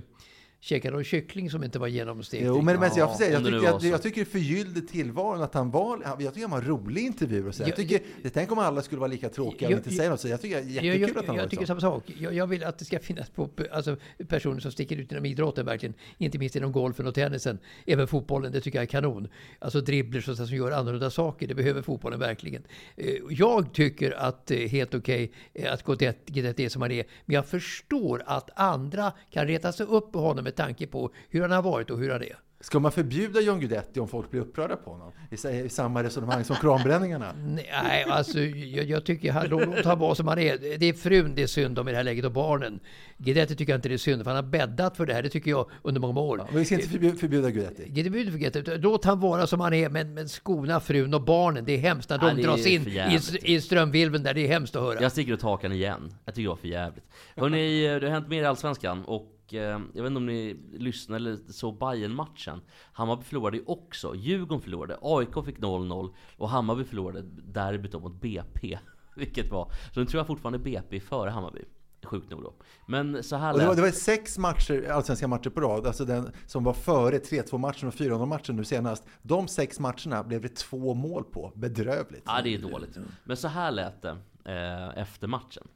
käkade 0.64 0.94
någon 0.96 1.04
kyckling 1.04 1.50
som 1.50 1.64
inte 1.64 1.80
var 1.80 1.88
genomstekt. 1.88 2.44
Jo, 2.48 2.62
men, 2.62 2.80
men 2.80 2.92
jag, 2.96 3.10
får 3.12 3.18
säga, 3.18 3.32
jag, 3.32 3.46
tycker, 3.46 3.80
så. 3.80 3.88
jag 3.88 4.02
tycker 4.02 4.20
det 4.20 4.32
förgyllde 4.32 4.82
tillvaron 4.82 5.42
att 5.44 5.54
han 5.54 5.72
var... 5.72 6.00
Jag 6.20 6.34
tycker 6.34 6.42
han 6.48 6.52
var 6.52 6.58
en 6.58 6.68
rolig 6.68 7.02
intervju. 7.06 7.48
Och 7.48 7.56
så. 7.56 7.62
Jag 7.64 7.70
Jag- 7.70 7.76
tycker, 7.76 8.02
jag, 8.22 8.34
tänk 8.34 8.52
om 8.52 8.60
alla 8.60 8.82
skulle 8.82 9.00
vara 9.00 9.08
lika 9.12 9.30
tråkiga 9.30 9.68
och 9.68 9.72
Jag- 9.72 9.80
inte 9.80 9.90
säga 9.90 10.10
något. 10.10 10.20
Så 10.20 10.28
jag 10.28 10.42
tycker 10.42 10.56
det 10.56 10.62
är 10.62 10.76
Jag, 10.76 10.86
jättekul 10.86 11.02
jag, 11.16 11.18
att 11.18 11.26
han 11.28 11.36
jag 11.36 11.44
var 11.44 11.50
tycker 11.50 11.66
samma 11.66 11.80
sak. 11.82 12.04
Jag, 12.20 12.34
jag 12.34 12.48
vill 12.48 12.64
att 12.64 12.80
det 12.80 12.86
ska 12.86 13.00
finnas 13.00 13.30
på, 13.30 13.50
alltså, 13.72 13.98
personer 14.28 14.60
som 14.60 14.72
sticker 14.72 14.98
ut 14.98 15.12
inom 15.12 15.26
idrotten 15.26 15.66
verkligen. 15.66 15.94
Inte 16.18 16.38
minst 16.38 16.56
inom 16.56 16.72
golfen 16.72 17.08
och 17.08 17.16
tennisen. 17.16 17.60
Även 17.86 18.08
fotbollen, 18.08 18.52
det 18.52 18.62
tycker 18.62 18.78
jag 18.78 18.84
är 18.84 18.88
kanon. 18.88 19.28
Alltså 19.60 19.82
dribblers 19.82 20.28
och 20.30 20.38
som 20.38 20.46
gör 20.48 20.72
annorlunda 20.72 21.10
saker. 21.10 21.48
Det 21.48 21.56
behöver 21.56 21.82
fotbollen 21.82 22.20
verkligen. 22.20 22.64
Eh, 22.98 23.14
Jag 23.30 23.74
tycker 23.74 24.12
att 24.12 24.46
det 24.48 24.64
är 24.64 24.68
helt 24.68 24.94
okej 24.96 25.32
eh, 25.54 25.74
att 25.74 25.86
Guidetti 26.26 26.66
är 26.66 26.70
som 26.70 26.82
han 26.82 26.92
är. 26.92 27.06
Men 27.26 27.34
jag 27.36 27.46
förstår 27.48 28.24
att 28.26 28.50
andra 28.56 29.12
kan 29.32 29.48
reta 29.48 29.72
sig 29.72 29.86
upp 29.86 30.12
på 30.12 30.20
honom 30.20 30.48
med 30.58 30.66
tanke 30.66 30.88
på 30.88 31.12
hur 31.30 31.42
han 31.42 31.52
har 31.52 31.62
varit 31.62 31.90
och 31.90 32.00
hur 32.00 32.10
han 32.10 32.22
är. 32.22 32.38
Ska 32.62 32.80
man 32.80 32.92
förbjuda 32.92 33.42
John 33.42 33.60
Guidetti 33.60 34.00
om 34.00 34.08
folk 34.08 34.32
blir 34.32 34.42
upprörda 34.42 34.76
på 34.76 34.92
honom? 34.92 35.12
I, 35.32 35.38
sa- 35.38 35.50
i 35.52 35.70
samma 35.70 36.04
resonemang 36.04 36.44
som 36.44 36.56
kranbränningarna? 36.56 37.34
Nej, 37.84 38.04
alltså 38.04 38.40
jag, 38.40 38.86
jag 38.86 39.06
tycker 39.06 39.32
han 39.32 39.48
låt 39.50 39.86
han 39.86 40.00
vara 40.00 40.16
som 40.16 40.28
han 40.28 40.40
är. 40.40 40.78
Det 40.78 40.86
är 40.90 40.94
frun 40.94 41.36
det 41.36 41.44
är 41.44 41.48
synd 41.48 41.80
om 41.80 41.88
i 41.88 41.92
det 41.92 41.98
här 41.98 42.04
läget 42.04 42.26
och 42.26 42.32
barnen. 42.32 42.80
Guidetti 43.18 43.56
tycker 43.56 43.74
jag 43.74 43.78
inte 43.78 43.90
det 43.90 43.96
är 43.96 43.98
synd 43.98 44.24
för 44.24 44.32
han 44.32 44.46
har 44.46 44.52
bäddat 44.52 44.98
för 44.98 45.06
det 45.06 45.14
här. 45.14 45.24
Det 45.24 45.30
tycker 45.30 45.52
jag 45.52 45.70
under 45.82 46.02
många 46.02 46.20
år. 46.20 46.38
Men 46.50 46.60
vi 46.60 46.66
ska 46.66 46.76
inte 46.76 46.88
förbjuda, 46.88 47.16
förbjuda 47.18 47.52
Guidetti. 47.52 47.90
Guidetti 47.90 48.32
för 48.32 48.38
Guidetti, 48.38 48.60
utan 48.60 48.82
Låt 48.82 49.06
han 49.06 49.20
vara 49.20 49.48
som 49.48 49.60
han 49.60 49.74
är, 49.74 49.90
men, 49.90 50.14
men 50.14 50.30
skona 50.30 50.80
frun 50.80 51.14
och 51.14 51.22
barnen. 51.24 51.66
Det 51.66 51.74
är 51.74 51.78
hemskt 51.78 52.10
när 52.10 52.20
Ja, 52.22 52.34
de 52.34 52.42
är 52.42 52.48
dras 52.48 52.66
in 52.66 52.88
i, 52.88 53.20
i 53.56 53.62
strömvilven 53.62 54.24
där. 54.24 54.34
Det 54.34 54.42
är 54.42 54.48
hemskt 54.48 54.76
att 54.76 54.82
höra. 54.82 55.02
Jag 55.02 55.12
sticker 55.12 55.34
ut 55.34 55.42
hakan 55.42 55.72
igen. 55.72 56.14
Jag 56.26 56.36
tycker 56.36 56.44
det 56.44 56.50
var 56.50 56.56
för 56.56 56.68
jävligt. 56.68 57.04
Hörrni, 57.36 57.82
det 58.00 58.06
har 58.08 58.14
hänt 58.14 58.28
mer 58.28 58.42
i 58.44 58.46
Allsvenskan 58.46 59.06
och 59.06 59.33
jag 59.58 60.04
vet 60.04 60.06
inte 60.06 60.18
om 60.18 60.26
ni 60.26 60.58
lyssnade 60.74 61.16
eller 61.18 61.52
såg 61.52 61.80
bayern 61.80 62.16
matchen 62.16 62.62
Hammarby 62.94 63.24
förlorade 63.24 63.58
ju 63.58 63.64
också. 63.66 64.16
Djurgården 64.16 64.62
förlorade. 64.62 64.98
AIK 65.02 65.46
fick 65.46 65.60
0-0 65.60 66.14
och 66.38 66.50
Hammarby 66.50 66.84
förlorade 66.84 67.22
derbyt 67.54 67.94
mot 67.94 68.22
BP. 68.22 68.80
Vilket 69.16 69.52
var... 69.52 69.72
Så 69.94 70.00
nu 70.00 70.06
tror 70.06 70.20
jag 70.20 70.28
fortfarande 70.28 70.60
BP 70.60 71.00
före 71.00 71.30
Hammarby. 71.30 71.62
Sjukt 72.04 72.30
nog 72.30 72.44
då. 72.44 72.54
Men 72.88 73.24
så 73.24 73.36
här 73.36 73.54
Och 73.54 73.60
det, 73.60 73.66
var, 73.66 73.72
lät 73.72 73.78
det 73.78 73.82
var 73.82 73.92
sex 73.92 74.38
matcher, 74.38 74.90
allsvenska 74.90 75.28
matcher 75.28 75.50
på 75.50 75.62
rad, 75.62 75.88
alltså 75.88 76.06
den 76.06 76.32
som 76.46 76.64
var 76.64 76.74
före 76.74 77.18
3-2 77.18 77.58
matchen 77.58 77.88
och 77.88 77.94
4-0 77.94 78.26
matchen 78.26 78.56
nu 78.56 78.64
senast. 78.64 79.08
De 79.22 79.48
sex 79.48 79.80
matcherna 79.80 80.24
blev 80.24 80.42
det 80.42 80.56
två 80.56 80.94
mål 80.94 81.24
på. 81.24 81.52
Bedrövligt. 81.56 82.24
Ja, 82.26 82.42
det 82.44 82.54
är 82.56 82.58
dåligt. 82.58 82.98
Men 83.24 83.38
så 83.38 83.48
här 83.48 83.72
lät 83.72 84.02
det 84.02 84.18
eh, 84.46 85.02
efter 85.02 85.28
matchen. 85.28 85.68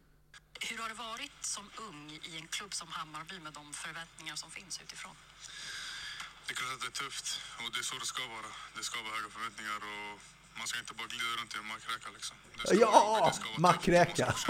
Hur 0.61 0.77
har 0.81 0.89
det 0.89 0.95
varit 1.09 1.37
som 1.41 1.63
ung 1.87 2.11
i 2.29 2.37
en 2.41 2.47
klubb 2.47 2.73
som 2.73 2.87
Hammarby 2.97 3.37
med 3.45 3.53
de 3.59 3.63
förväntningar 3.83 4.35
som 4.35 4.49
finns 4.57 4.75
utifrån? 4.83 5.15
Det 6.45 6.51
är 6.53 6.57
klart 6.59 6.73
att 6.75 6.81
det 6.85 6.91
är 6.93 6.97
tufft 7.03 7.27
och 7.61 7.69
det 7.73 7.79
är 7.83 7.87
så 7.91 7.95
det 8.03 8.09
ska 8.13 8.21
vara. 8.35 8.49
Det 8.77 8.83
ska 8.89 8.95
vara 9.05 9.13
höga 9.17 9.29
förväntningar 9.35 9.79
och 9.91 10.13
man 10.59 10.65
ska 10.69 10.75
inte 10.83 10.93
bara 10.99 11.07
glida 11.13 11.31
runt 11.39 11.51
i 11.55 11.57
en 11.61 11.67
mackräka 11.73 12.07
liksom. 12.17 12.35
Ja! 12.83 13.33
Mackräka! 13.67 14.27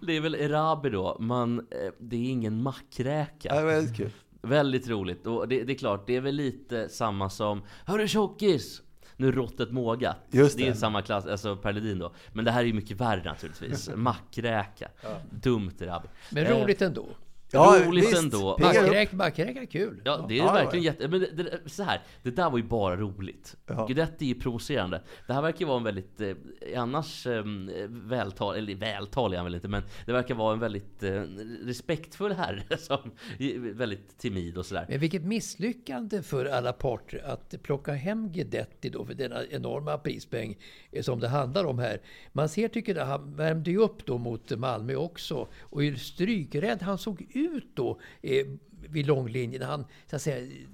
Det 0.00 0.16
är 0.16 0.20
väl 0.20 0.34
Erabi 0.34 0.90
då, 0.90 1.16
man, 1.20 1.58
eh, 1.58 1.92
det 1.98 2.16
är 2.16 2.30
ingen 2.30 2.62
mackräka. 2.62 3.48
Ja, 3.54 3.60
väldigt 3.60 3.96
kul. 3.96 4.10
Väldigt 4.42 4.88
roligt. 4.88 5.26
Och 5.26 5.48
det, 5.48 5.64
det 5.64 5.72
är 5.72 5.78
klart, 5.78 6.06
det 6.06 6.16
är 6.16 6.20
väl 6.20 6.34
lite 6.34 6.88
samma 6.88 7.30
som 7.30 7.66
Hörru 7.86 8.08
tjockis! 8.08 8.82
Nu 9.20 9.28
är 9.28 9.32
råttet 9.32 9.70
mågat. 9.70 10.16
Just 10.30 10.56
det 10.56 10.66
är 10.66 10.70
det. 10.70 10.76
samma 10.76 11.02
klass, 11.02 11.26
alltså 11.26 11.56
Per 11.56 11.72
Ledin 11.72 11.98
då. 11.98 12.12
Men 12.32 12.44
det 12.44 12.50
här 12.50 12.60
är 12.60 12.64
ju 12.64 12.72
mycket 12.72 13.00
värre 13.00 13.24
naturligtvis. 13.24 13.90
Mackräka. 13.94 14.88
Dumt 15.30 15.72
Erabi. 15.80 16.08
Men 16.30 16.46
Eh, 16.46 16.60
roligt 16.62 16.82
ändå. 16.82 17.06
Ja, 17.52 17.76
roligt 17.86 18.04
visst. 18.04 18.22
ändå. 18.22 18.56
Backräk, 18.60 19.12
backräk 19.12 19.56
är 19.56 19.64
kul. 19.64 20.02
Ja, 20.04 20.26
det 20.28 20.34
är 20.34 20.38
Ja, 20.38 20.52
verkligen 20.52 20.84
ja. 20.84 20.92
jätte... 20.92 21.08
Men 21.08 21.20
det, 21.20 21.42
det, 21.42 21.70
så 21.70 21.82
här, 21.82 22.00
det 22.22 22.30
där 22.30 22.50
var 22.50 22.58
ju 22.58 22.64
bara 22.64 22.96
roligt. 22.96 23.56
Ja. 23.66 23.86
Guidetti 23.86 24.30
är 24.30 24.34
provocerande. 24.34 25.02
Det 25.26 25.32
här 25.32 25.42
verkar 25.42 25.60
ju 25.60 25.66
vara 25.66 25.76
en 25.76 25.84
väldigt, 25.84 26.20
eh, 26.20 26.34
annars 26.82 27.26
eh, 27.26 27.44
vältal, 27.88 28.56
eller 28.56 28.74
vältalig 28.74 29.34
är 29.34 29.38
han 29.38 29.44
väl 29.46 29.54
inte, 29.54 29.68
men 29.68 29.82
det 30.06 30.12
verkar 30.12 30.34
vara 30.34 30.52
en 30.52 30.58
väldigt 30.60 31.02
eh, 31.02 31.22
respektfull 31.64 32.32
herre 32.32 32.76
som 32.78 32.98
är 33.38 33.74
väldigt 33.74 34.18
timid 34.18 34.58
och 34.58 34.66
sådär. 34.66 34.86
Men 34.88 34.98
vilket 34.98 35.22
misslyckande 35.24 36.22
för 36.22 36.46
alla 36.46 36.72
parter 36.72 37.22
att 37.26 37.62
plocka 37.62 37.92
hem 37.92 38.32
Guidetti 38.32 38.88
då 38.88 39.04
för 39.04 39.14
denna 39.14 39.44
enorma 39.50 39.98
prispeng 39.98 40.58
eh, 40.92 41.02
som 41.02 41.20
det 41.20 41.28
handlar 41.28 41.64
om 41.64 41.78
här. 41.78 42.00
Man 42.32 42.48
ser, 42.48 42.68
tycker 42.68 42.94
jag, 42.94 43.06
han 43.06 43.36
värmde 43.36 43.70
ju 43.70 43.78
upp 43.78 44.06
då 44.06 44.18
mot 44.18 44.58
Malmö 44.58 44.94
också. 44.94 45.48
Och 45.60 45.82
hur 45.82 45.96
strykrädd 45.96 46.82
han 46.82 46.98
såg 46.98 47.26
ut 47.30 47.39
ut 47.40 47.70
då 47.74 48.00
eh, 48.22 48.46
vid 48.88 49.06
långlinjen. 49.06 49.62
Han 49.62 49.84
så 50.06 50.16
att 50.16 50.22
säga 50.22 50.66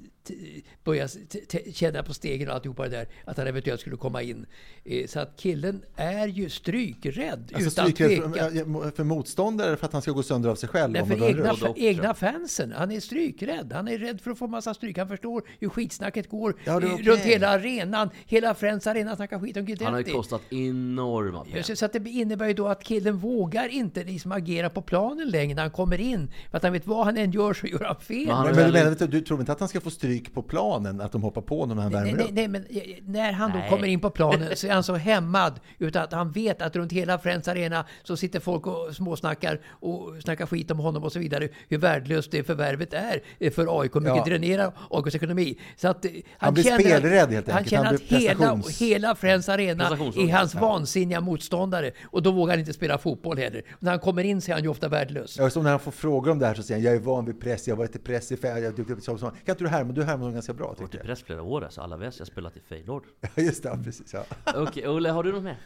t- 1.49 1.73
känna 1.73 2.03
på 2.03 2.15
stegen 2.15 2.49
och 2.49 2.55
alltihopa 2.55 2.83
det 2.83 2.89
där 2.89 3.07
att 3.25 3.37
han 3.37 3.47
eventuellt 3.47 3.81
skulle 3.81 3.97
komma 3.97 4.23
in. 4.23 4.47
Eh, 4.85 5.07
så 5.07 5.21
att 5.21 5.37
killen 5.37 5.83
är 5.97 6.27
ju 6.29 6.49
strykrädd 6.51 7.53
Alltså 7.55 7.69
utan 7.83 7.93
tvekan. 7.93 8.33
för, 8.33 8.91
för 8.91 9.05
motståndare 9.05 9.77
för 9.77 9.87
att 9.87 9.93
han 9.93 10.03
ska 10.03 10.11
gå 10.13 10.23
sönder 10.23 10.51
av 10.51 10.55
sig 10.55 10.69
själv. 10.69 10.93
Nej, 10.93 11.07
för 11.07 11.29
egna, 11.29 11.53
och, 11.53 11.79
egna 11.79 12.15
fansen. 12.15 12.73
Han 12.77 12.91
är 12.91 13.01
strykrädd. 13.01 13.73
Han 13.73 13.89
är 13.89 13.99
rädd 13.99 14.21
för 14.21 14.31
att 14.31 14.39
få 14.39 14.47
massa 14.47 14.75
stryk. 14.75 14.99
Han 14.99 15.09
förstår 15.09 15.43
hur 15.61 15.69
skitsnacket 15.69 16.31
går 16.31 16.57
Ja, 16.65 16.77
okej. 16.77 17.03
runt 17.03 17.21
hela 17.21 17.49
arenan. 17.49 18.11
Hela 18.27 18.55
Friends 18.55 18.87
Arena 18.87 19.17
snackar 19.17 19.39
skit 19.41 19.57
om 19.57 19.65
Guidetti. 19.65 19.85
Han 19.85 19.93
har 19.95 20.01
ju 20.01 20.13
kostat 20.13 20.43
enorma 20.53 21.45
pengar. 21.45 21.63
Så 21.75 21.85
att 21.85 21.93
det 21.93 22.09
innebär 22.11 22.47
ju 22.47 22.55
då 22.55 22.69
att 22.69 22.85
killen 22.85 23.17
vågar 23.19 23.69
inte 23.69 24.05
liksom 24.05 24.33
agera 24.33 24.71
på 24.71 24.83
planen 24.83 25.29
längre 25.29 25.55
när 25.55 25.63
han 25.63 25.71
kommer 25.71 26.01
in. 26.01 26.31
För 26.51 26.57
att 26.57 26.63
han 26.63 26.73
vet 26.73 26.87
vad 26.87 27.05
han 27.05 27.17
än 27.17 27.31
gör 27.31 27.55
så 27.55 27.67
gör 27.67 27.85
han 27.85 28.01
fel. 28.01 28.27
Men 28.27 28.35
han- 28.37 28.47
Men, 28.47 28.57
men 28.57 28.67
du, 28.67 28.73
menar, 28.73 28.91
inte- 28.91 29.07
du 29.07 29.21
tror 29.21 29.41
inte 29.41 29.53
att 29.53 29.61
han 29.61 29.69
ska 29.69 29.81
få 29.81 29.91
stryk 29.91 30.16
på 30.25 30.43
planen? 30.43 31.01
Att 31.01 31.13
de 31.13 31.23
hoppar 31.23 31.43
på 31.43 31.61
honom 31.61 31.77
när 31.77 31.83
han 31.83 31.93
Nej, 31.93 32.03
värmer 32.05 32.17
nej, 32.19 32.27
upp? 32.27 32.35
nej, 32.35 32.49
men 32.49 32.67
när 33.15 33.33
han 33.33 33.51
då 33.53 33.59
Nej. 33.59 33.71
kommer 33.71 33.87
in 33.87 34.01
på 34.01 34.11
planen 34.11 34.57
så 34.57 34.67
är 34.67 34.73
han 34.73 34.83
så 34.83 34.95
hämmad 34.95 35.61
utan 35.79 36.03
att 36.03 36.13
han 36.13 36.31
vet 36.33 36.63
att 36.63 36.77
runt 36.77 36.93
hela 36.93 37.19
Friends 37.19 37.49
Arena 37.49 37.85
så 38.03 38.17
sitter 38.17 38.41
folk 38.41 38.67
och 38.67 38.95
småsnackar 38.97 39.61
och 39.69 40.23
snackar 40.23 40.47
skit 40.47 40.71
om 40.71 40.79
honom 40.79 41.05
och 41.05 41.13
så 41.13 41.19
vidare. 41.19 41.49
Hur 41.69 41.79
värdelöst 41.79 42.31
det 42.31 42.45
förvärvet 42.45 42.93
är 42.95 43.51
för 43.51 43.81
AIK, 43.81 43.95
hur 43.97 44.01
mycket 44.01 44.17
Ja. 44.17 44.25
dränerar 44.25 44.73
AIKs 44.91 45.15
ekonomi. 45.15 45.59
Så 45.77 45.89
att 45.89 46.05
eh, 46.05 46.11
Han 46.39 46.55
blir 46.55 46.65
känner 46.65 46.79
spelrädd 46.81 47.31
helt 47.33 47.49
Han 47.49 47.57
enkelt. 47.59 47.71
känner 47.71 47.85
Han 47.85 47.95
att 47.95 48.09
blir 48.09 48.19
hela, 48.19 48.63
hela 48.79 49.15
Friends 49.15 49.49
Arena 49.49 49.85
är 49.87 50.33
hans 50.33 50.55
vansinniga 50.55 51.21
motståndare 51.21 51.91
och 52.05 52.23
då 52.23 52.31
vågar 52.31 52.53
han 52.53 52.61
inte 52.61 52.73
spela 52.73 52.99
fotboll 52.99 53.39
heller. 53.39 53.63
När 53.79 53.91
han 53.91 54.01
kommer 54.01 54.25
in 54.25 54.41
så 54.41 54.51
är 54.51 54.55
han 54.55 54.63
ju 54.63 54.69
ofta 54.69 54.89
värdelös. 54.89 55.37
Ja, 55.39 55.51
som 55.51 55.63
när 55.63 55.71
han 55.71 55.81
får 55.81 55.91
frågor 55.93 56.31
om 56.33 56.39
det 56.39 56.47
här 56.47 56.55
så 56.55 56.63
säger 56.63 56.81
han, 56.81 56.85
jag 56.85 56.95
är 56.95 57.01
van 57.01 57.25
vid 57.25 57.41
press, 57.41 57.69
jag 57.69 57.75
har 57.75 57.79
varit 57.79 57.97
i 57.97 57.99
press 57.99 58.33
i 58.33 58.37
fem, 58.37 58.63
jag 58.63 58.75
duktig 58.77 59.05
på. 59.07 59.19
Kan 59.19 59.31
inte 59.49 59.55
du 59.65 59.69
härma? 59.69 59.93
Du 59.93 60.03
härmar 60.07 60.19
honom 60.19 60.35
ganska 60.35 60.53
bra 60.55 60.65
Jag 60.67 60.71
har 60.75 60.81
varit 60.81 60.95
i 60.95 60.97
jag. 60.97 61.07
press 61.07 61.23
flera 61.23 61.43
år 61.43 61.65
alltså, 61.65 61.81
alla 61.81 61.97
vet 61.97 62.15
jag 62.19 62.21
har 62.27 62.31
spelat 62.31 62.57
i 62.57 62.61
Feyenoord. 62.61 63.05
Ja, 63.21 63.43
just 63.43 63.63
det, 63.63 63.69
ja, 63.69 63.79
precis. 63.85 64.15
Ja. 64.15 64.25
Okej, 64.55 64.89
Olle, 64.89 65.09
har 65.11 65.23
du 65.23 65.33
något 65.33 65.43
mer? 65.45 65.59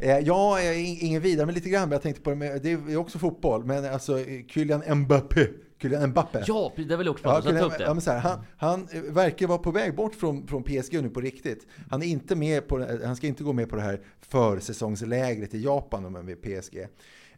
Eh, 0.00 0.18
Ja, 0.18 0.58
ing- 0.60 0.98
ingen 1.00 1.22
vidare, 1.22 1.46
men 1.46 1.54
lite 1.54 1.68
grann. 1.68 1.90
Jag 1.92 2.02
tänkte 2.02 2.22
på 2.22 2.30
det, 2.30 2.36
med, 2.36 2.62
det 2.62 2.70
är 2.72 2.96
också 2.96 3.18
fotboll, 3.18 3.64
men 3.64 3.84
alltså 3.84 4.18
eh, 4.20 4.46
Kylian 4.48 4.82
Mbappé. 5.00 5.46
Kylian 5.82 6.10
Mbappé. 6.10 6.42
Ja, 6.46 6.72
det 6.76 6.96
vill 6.96 7.06
jag 7.06 7.12
också 7.12 7.22
prata 7.24 7.36
Ja, 7.36 7.42
så 7.42 7.56
jag 7.58 7.66
upp 7.66 7.80
ja, 7.80 7.94
men 7.94 8.00
så 8.00 8.10
här, 8.10 8.18
han, 8.18 8.38
han 8.56 8.88
eh, 8.92 9.02
verkar 9.02 9.46
vara 9.46 9.58
på 9.58 9.70
väg 9.70 9.94
bort 9.96 10.14
från, 10.14 10.46
från 10.46 10.62
PSG 10.62 11.02
nu 11.02 11.08
på 11.10 11.20
riktigt. 11.20 11.66
Han, 11.90 12.02
är 12.02 12.06
inte 12.06 12.36
med 12.36 12.68
på, 12.68 12.86
han 13.04 13.16
ska 13.16 13.26
inte 13.26 13.44
gå 13.44 13.52
med 13.52 13.68
på 13.68 13.76
det 13.76 13.82
här 13.82 14.00
försäsongslägret 14.28 15.54
i 15.54 15.62
Japan 15.62 16.12
med 16.12 16.24
med 16.24 16.42
PSG. 16.42 16.86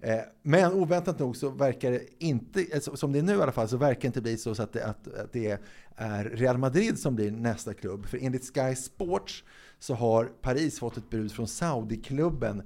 Eh, 0.00 0.20
men 0.42 0.72
oväntat 0.72 1.18
nog 1.18 1.36
så 1.36 1.50
verkar 1.50 1.90
det 1.90 2.02
inte, 2.18 2.66
alltså, 2.74 2.96
som 2.96 3.12
det 3.12 3.18
är 3.18 3.22
nu 3.22 3.32
i 3.32 3.42
alla 3.42 3.52
fall, 3.52 3.68
så 3.68 3.76
verkar 3.76 4.00
det 4.00 4.06
inte 4.06 4.20
bli 4.20 4.38
så, 4.38 4.50
att, 4.50 4.72
det, 4.72 4.84
att, 4.84 5.14
att 5.14 5.32
det 5.32 5.58
är 5.96 6.24
Real 6.24 6.58
Madrid 6.58 6.98
som 6.98 7.14
blir 7.14 7.30
nästa 7.30 7.74
klubb. 7.74 8.06
För 8.06 8.18
enligt 8.22 8.54
Sky 8.54 8.74
Sports 8.74 9.44
så 9.78 9.94
har 9.94 10.24
Paris 10.24 10.78
fått 10.78 10.96
ett 10.96 11.10
bud 11.10 11.32
från 11.32 11.48
Saudi-klubben 11.48 12.62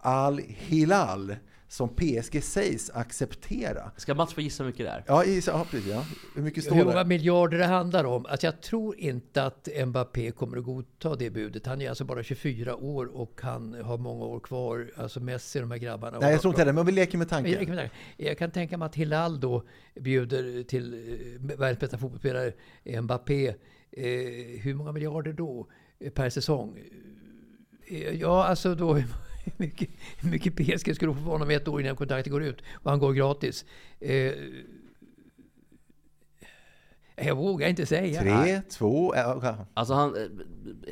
Al 0.00 0.38
Hilal 0.38 1.36
som 1.72 1.88
PSG 1.88 2.42
sägs 2.42 2.90
acceptera. 2.90 3.90
Ska 3.96 4.14
Mats 4.14 4.34
få 4.34 4.40
gissa 4.40 4.62
hur 4.62 4.70
mycket 4.70 4.86
det 4.86 4.90
är? 4.90 5.04
Ja, 5.06 5.24
i, 5.24 5.42
ja 5.46 5.66
precis. 5.70 5.90
Ja. 5.90 6.04
Hur 6.34 6.42
mycket 6.42 6.64
står 6.64 6.74
Hur 6.76 6.84
det? 6.84 6.90
många 6.90 7.04
miljarder 7.04 7.58
det 7.58 7.64
handlar 7.66 8.04
om? 8.04 8.26
Alltså 8.26 8.46
jag 8.46 8.60
tror 8.60 8.98
inte 8.98 9.44
att 9.44 9.68
Mbappé 9.86 10.30
kommer 10.30 10.56
att 10.58 10.64
godta 10.64 11.16
det 11.16 11.30
budet. 11.30 11.66
Han 11.66 11.80
är 11.80 11.88
alltså 11.88 12.04
bara 12.04 12.22
24 12.22 12.76
år 12.76 13.06
och 13.16 13.40
han 13.42 13.74
har 13.84 13.98
många 13.98 14.24
år 14.24 14.40
kvar. 14.40 14.90
Alltså 14.96 15.20
Messi, 15.20 15.60
de 15.60 15.70
här 15.70 15.78
grabbarna. 15.78 16.18
Nej, 16.18 16.32
jag 16.32 16.40
tror 16.40 16.52
inte 16.52 16.60
heller, 16.60 16.72
men 16.72 16.86
vi 16.86 16.92
leker 16.92 17.18
med 17.18 17.26
Men 17.30 17.44
jag 17.50 17.58
tanken. 17.58 17.76
kan- 17.76 17.88
Jag 18.16 18.38
kan 18.38 18.50
tänka 18.50 18.78
mig 18.78 18.86
att 18.86 18.94
Hilal 18.94 19.40
då 19.40 19.62
bjuder 20.00 20.62
till 20.62 20.94
eh, 20.94 21.56
världens 21.58 21.80
bästa 21.80 21.98
fotbollsspelare 21.98 22.52
Mbappé. 23.02 23.48
Eh, 23.48 23.54
hur 24.62 24.74
många 24.74 24.92
miljarder 24.92 25.32
då 25.32 25.66
per 26.14 26.30
säsong? 26.30 26.78
Eh, 27.86 28.10
ja, 28.20 28.44
alltså 28.44 28.74
då 28.74 29.02
hur 29.44 29.52
mycket, 29.56 29.88
hur 30.18 30.30
mycket 30.30 30.56
PSG 30.56 30.94
skulle 30.96 31.14
få 31.14 31.20
för 31.20 31.30
honom 31.30 31.50
ett 31.50 31.68
år 31.68 31.80
innan 31.80 31.96
kontraktet 31.96 32.32
går 32.32 32.42
ut 32.42 32.62
och 32.72 32.90
han 32.90 32.98
går 32.98 33.12
gratis. 33.12 33.64
Eh, 34.00 34.32
Jag 37.16 37.34
vågar 37.36 37.68
inte 37.68 37.86
säga. 37.86 38.20
Tre, 38.20 38.60
två... 38.70 39.14
Äh, 39.14 39.54
Alltså 39.74 39.94
han, 39.94 40.16
eh, 40.16 40.22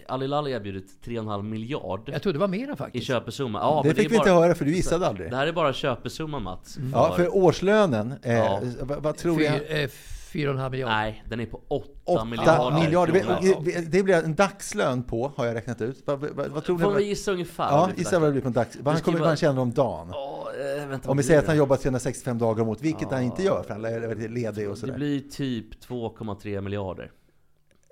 Ali 0.08 0.28
Lali 0.28 0.52
erbjudit 0.52 0.98
3,5 1.04 1.42
miljard 1.42 2.08
Jag 2.12 2.22
tror 2.22 2.32
det 2.32 2.38
var 2.38 2.48
mera 2.48 2.72
i 2.72 2.76
faktiskt. 2.76 3.06
köpesumma. 3.06 3.58
Ja, 3.58 3.80
det 3.82 3.88
men 3.88 3.96
fick 3.96 4.04
är 4.06 4.10
vi 4.10 4.16
inte 4.16 4.30
bara- 4.30 4.40
höra 4.40 4.54
för 4.54 4.64
du 4.64 4.74
gissade 4.76 5.06
aldrig. 5.06 5.30
Det 5.30 5.36
här 5.36 5.46
är 5.46 5.52
bara 5.52 5.72
köpesumman 5.72 6.42
Mats. 6.42 6.78
Ja, 6.92 7.12
för 7.16 7.36
årslönen, 7.36 8.14
eh, 8.22 8.34
Ja. 8.34 8.60
vad, 8.80 9.02
vad 9.02 9.16
tror 9.16 9.36
Fyr, 9.38 9.44
jag? 9.44 9.82
eh, 9.82 9.88
fyra 10.32 10.48
och 10.50 10.54
en 10.54 10.60
halv 10.60 10.70
miljard. 10.72 10.90
Nej, 10.90 11.24
den 11.28 11.40
är 11.40 11.46
på 11.46 11.60
8, 11.68 11.88
8 12.04 12.24
miljarder. 12.24 12.80
miljarder. 12.84 13.64
Det, 13.64 13.92
det 13.92 14.02
blir 14.02 14.14
en 14.14 14.34
dagslön 14.34 15.02
på, 15.02 15.32
har 15.36 15.46
jag 15.46 15.54
räknat 15.54 15.80
ut. 15.80 16.02
Vad, 16.04 16.20
vad, 16.20 16.48
vad 16.48 16.64
tror 16.64 16.78
Får 16.78 16.90
vi 16.90 17.02
ni? 17.02 17.08
gissa 17.08 17.32
ungefär? 17.32 17.64
Ja, 17.70 17.90
gissa 17.96 18.18
vad 18.18 18.28
det 18.28 18.32
blir 18.32 18.42
på 18.42 18.48
en 18.48 18.52
dags... 18.54 18.76
Vad 18.80 18.94
han 18.94 19.02
kommer 19.02 19.18
han 19.18 19.36
tjänar 19.36 19.62
om 19.62 19.72
dagen. 19.72 20.08
Ja, 20.12 20.50
vänta, 20.88 21.10
Om 21.10 21.16
vi 21.16 21.22
säger 21.22 21.38
att 21.38 21.44
det? 21.44 21.50
han 21.50 21.58
jobbar 21.58 21.76
365 21.76 22.38
dagar 22.38 22.62
om 22.62 22.68
året, 22.68 22.82
vilket 22.82 23.10
han 23.10 23.22
inte 23.22 23.42
gör 23.42 23.62
för 23.62 23.74
han 23.74 23.84
är 23.84 24.28
ledig 24.28 24.68
och 24.68 24.74
Det 24.74 24.80
sådär. 24.80 24.94
blir 24.94 25.20
typ 25.20 25.84
2,3 25.88 26.60
miljarder. 26.60 27.10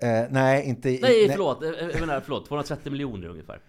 Eh, 0.01 0.09
nej, 0.29 0.65
inte... 0.65 0.89
i- 0.89 0.99
Nej, 1.01 1.29
förlåt. 1.31 1.57
Jag 1.91 1.99
menar, 1.99 2.21
förlåt. 2.25 2.47
230 2.47 2.91
miljoner 2.91 3.27
ungefär. 3.27 3.59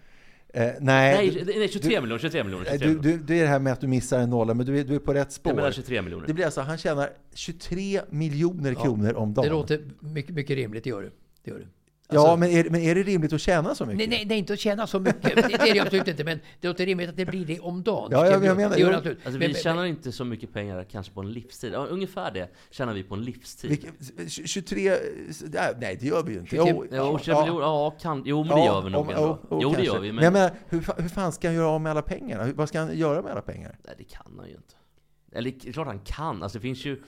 Eh, 0.53 0.63
nej, 0.63 0.73
Nej, 0.81 1.29
du- 1.45 1.59
nej 1.59 1.67
23 1.69 1.95
du- 1.95 2.01
miljoner. 2.01 2.19
23 2.19 2.43
miljoner. 2.43 2.65
eh, 2.65 2.71
23 2.71 2.87
Du, 2.87 2.95
miljoner. 2.95 3.17
du, 3.17 3.23
det 3.23 3.39
är 3.39 3.43
det 3.43 3.49
här 3.49 3.59
med 3.59 3.73
att 3.73 3.81
du 3.81 3.87
missar 3.87 4.19
en 4.19 4.29
nolla, 4.29 4.53
men 4.53 4.65
du 4.65 4.79
är, 4.79 4.83
du 4.83 4.95
är 4.95 4.99
på 4.99 5.13
rätt 5.13 5.31
spår. 5.31 5.49
Jag 5.49 5.55
menar 5.55 5.71
23 5.71 6.01
miljoner. 6.01 6.27
Det 6.27 6.33
blir 6.33 6.45
alltså, 6.45 6.61
han 6.61 6.77
tjänar 6.77 7.09
23 7.33 8.01
miljoner 8.09 8.73
kronor 8.73 9.13
om 9.13 9.33
dagen. 9.33 9.45
Det 9.45 9.51
låter 9.51 9.81
mycket, 9.99 10.35
mycket 10.35 10.55
rimligt, 10.55 10.83
det 10.83 10.89
gör 10.89 11.01
det. 11.01 11.09
det, 11.43 11.51
gör 11.51 11.59
det. 11.59 11.65
Ja, 12.11 12.19
Alltså- 12.19 12.37
men 12.37 12.49
är, 12.49 12.69
men 12.69 12.81
är 12.81 12.95
det 12.95 13.03
rimligt 13.03 13.33
att 13.33 13.41
tjäna 13.41 13.75
så 13.75 13.85
mycket? 13.85 13.97
Nej, 13.97 14.07
nej, 14.07 14.25
nej, 14.25 14.37
inte 14.37 14.53
att 14.53 14.59
tjäna 14.59 14.87
så 14.87 14.99
mycket. 14.99 15.21
Det, 15.23 15.41
det 15.41 15.69
är 15.69 15.73
det 15.73 15.79
absolut 15.79 16.07
inte. 16.07 16.23
Men 16.23 16.39
det 16.59 16.67
låter 16.67 16.85
rimligt 16.85 17.09
att 17.09 17.17
det 17.17 17.25
blir 17.25 17.45
det 17.45 17.59
om 17.59 17.83
dagen. 17.83 18.09
Ja, 18.11 18.25
ja, 18.25 18.31
jag 18.45 18.57
menar- 18.57 18.69
det 18.75 18.79
gör 18.81 18.93
absolut. 18.93 19.17
Alltså 19.17 19.31
Men- 19.31 19.39
vi 19.39 19.47
men- 19.53 19.61
tjänar 19.63 19.85
inte 19.85 20.11
så 20.11 20.25
mycket 20.25 20.53
pengar 20.53 20.83
kanske 20.91 21.13
på 21.13 21.21
en 21.21 21.31
livstid. 21.31 21.73
Ja, 21.73 21.85
ungefär 21.85 22.31
det 22.31 22.47
tjänar 22.71 22.93
vi 22.93 23.03
på 23.03 23.15
en 23.15 23.21
livstid. 23.21 23.69
Vilket- 23.69 24.31
23... 24.31 24.91
Nej, 25.77 25.97
det 25.99 26.05
gör 26.05 26.23
vi 26.23 26.33
ju 26.33 26.39
inte. 26.39 26.49
23 26.55 26.71
Jo, 26.91 27.17
23 27.19 27.39
miljoner, 27.41 27.61
ja, 27.61 27.91
kan, 28.01 28.23
jo 28.25 28.43
men 28.43 28.57
det 28.57 28.65
gör 28.65 28.81
vi 28.81 28.89
nog 28.89 29.01
om- 29.01 29.09
ändå. 29.09 29.21
oh, 29.49 29.53
oh, 29.57 29.59
jo 29.63 29.73
det 29.77 29.83
gör 29.83 29.99
vi, 29.99 30.07
Men 30.07 30.15
men... 30.15 30.23
jag 30.23 30.33
menar, 30.33 30.51
hur, 30.69 31.01
hur 31.01 31.09
fan 31.09 31.31
ska 31.31 31.47
han 31.47 31.55
göra 31.55 31.67
av 31.67 31.81
med 31.81 31.89
alla 31.91 32.01
pengarna? 32.01 32.47
Vad 32.55 32.67
ska 32.69 32.79
han 32.79 32.97
göra 32.97 33.21
med 33.21 33.31
alla 33.31 33.41
pengar? 33.41 33.77
Nej 33.85 33.95
det 33.97 34.03
kan 34.03 34.33
han 34.37 34.47
ju 34.47 34.53
inte. 34.55 34.73
Eller 35.33 35.71
klart 35.73 35.87
han 35.87 35.99
kan. 35.99 36.43
Alltså 36.43 36.57
det 36.57 36.61
finns 36.61 36.85
ju... 36.85 37.01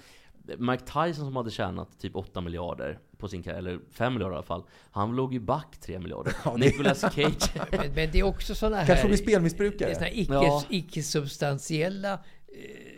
Mike 0.57 0.83
Tyson 0.85 1.13
som 1.25 1.35
hade 1.35 1.51
tjänat 1.51 1.99
typ 1.99 2.15
8 2.15 2.41
miljarder 2.41 2.99
på 3.17 3.27
sin 3.27 3.43
karriär, 3.43 3.57
eller 3.59 3.79
5 3.91 4.13
miljarder 4.13 4.33
i 4.33 4.37
alla 4.37 4.43
fall. 4.45 4.63
Han 4.91 5.15
låg 5.15 5.33
ju 5.33 5.39
back 5.39 5.77
3 5.81 5.99
miljarder. 5.99 6.33
Ja, 6.45 6.51
det- 6.51 6.57
Nicolas 6.57 6.99
Cage. 7.01 7.51
Men, 7.71 7.93
men 7.95 8.09
det 8.11 8.19
är 8.19 8.23
också 8.23 8.55
sådana 8.55 8.77
här... 8.77 8.85
Kanske 8.87 9.07
blir 9.07 9.17
Det 9.17 9.23
spelmissbrukare? 9.23 9.89
är 9.89 9.93
såna 9.93 10.05
här 10.05 10.19
icke, 10.19 10.33
Ja. 10.33 10.63
icke-substantiella 10.69 12.13
eh, 12.13 12.19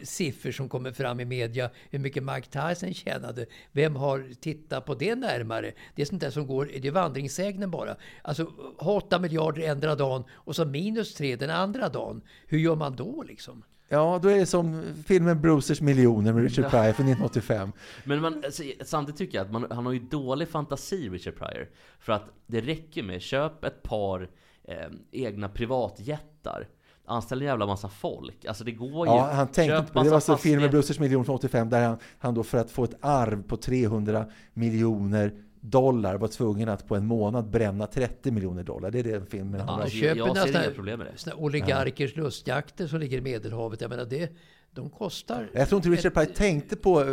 siffror 0.04 0.52
som 0.52 0.70
kommer 0.70 0.92
fram 0.92 1.20
i 1.20 1.26
media. 1.26 1.70
Hur 1.90 2.00
mycket 2.00 2.24
Mike 2.24 2.48
Tyson 2.70 2.94
tjänade. 2.94 3.46
Vem 3.72 3.96
har 3.96 4.34
tittat 4.42 4.86
på 4.86 4.96
det 4.96 5.16
närmare? 5.16 5.72
Det 5.96 6.02
är 6.02 6.06
sånt 6.06 6.22
där 6.22 6.30
som 6.32 6.48
går... 6.48 6.70
Det 6.82 6.88
är 6.88 6.92
vandringssägnen 6.92 7.72
bara. 7.72 7.96
Alltså, 8.22 8.52
ha 8.78 8.94
8 8.94 9.20
miljarder 9.20 9.62
ena 9.62 9.96
dagen 9.96 10.24
och 10.32 10.56
så 10.56 10.66
minus 10.66 11.14
3 11.14 11.36
den 11.36 11.50
andra 11.50 11.90
dagen. 11.90 12.22
Hur 12.48 12.58
gör 12.60 12.76
man 12.76 12.96
då 12.96 13.24
liksom? 13.24 13.64
Ja, 13.88 14.20
då 14.24 14.30
är 14.30 14.38
det 14.38 14.46
som 14.46 14.82
filmen 15.06 15.42
Brucers 15.42 15.82
miljoner 15.82 16.34
med 16.34 16.44
Richard 16.44 16.70
Pryor 16.70 16.94
från 16.94 17.06
1985. 17.06 17.72
Men 18.04 18.22
man, 18.22 18.42
alltså, 18.46 18.64
samtidigt 18.86 19.18
tycker 19.18 19.38
jag 19.38 19.46
att 19.46 19.52
man, 19.52 19.68
han 19.72 19.86
har 19.86 19.94
ju 19.94 20.00
dålig 20.00 20.50
fantasi, 20.50 21.10
Richard 21.10 21.36
Pryor. 21.36 21.70
För 22.00 22.14
att 22.14 22.24
det 22.48 22.62
räcker 22.62 23.04
med, 23.04 23.22
köp 23.22 23.64
ett 23.64 23.84
par 23.84 24.30
eh, 24.64 24.76
egna 25.12 25.50
privatjättar. 25.50 26.68
Anställ 27.08 27.42
en 27.42 27.48
jävla 27.48 27.66
massa 27.66 27.90
folk. 27.90 28.46
Alltså 28.46 28.64
det 28.64 28.72
går 28.72 29.08
ju. 29.08 29.14
Ja, 29.14 29.30
han 29.34 29.48
tänkte 29.48 29.94
på 29.94 30.04
det. 30.04 30.10
Var 30.10 30.20
så 30.20 30.38
filmen. 30.38 30.70
Brucers 30.70 31.00
miljon 31.00 31.26
från 31.26 31.36
85 31.36 31.70
där 31.70 31.88
han, 31.88 31.98
han 32.18 32.34
då 32.34 32.44
för 32.44 32.58
att 32.58 32.72
få 32.72 32.84
ett 32.84 32.96
arv 33.02 33.44
på 33.44 33.58
300 33.58 34.26
miljoner 34.54 35.34
dollar 35.70 36.18
var 36.18 36.28
tvungen 36.28 36.70
att 36.70 36.88
på 36.88 36.96
en 36.96 37.06
månad 37.06 37.50
bränna 37.50 37.88
30 37.88 38.32
miljoner 38.32 38.64
dollar. 38.64 38.92
Det 38.92 39.00
är 39.00 39.04
den 39.04 39.26
filmen 39.26 39.60
handlar 39.60 39.78
Ja, 39.78 39.84
om. 39.84 39.90
Köper 39.90 40.18
jag 40.18 40.50
ser 40.50 40.64
inga 40.64 40.72
problem 40.76 41.00
med 41.00 41.08
det. 41.08 41.18
såna 41.20 41.36
oligarkers 41.36 42.16
lustjakter 42.16 42.88
som 42.88 43.00
ligger 43.00 43.18
i 43.18 43.22
Medelhavet. 43.22 43.82
Jag 43.82 43.90
menar, 43.90 44.06
det, 44.06 44.32
de 44.72 44.90
kostar... 44.90 45.50
Jag 45.54 45.70
tror 45.70 45.78
inte 45.80 45.90
Richard 45.90 46.14
Pryor 46.14 46.26
tänkte 46.26 46.76
på 46.76 47.02
eh, 47.02 47.08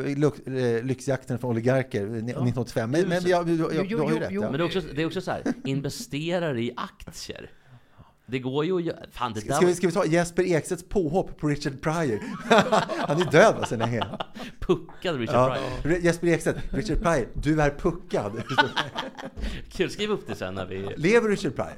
eh, 0.57 0.85
lyxjakten 0.85 1.39
från 1.39 1.51
oligarker 1.51 2.01
1985. 2.03 2.91
Men, 2.91 3.09
men 3.09 3.23
ja, 3.27 3.43
du, 3.43 3.57
du, 3.57 3.69
du, 3.69 3.85
Jo, 3.89 3.99
har 3.99 4.09
ju 4.09 4.15
jo, 4.15 4.21
rätt. 4.21 4.29
jo. 4.31 4.43
Ja. 4.43 4.51
Men 4.51 4.59
det 4.59 4.65
är 4.65 4.67
också, 4.67 4.81
det 4.95 5.03
är 5.03 5.07
också 5.07 5.21
så 5.21 5.31
här, 5.31 5.43
investerar 5.65 6.59
i 6.59 6.73
aktier. 6.77 7.51
Det 8.33 8.39
går 8.39 8.65
ju 8.65 8.77
att 8.77 8.83
göra... 8.83 8.97
Fan, 9.11 9.33
det 9.33 9.49
där 9.49 9.55
Ska 9.55 9.67
vi, 9.67 9.75
ska 9.75 9.87
vi 9.87 9.93
ta 9.93 10.05
Jesper 10.05 10.43
Ekstedts 10.43 10.89
påhopp 10.89 11.37
på 11.37 11.49
Richard 11.49 11.81
Pryor? 11.81 12.21
han 13.07 13.23
är 13.23 13.31
död 13.31 13.55
va, 13.59 13.67
sen 13.67 13.79
länge. 13.79 14.07
puckad 14.61 15.17
Richard 15.19 15.37
Ja. 15.37 15.59
Pryor. 15.83 15.99
Jesper 15.99 16.27
Ekstedt, 16.27 16.59
Richard 16.71 17.03
Pryor, 17.03 17.29
du 17.35 17.63
är 17.63 17.71
puckad. 17.71 18.43
Kul, 19.73 19.91
skriv 19.91 20.11
upp 20.11 20.27
det 20.27 20.35
sen 20.35 20.55
när 20.55 20.67
vi... 20.67 20.95
Lever 20.97 21.29
Richard 21.29 21.55
Pryor? 21.55 21.77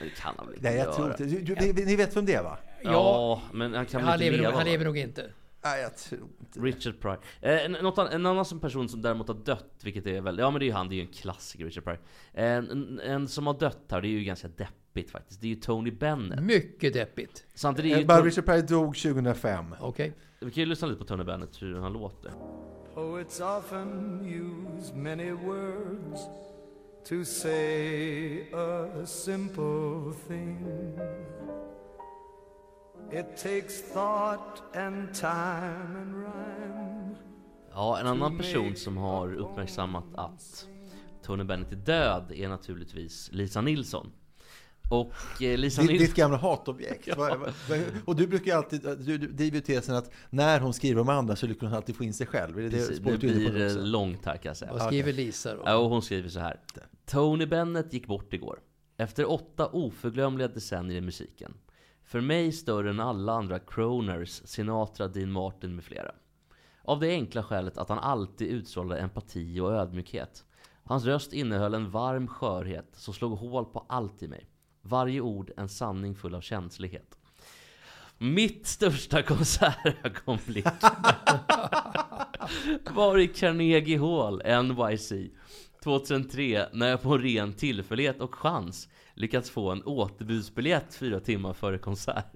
Det 0.00 0.08
kan 0.08 0.34
han 0.36 0.46
väl 0.46 0.54
inte 0.54 0.68
Nej, 0.68 0.78
jag 0.78 0.86
göra. 0.86 0.94
tror 0.94 1.10
inte. 1.10 1.24
Du, 1.24 1.54
du, 1.54 1.72
ni, 1.72 1.84
ni 1.84 1.96
vet 1.96 2.16
vem 2.16 2.26
det 2.26 2.34
är 2.34 2.42
va? 2.42 2.58
Ja, 2.82 3.42
men 3.52 3.74
han 3.74 3.86
kan 3.86 4.00
väl 4.00 4.10
han, 4.10 4.14
inte 4.14 4.24
lever 4.24 4.36
leva 4.36 4.48
nog, 4.48 4.56
han 4.58 4.66
va? 4.66 4.70
lever 4.70 4.84
nog 4.84 4.98
inte. 4.98 5.30
Nej, 5.64 5.82
jag 5.82 5.96
tror 5.96 6.28
inte. 6.40 6.60
Richard 6.60 7.00
Pryor. 7.00 7.18
Eh, 7.40 7.64
en, 7.64 7.72
något, 7.72 7.98
en 7.98 8.26
annan 8.26 8.44
som 8.44 8.60
person 8.60 8.88
som 8.88 9.02
däremot 9.02 9.28
har 9.28 9.34
dött, 9.34 9.80
vilket 9.82 10.06
är 10.06 10.20
väl, 10.20 10.38
ja 10.38 10.50
men 10.50 10.58
det 10.60 10.64
är 10.64 10.66
ju 10.66 10.72
han, 10.72 10.88
det 10.88 10.94
är 10.94 10.96
ju 10.96 11.02
en 11.02 11.12
klassiker, 11.12 11.64
Richard 11.64 11.84
Pryor. 11.84 12.00
En, 12.32 12.70
en, 12.70 13.00
en 13.00 13.28
som 13.28 13.46
har 13.46 13.58
dött 13.58 13.84
här, 13.90 14.00
det 14.00 14.08
är 14.08 14.10
ju 14.10 14.24
ganska 14.24 14.48
deppigt 14.48 14.74
faktiskt. 15.06 15.40
Det 15.40 15.46
är 15.46 15.48
ju 15.48 15.54
Tony 15.56 15.90
Bennett. 15.90 16.42
Mycket 16.42 16.92
deppigt. 16.92 17.44
Samtidigt 17.54 17.92
är 17.92 17.96
ju 17.96 18.02
Eh, 18.02 18.06
Bara 18.06 18.18
Tony, 18.18 18.28
Richard 18.30 18.44
Pryor 18.44 18.62
dog 18.62 18.96
2005. 18.96 19.74
Okej. 19.80 20.12
Vi 20.40 20.50
kan 20.50 20.60
ju 20.62 20.66
lyssna 20.66 20.88
lite 20.88 20.98
på 20.98 21.04
Tony 21.04 21.24
Bennett, 21.24 21.62
hur 21.62 21.78
han 21.80 21.92
låter. 21.92 22.32
Poets 22.94 23.40
often 23.40 24.20
use 24.26 24.94
many 24.94 25.30
words 25.30 26.20
to 27.08 27.24
say 27.24 28.52
a 28.52 29.06
simple 29.06 30.12
thing. 30.28 30.66
It 33.12 33.36
takes 33.42 33.92
thought 33.92 34.62
and 34.76 35.14
time 35.14 35.98
and 35.98 36.14
rhyme. 36.14 37.14
Ja, 37.72 37.98
en 38.00 38.06
annan 38.06 38.36
person 38.38 38.76
som 38.76 38.96
har 38.96 39.34
uppmärksammat 39.34 40.04
att 40.14 40.68
Tony 41.22 41.44
Bennett 41.44 41.72
är 41.72 41.76
död 41.76 42.32
är 42.32 42.48
naturligtvis 42.48 43.30
Lisa 43.32 43.60
Nilsson. 43.60 44.12
Och 44.90 45.42
eh, 45.42 45.58
Lisa 45.58 45.82
Ditt, 45.82 45.90
Nilsson... 45.90 46.06
ditt 46.06 46.14
gamla 46.16 46.36
hatobjekt. 46.36 47.08
Vad- 47.16 47.52
Och 48.04 48.16
du 48.16 48.26
brukar 48.26 48.46
ju 48.46 48.52
alltid, 48.52 48.80
du, 48.82 49.18
du 49.18 49.26
driver 49.32 49.60
tesen 49.60 49.94
att 49.96 50.10
när 50.30 50.60
hon 50.60 50.72
skriver 50.74 51.00
om 51.00 51.08
andra 51.08 51.36
så 51.36 51.46
lyckas 51.46 51.62
hon 51.62 51.74
alltid 51.74 51.96
få 51.96 52.04
in 52.04 52.14
sig 52.14 52.26
själv. 52.26 52.58
Är 52.58 52.62
det 52.62 52.68
det 52.68 52.76
Precis, 52.76 52.98
på 53.00 53.10
blir 53.18 53.50
det 53.50 53.66
också? 53.66 53.80
långt 53.80 54.24
här 54.24 54.36
kan 54.36 54.50
jag 54.50 54.56
säga. 54.56 54.72
Vad 54.72 54.82
skriver 54.82 55.12
Lisa 55.12 55.54
då? 55.54 55.62
Ja, 55.64 55.76
och 55.76 55.90
hon 55.90 56.02
skriver 56.02 56.28
så 56.28 56.40
här. 56.40 56.60
Tony 57.06 57.46
Bennett 57.46 57.92
gick 57.92 58.06
bort 58.06 58.34
igår. 58.34 58.58
Efter 58.96 59.30
åtta 59.30 59.66
oförglömliga 59.68 60.48
decennier 60.48 60.98
i 60.98 61.00
musiken. 61.00 61.54
För 62.04 62.20
mig 62.20 62.52
större 62.52 62.90
än 62.90 63.00
alla 63.00 63.32
andra 63.32 63.58
Croners, 63.58 64.42
Sinatra, 64.44 65.08
Dean 65.08 65.32
Martin 65.32 65.74
med 65.74 65.84
flera. 65.84 66.10
Av 66.82 67.00
det 67.00 67.10
enkla 67.10 67.42
skälet 67.42 67.78
att 67.78 67.88
han 67.88 67.98
alltid 67.98 68.48
utstrålade 68.48 69.00
empati 69.00 69.60
och 69.60 69.72
ödmjukhet. 69.72 70.44
Hans 70.84 71.04
röst 71.04 71.32
innehöll 71.32 71.74
en 71.74 71.90
varm 71.90 72.28
skörhet 72.28 72.88
som 72.92 73.14
slog 73.14 73.38
hål 73.38 73.64
på 73.64 73.86
allt 73.88 74.22
i 74.22 74.28
mig. 74.28 74.46
Varje 74.88 75.20
ord 75.20 75.50
en 75.56 75.68
sanning 75.68 76.14
full 76.14 76.34
av 76.34 76.40
känslighet. 76.40 77.18
Mitt 78.18 78.66
största 78.66 79.22
konsertögonblick 79.26 80.66
var 82.94 83.18
i 83.18 83.28
Carnegie 83.28 83.98
Hall, 83.98 84.42
NYC 84.64 85.12
2003 85.82 86.66
när 86.72 86.88
jag 86.88 87.02
på 87.02 87.18
ren 87.18 87.52
tillfällighet 87.52 88.20
och 88.20 88.34
chans 88.34 88.88
lyckats 89.14 89.50
få 89.50 89.70
en 89.70 89.82
återbudsbiljett 89.82 90.94
fyra 90.94 91.20
timmar 91.20 91.52
före 91.52 91.78
konsert. 91.78 92.32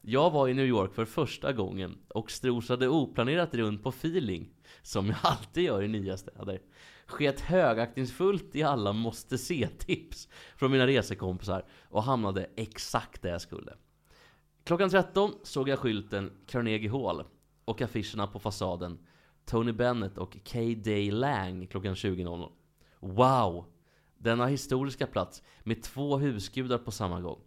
Jag 0.00 0.30
var 0.30 0.48
i 0.48 0.54
New 0.54 0.66
York 0.66 0.94
för 0.94 1.04
första 1.04 1.52
gången 1.52 1.98
och 2.08 2.30
strosade 2.30 2.88
oplanerat 2.88 3.54
runt 3.54 3.82
på 3.82 3.88
feeling, 3.88 4.48
som 4.82 5.06
jag 5.06 5.16
alltid 5.22 5.64
gör 5.64 5.82
i 5.82 5.88
nya 5.88 6.16
städer. 6.16 6.60
Sket 7.06 7.40
högaktningsfullt 7.40 8.56
i 8.56 8.62
alla 8.62 8.92
måste 8.92 9.38
se-tips 9.38 10.28
från 10.56 10.70
mina 10.70 10.86
resekompisar 10.86 11.64
och 11.88 12.02
hamnade 12.02 12.50
exakt 12.56 13.22
där 13.22 13.30
jag 13.30 13.40
skulle. 13.40 13.72
Klockan 14.64 14.90
13 14.90 15.32
såg 15.42 15.68
jag 15.68 15.78
skylten 15.78 16.32
Carnegie 16.46 16.90
Hall 16.90 17.24
och 17.64 17.82
affischerna 17.82 18.26
på 18.26 18.38
fasaden 18.38 18.98
Tony 19.44 19.72
Bennett 19.72 20.18
och 20.18 20.36
K. 20.52 20.58
Day 20.76 21.10
Lang 21.10 21.66
klockan 21.66 21.94
20.00. 21.94 22.50
Wow! 23.00 23.64
Denna 24.18 24.46
historiska 24.46 25.06
plats 25.06 25.42
med 25.62 25.82
två 25.82 26.18
husgudar 26.18 26.78
på 26.78 26.90
samma 26.90 27.20
gång. 27.20 27.40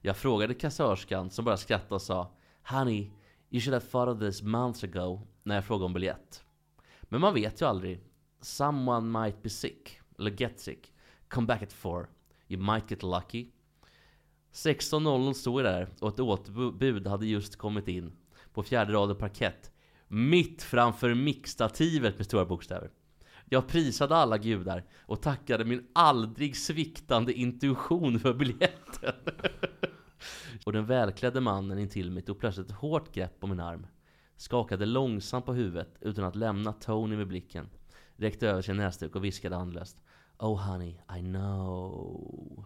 Jag 0.00 0.16
frågade 0.16 0.54
kassörskan 0.54 1.30
som 1.30 1.44
bara 1.44 1.56
skrattade 1.56 1.94
och 1.94 2.02
sa 2.02 2.32
Honey, 2.62 3.10
you 3.50 3.60
should 3.60 3.74
have 3.74 3.86
thought 3.86 4.08
of 4.08 4.20
this 4.20 4.42
months 4.42 4.84
ago 4.84 5.20
när 5.42 5.54
jag 5.54 5.64
frågade 5.64 5.84
om 5.84 5.92
biljett. 5.92 6.44
Men 7.02 7.20
man 7.20 7.34
vet 7.34 7.60
ju 7.60 7.66
aldrig. 7.66 8.00
Someone 8.44 9.08
might 9.08 9.42
be 9.42 9.50
sick, 9.50 10.00
eller 10.18 10.30
get 10.30 10.60
sick. 10.60 10.92
Come 11.28 11.46
back 11.46 11.62
at 11.62 11.72
four. 11.72 12.08
You 12.48 12.60
might 12.60 12.90
get 12.90 13.02
lucky. 13.02 13.46
16.00 14.52 15.32
stod 15.32 15.60
jag 15.60 15.72
där 15.72 15.88
och 16.00 16.08
ett 16.08 16.20
återbud 16.20 17.06
hade 17.06 17.26
just 17.26 17.56
kommit 17.56 17.88
in 17.88 18.12
på 18.52 18.62
fjärde 18.62 18.92
raden 18.92 19.16
parkett. 19.16 19.72
Mitt 20.08 20.62
framför 20.62 21.14
mickstativet 21.14 22.16
med 22.16 22.26
stora 22.26 22.44
bokstäver. 22.44 22.90
Jag 23.44 23.68
prisade 23.68 24.16
alla 24.16 24.38
gudar 24.38 24.84
och 25.06 25.22
tackade 25.22 25.64
min 25.64 25.86
aldrig 25.92 26.56
sviktande 26.56 27.32
intuition 27.32 28.20
för 28.20 28.34
biljetten. 28.34 29.14
och 30.66 30.72
den 30.72 30.86
välklädde 30.86 31.40
mannen 31.40 31.78
intill 31.78 32.10
mig 32.10 32.22
tog 32.22 32.38
plötsligt 32.38 32.66
ett 32.66 32.76
hårt 32.76 33.14
grepp 33.14 33.44
om 33.44 33.50
min 33.50 33.60
arm. 33.60 33.86
Skakade 34.36 34.86
långsamt 34.86 35.46
på 35.46 35.52
huvudet 35.52 35.96
utan 36.00 36.24
att 36.24 36.36
lämna 36.36 36.72
Tony 36.72 37.16
med 37.16 37.28
blicken. 37.28 37.68
Räckte 38.16 38.48
över 38.48 38.62
sin 38.62 38.76
näsduk 38.76 39.16
och 39.16 39.24
viskade 39.24 39.56
andlöst. 39.56 39.96
Oh 40.38 40.60
honey, 40.60 40.94
I 41.18 41.20
know. 41.20 42.64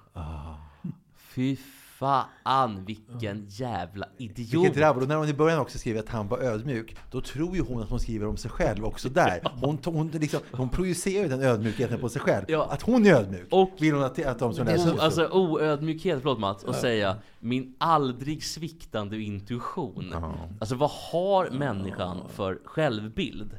Fy 1.16 1.56
fan 1.98 2.84
vilken 2.84 3.46
jävla 3.48 4.06
idiot. 4.18 4.54
Vilket 4.54 4.74
drabbel. 4.74 5.02
Och 5.02 5.08
när 5.08 5.16
hon 5.16 5.28
i 5.28 5.34
början 5.34 5.58
också 5.58 5.78
skriver 5.78 6.00
att 6.00 6.08
han 6.08 6.28
var 6.28 6.38
ödmjuk, 6.38 6.96
då 7.10 7.20
tror 7.20 7.56
ju 7.56 7.62
hon 7.62 7.82
att 7.82 7.90
hon 7.90 8.00
skriver 8.00 8.26
om 8.26 8.36
sig 8.36 8.50
själv 8.50 8.84
också 8.84 9.08
där. 9.08 9.40
Hon, 9.60 9.78
hon, 9.84 10.08
liksom, 10.08 10.40
hon 10.52 10.68
projicerar 10.68 11.22
ju 11.22 11.28
den 11.28 11.42
ödmjukheten 11.42 12.00
på 12.00 12.08
sig 12.08 12.20
själv. 12.20 12.44
Ja. 12.48 12.68
Att 12.70 12.82
hon 12.82 13.06
är 13.06 13.14
ödmjuk. 13.14 13.46
Och- 13.50 13.70
vill 13.78 13.94
hon 13.94 14.02
att, 14.04 14.26
att 14.26 14.38
de 14.38 14.54
som 14.54 14.66
läser 14.66 14.94
O, 14.94 14.98
alltså 15.00 15.28
oödmjukhet, 15.28 16.18
förlåt 16.22 16.38
Mats, 16.38 16.64
och 16.64 16.74
säga 16.74 17.16
min 17.40 17.74
aldrig 17.78 18.44
sviktande 18.44 19.20
intuition. 19.20 20.14
Alltså 20.60 20.74
vad 20.74 20.90
har 20.90 21.50
människan 21.50 22.20
för 22.28 22.58
självbild? 22.64 23.50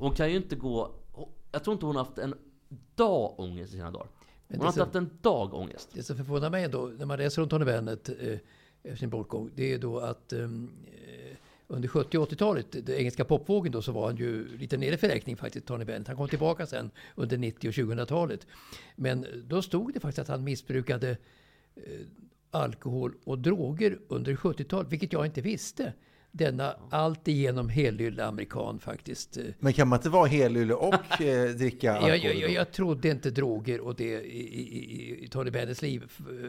Hon 0.00 0.14
kan 0.14 0.30
ju 0.30 0.36
inte 0.36 0.56
gå... 0.56 0.90
Jag 1.52 1.64
tror 1.64 1.74
inte 1.74 1.86
hon 1.86 1.96
har 1.96 2.04
haft 2.04 2.18
en 2.18 2.34
dag 2.94 3.40
ångest 3.40 3.72
i 3.72 3.76
sina 3.76 3.90
dagar. 3.90 4.08
Hon 4.48 4.60
har 4.60 4.68
inte 4.68 4.80
haft 4.80 4.94
en 4.94 5.10
dag 5.22 5.54
ångest. 5.54 5.88
Det 5.92 6.02
som 6.02 6.16
förvånar 6.16 6.50
mig 6.50 6.64
ändå, 6.64 6.92
när 6.98 7.06
man 7.06 7.18
läser 7.18 7.42
om 7.42 7.48
Tony 7.48 7.64
Bennett 7.64 8.08
eh, 8.08 8.38
efter 8.82 8.96
sin 8.96 9.10
bortgång, 9.10 9.50
det 9.54 9.72
är 9.72 9.78
då 9.78 9.98
att 9.98 10.32
ehm, 10.32 10.70
eh, 10.86 11.36
under 11.66 11.88
70 11.88 12.18
och 12.18 12.28
80-talet, 12.28 12.66
den 12.72 12.96
engelska 12.96 13.24
popvågen 13.24 13.72
då, 13.72 13.82
så 13.82 13.92
var 13.92 14.06
han 14.06 14.16
ju 14.16 14.56
lite 14.56 14.76
nere 14.76 14.96
för 14.96 15.08
räkning 15.08 15.36
faktiskt, 15.36 15.66
Tony 15.66 15.84
Bennett. 15.84 16.08
Han 16.08 16.16
kom 16.16 16.28
tillbaka 16.28 16.66
sen 16.66 16.90
under 17.14 17.38
90 17.38 17.68
och 17.68 17.74
2000-talet. 17.74 18.46
Men 18.96 19.26
då 19.48 19.62
stod 19.62 19.94
det 19.94 20.00
faktiskt 20.00 20.18
att 20.18 20.28
han 20.28 20.44
missbrukade 20.44 21.10
eh, 21.74 21.84
alkohol 22.50 23.14
och 23.24 23.38
droger 23.38 23.98
under 24.08 24.34
70-talet, 24.34 24.92
vilket 24.92 25.12
jag 25.12 25.26
inte 25.26 25.40
visste. 25.40 25.92
Denna 26.32 26.74
alltigenom 26.90 27.68
helylle 27.68 28.24
amerikan 28.24 28.78
faktiskt. 28.78 29.36
eh, 29.36 29.44
Men 29.58 29.72
kan 29.72 29.88
man 29.88 29.98
inte 29.98 30.08
vara 30.08 30.26
helylle 30.26 30.74
och 30.74 30.94
eh, 31.20 31.48
dricka 31.50 31.92
alkohol? 31.92 32.10
jag, 32.10 32.24
jag, 32.24 32.34
jag, 32.36 32.50
jag 32.50 32.72
trodde 32.72 33.08
inte 33.08 33.30
droger 33.30 33.80
och 33.80 33.94
det 33.94 34.04
i, 34.04 34.40
i, 34.40 35.24
i 35.24 35.28
Tony 35.28 35.50
Bennets 35.50 35.82
liv 35.82 36.02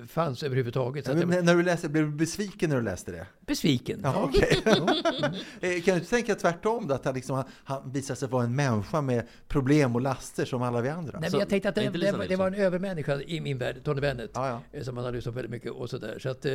fanns 0.07 0.43
överhuvudtaget. 0.43 1.05
Så 1.05 1.11
Ja, 1.11 1.15
att 1.15 1.19
jag, 1.21 1.29
men 1.29 1.45
när 1.45 1.55
du 1.55 1.63
läste, 1.63 1.89
blev 1.89 2.05
du 2.05 2.11
besviken 2.11 2.69
när 2.69 2.77
du 2.77 2.84
läste 2.84 3.11
det? 3.11 3.27
besviken. 3.45 3.99
Ja, 4.03 4.23
okej. 4.23 4.57
Eh, 5.61 5.82
kan 5.82 5.93
du 5.93 5.99
inte 5.99 6.09
tänka 6.09 6.36
tvärtom 6.36 6.88
då? 6.88 6.93
Att 6.95 7.05
han, 7.05 7.15
liksom, 7.15 7.36
han, 7.36 7.45
han 7.63 7.91
visar 7.91 8.15
sig 8.15 8.27
vara 8.27 8.43
en 8.43 8.55
människa 8.55 9.01
med 9.01 9.27
problem 9.47 9.95
och 9.95 10.01
laster 10.01 10.45
som 10.45 10.61
alla 10.61 10.82
vi 10.82 10.89
andra? 10.89 11.19
Nej, 11.19 11.29
men 11.32 11.39
jag 11.39 11.49
tänkte 11.49 11.69
att 11.69 11.75
det, 11.75 11.89
det, 11.89 12.25
det 12.29 12.36
var 12.36 12.47
en 12.47 12.53
övermänniska 12.53 13.21
i 13.21 13.41
min 13.41 13.57
värld, 13.57 13.84
Tony 13.84 14.01
Bennett. 14.01 14.32
Ja, 14.34 14.61
ja. 14.71 14.84
Som 14.84 14.95
man 14.95 15.03
har 15.03 15.11
lyssnat 15.11 15.34
på 15.34 15.36
väldigt 15.36 15.51
mycket 15.51 15.71
och 15.71 15.89
sådär. 15.89 16.19
Så 16.19 16.29
att, 16.29 16.45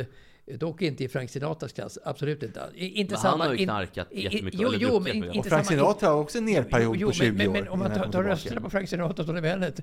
dock 0.59 0.81
inte 0.81 1.03
i 1.03 1.07
Frank 1.09 1.29
Sinatras 1.29 1.71
klass, 1.73 1.97
absolut 2.05 2.43
inte. 2.43 2.61
Inte 2.75 3.13
Men 3.13 3.16
han 3.23 3.39
har 3.39 3.53
ju 3.53 3.65
knarkat 3.65 4.07
jättemycket, 4.11 4.59
Jo, 4.59 4.73
jo, 4.73 4.99
men 4.99 5.15
inte 5.15 5.39
Och 5.39 5.45
Frank. 5.45 5.65
Sinatra 5.65 6.09
har 6.09 6.15
också 6.15 6.37
en 6.37 6.45
nerperiod 6.45 6.97
Jo, 6.99 7.07
på 7.07 7.13
20 7.13 7.31
men, 7.31 7.37
men, 7.37 7.47
år. 7.47 7.53
men 7.53 7.67
om 7.67 7.79
man 7.79 7.93
tar, 7.93 8.11
tar 8.11 8.23
rösterna 8.23 8.61
på 8.61 8.69
Frank 8.69 8.89
Sinatra 8.89 9.21
och 9.21 9.27
Tony 9.27 9.41
Bennett 9.41 9.79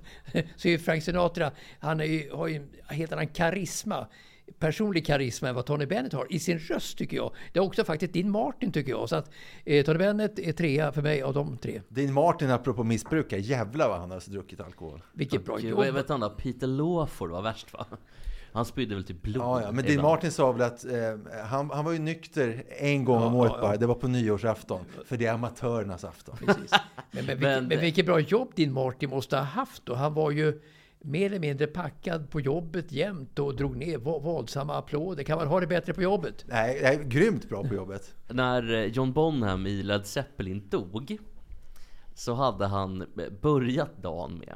så 0.57 0.68
är 0.68 0.78
Frank 0.85 1.03
Sinatra, 1.03 1.51
han 1.78 2.01
är 2.01 2.05
ju, 2.05 2.30
har 2.32 2.49
ju 2.49 2.57
en 2.57 2.97
helt 2.97 3.12
annan 3.12 3.26
karisma 3.26 4.07
personlig 4.59 5.07
karisma 5.07 5.49
än 5.49 5.55
vad 5.55 5.66
Tony 5.66 5.87
Bennett 5.87 6.12
har 6.12 6.26
i 6.30 6.39
sin 6.39 6.59
röst 6.59 6.99
tycker 6.99 7.16
jag. 7.16 7.32
Det 7.53 7.59
är 7.59 7.62
också 7.62 7.85
faktiskt 7.85 8.12
din 8.12 8.30
Martin 8.30 8.72
tycker 8.72 8.91
jag. 8.91 9.09
Så 9.09 9.16
att 9.16 9.30
eh, 9.64 9.85
Tony 9.85 9.99
Bennett 9.99 10.39
är 10.39 10.53
trea 10.53 10.93
för 10.93 11.03
mig 11.03 11.22
av 11.22 11.35
de 11.35 11.57
tre. 11.57 11.80
Din 11.89 12.12
Martin, 12.12 12.51
apropå 12.51 12.85
missbrukare, 12.85 13.41
jävlar 13.41 13.89
vad 13.89 14.01
han 14.01 14.11
har 14.11 14.30
druckit 14.30 14.61
alkohol. 14.61 15.03
Vilket 15.12 15.45
bra 15.45 15.61
jobb. 15.61 15.78
vad 15.78 15.95
vet 15.95 16.09
han 16.09 16.20
då? 16.20 16.30
Peter 16.30 16.66
Lawford 16.66 17.30
var 17.30 17.43
värst 17.43 17.72
va? 17.72 17.87
Han 18.55 18.64
spydde 18.64 18.94
väl 18.94 19.05
typ 19.05 19.22
blod? 19.22 19.36
Ja, 19.44 19.62
ja, 19.62 19.72
men 19.72 19.84
Dean. 19.84 20.02
Martin 20.02 20.30
sa 20.32 20.52
väl 20.52 20.62
att 20.62 20.84
eh, 20.84 20.92
han, 21.44 21.70
han 21.70 21.84
var 21.84 21.92
ju 21.92 21.98
nykter 21.98 22.64
en 22.78 23.05
gång 23.05 23.22
om 23.22 23.34
Ja, 23.34 23.38
året 23.40 23.52
ja, 23.55 23.61
bara. 23.61 23.72
ja. 23.72 23.78
Det 23.78 23.86
var 23.86 23.94
på 23.94 24.09
nyårsafton. 24.09 24.80
För 25.05 25.16
det 25.16 25.26
är 25.26 25.32
amatörernas 25.32 26.05
afton. 26.05 26.36
Precis. 26.36 26.70
Men, 27.11 27.26
men, 27.26 27.26
vilket, 27.26 27.40
Men- 27.40 27.68
men 27.68 27.80
vilket 27.80 28.07
bra 28.07 28.20
jobb 28.20 28.52
din 28.55 28.72
Martin 28.72 29.11
måste 29.11 29.36
ha 29.36 29.42
haft 29.44 29.86
då. 29.86 29.94
Han 29.94 30.14
var 30.14 30.30
ju 30.30 30.61
mer 31.00 31.26
eller 31.26 31.38
mindre 31.38 31.66
packad 31.66 32.30
på 32.30 32.40
jobbet 32.40 32.92
jämt 32.92 33.38
och 33.38 33.57
drog 33.57 33.76
ner 33.76 33.98
våldsamma 33.98 34.76
applåder. 34.78 35.24
Kan 35.24 35.38
man 35.38 35.46
ha 35.46 35.61
det 35.61 35.66
bättre 35.66 35.94
på 35.94 36.02
jobbet? 36.02 36.44
Nej, 36.48 36.78
det 36.80 36.86
är 36.86 37.02
grymt 37.02 37.48
bra 37.48 37.62
på 37.64 37.74
jobbet. 37.74 38.14
När 38.28 38.72
eh, 38.74 38.84
John 38.84 39.12
Bonham 39.12 39.66
i 39.66 39.82
Led 39.82 40.07
Zeppelin 40.07 40.68
dog 40.68 41.18
Så 42.14 42.34
hade 42.34 42.66
han 42.66 43.05
börjat 43.42 44.02
dagen 44.02 44.38
med 44.38 44.55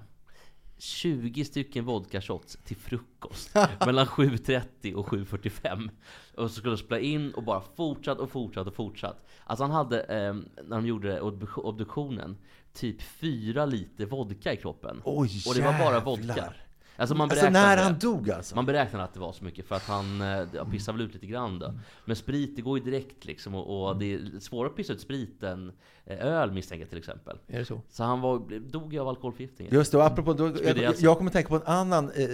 20 0.78 1.44
stycken 1.44 1.84
vodka 1.84 2.20
shots 2.20 2.58
till 2.64 2.76
frukost. 2.76 3.54
Mellan 3.86 4.06
7.30 4.06 4.94
och 4.94 5.06
7.45 5.08 5.90
Och 6.36 6.50
så 6.50 6.56
skulle 6.56 6.72
de 6.74 6.78
spela 6.78 7.00
in 7.00 7.32
och 7.34 7.42
bara 7.42 7.62
fortsatt 7.76 8.18
och 8.18 8.30
fortsatt 8.30 8.66
och 8.66 8.74
fortsatt. 8.74 9.26
Alltså 9.44 9.64
han 9.64 9.70
hade, 9.72 10.00
eh, 10.00 10.34
när 10.64 10.76
de 10.76 10.86
gjorde 10.86 11.20
obduk- 11.20 11.58
obduktionen 11.58 12.36
Typ 12.72 13.02
fyra 13.02 13.66
liter 13.66 14.06
vodka 14.06 14.52
i 14.52 14.56
kroppen. 14.56 15.02
Oj, 15.04 15.42
Och 15.48 15.54
det 15.54 15.62
var 15.62 15.78
bara 15.78 16.00
vodka. 16.00 16.52
Alltså, 16.98 17.14
man 17.14 17.30
Alltså 17.30 17.50
när 17.50 17.76
det. 17.76 17.82
han 17.82 17.98
dog 17.98 18.30
alltså? 18.30 18.54
Man 18.54 18.66
beräknade 18.66 19.04
att 19.04 19.14
det 19.14 19.20
var 19.20 19.32
så 19.32 19.44
mycket 19.44 19.66
för 19.66 19.74
att 19.74 19.82
han 19.82 20.20
eh, 20.20 20.46
ja, 20.52 20.64
pissade 20.64 20.98
väl 20.98 21.06
ut 21.06 21.14
lite 21.14 21.26
grann 21.26 21.58
då. 21.58 21.74
Men 22.04 22.16
sprit, 22.16 22.56
det 22.56 22.62
går 22.62 22.78
ju 22.78 22.84
direkt 22.84 23.24
liksom 23.24 23.54
och, 23.54 23.88
och 23.88 23.98
det 23.98 24.14
är 24.14 24.40
svårare 24.40 24.70
att 24.70 24.76
pissa 24.76 24.92
ut 24.92 25.00
sprit 25.00 25.42
än 25.42 25.72
eh, 26.04 26.26
öl 26.26 26.52
misstänker 26.52 26.82
jag 26.82 26.88
till 26.88 26.98
exempel. 26.98 27.38
Är 27.46 27.58
det 27.58 27.64
så? 27.64 27.80
Så 27.90 28.04
han 28.04 28.20
var, 28.20 28.60
dog 28.70 28.92
ju 28.92 29.00
av 29.00 29.08
alkoholförgiftning. 29.08 29.68
Just 29.70 29.92
det, 29.92 29.98
och 29.98 30.04
apropå, 30.04 30.32
då, 30.32 30.46
jag, 30.46 30.76
sig. 30.76 31.04
jag 31.04 31.18
kommer 31.18 31.30
tänka 31.30 31.48
på 31.48 31.56
en 31.56 31.62
annan 31.66 32.10
eh, 32.10 32.24
eh, 32.24 32.30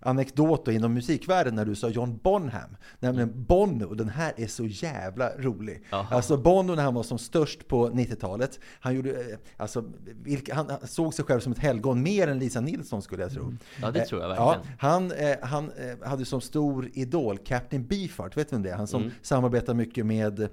anekdot 0.00 0.64
då 0.64 0.72
inom 0.72 0.94
musikvärlden 0.94 1.54
när 1.54 1.64
du 1.64 1.74
sa 1.74 1.88
John 1.88 2.18
Bonham. 2.22 2.76
Nämligen 2.98 3.44
Bono, 3.44 3.84
och 3.84 3.96
den 3.96 4.08
här 4.08 4.32
är 4.36 4.46
så 4.46 4.66
jävla 4.66 5.30
rolig. 5.38 5.82
Jaha. 5.90 6.06
Alltså 6.10 6.36
Bono 6.36 6.74
när 6.74 6.82
han 6.82 6.94
var 6.94 7.02
som 7.02 7.18
störst 7.18 7.68
på 7.68 7.90
90-talet, 7.90 8.60
han, 8.80 8.94
gjorde, 8.94 9.10
eh, 9.10 9.38
alltså, 9.56 9.84
vilka, 10.22 10.54
han, 10.54 10.70
han 10.70 10.86
såg 10.86 11.14
sig 11.14 11.24
själv 11.24 11.40
som 11.40 11.52
ett 11.52 11.58
helgon 11.58 12.02
mer 12.02 12.28
än 12.28 12.38
Lisa 12.38 12.60
Nilsson 12.60 13.02
skulle 13.02 13.22
jag 13.22 13.32
tro. 13.32 13.52
Ja, 13.82 13.90
det 13.90 14.00
Eh, 14.00 14.06
tror 14.06 14.22
jag 14.22 14.36
Ja, 14.36 14.50
verkligen. 14.50 14.76
han 14.78 15.12
eh, 15.12 15.36
han 15.42 15.70
eh, 15.72 16.08
hade 16.08 16.24
som 16.24 16.40
stor 16.40 16.90
idol 16.92 17.38
Captain 17.38 17.86
Beefheart, 17.86 18.36
vet 18.36 18.48
du 18.50 18.56
vem 18.56 18.62
det 18.62 18.70
är? 18.70 18.74
Han 18.76 18.86
som 18.86 19.02
Mm. 19.02 19.12
samarbetar 19.22 19.74
mycket 19.74 20.06
med 20.06 20.48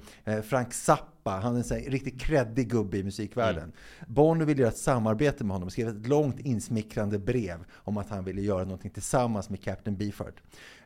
Frank 0.46 0.74
Zappa. 0.74 1.32
Han 1.32 1.56
är 1.56 1.74
en 1.74 1.80
riktigt 1.92 2.22
kreddig 2.22 2.70
gubbe 2.72 2.98
i 2.98 3.04
musikvärlden. 3.04 3.64
Mm. 3.64 3.74
Bono 4.08 4.46
ville 4.46 4.62
göra 4.62 4.72
ett 4.72 4.78
samarbete 4.78 5.44
med 5.44 5.54
honom 5.54 5.66
och 5.66 5.72
skrev 5.72 5.88
ett 5.88 6.08
långt 6.08 6.40
insmickrande 6.40 7.20
brev 7.20 7.58
om 7.76 7.98
att 7.98 8.10
han 8.10 8.24
ville 8.26 8.42
göra 8.42 8.64
någonting 8.64 8.92
tillsammans 8.92 9.50
med 9.50 9.64
Captain 9.64 9.98
Beefheart. 9.98 10.36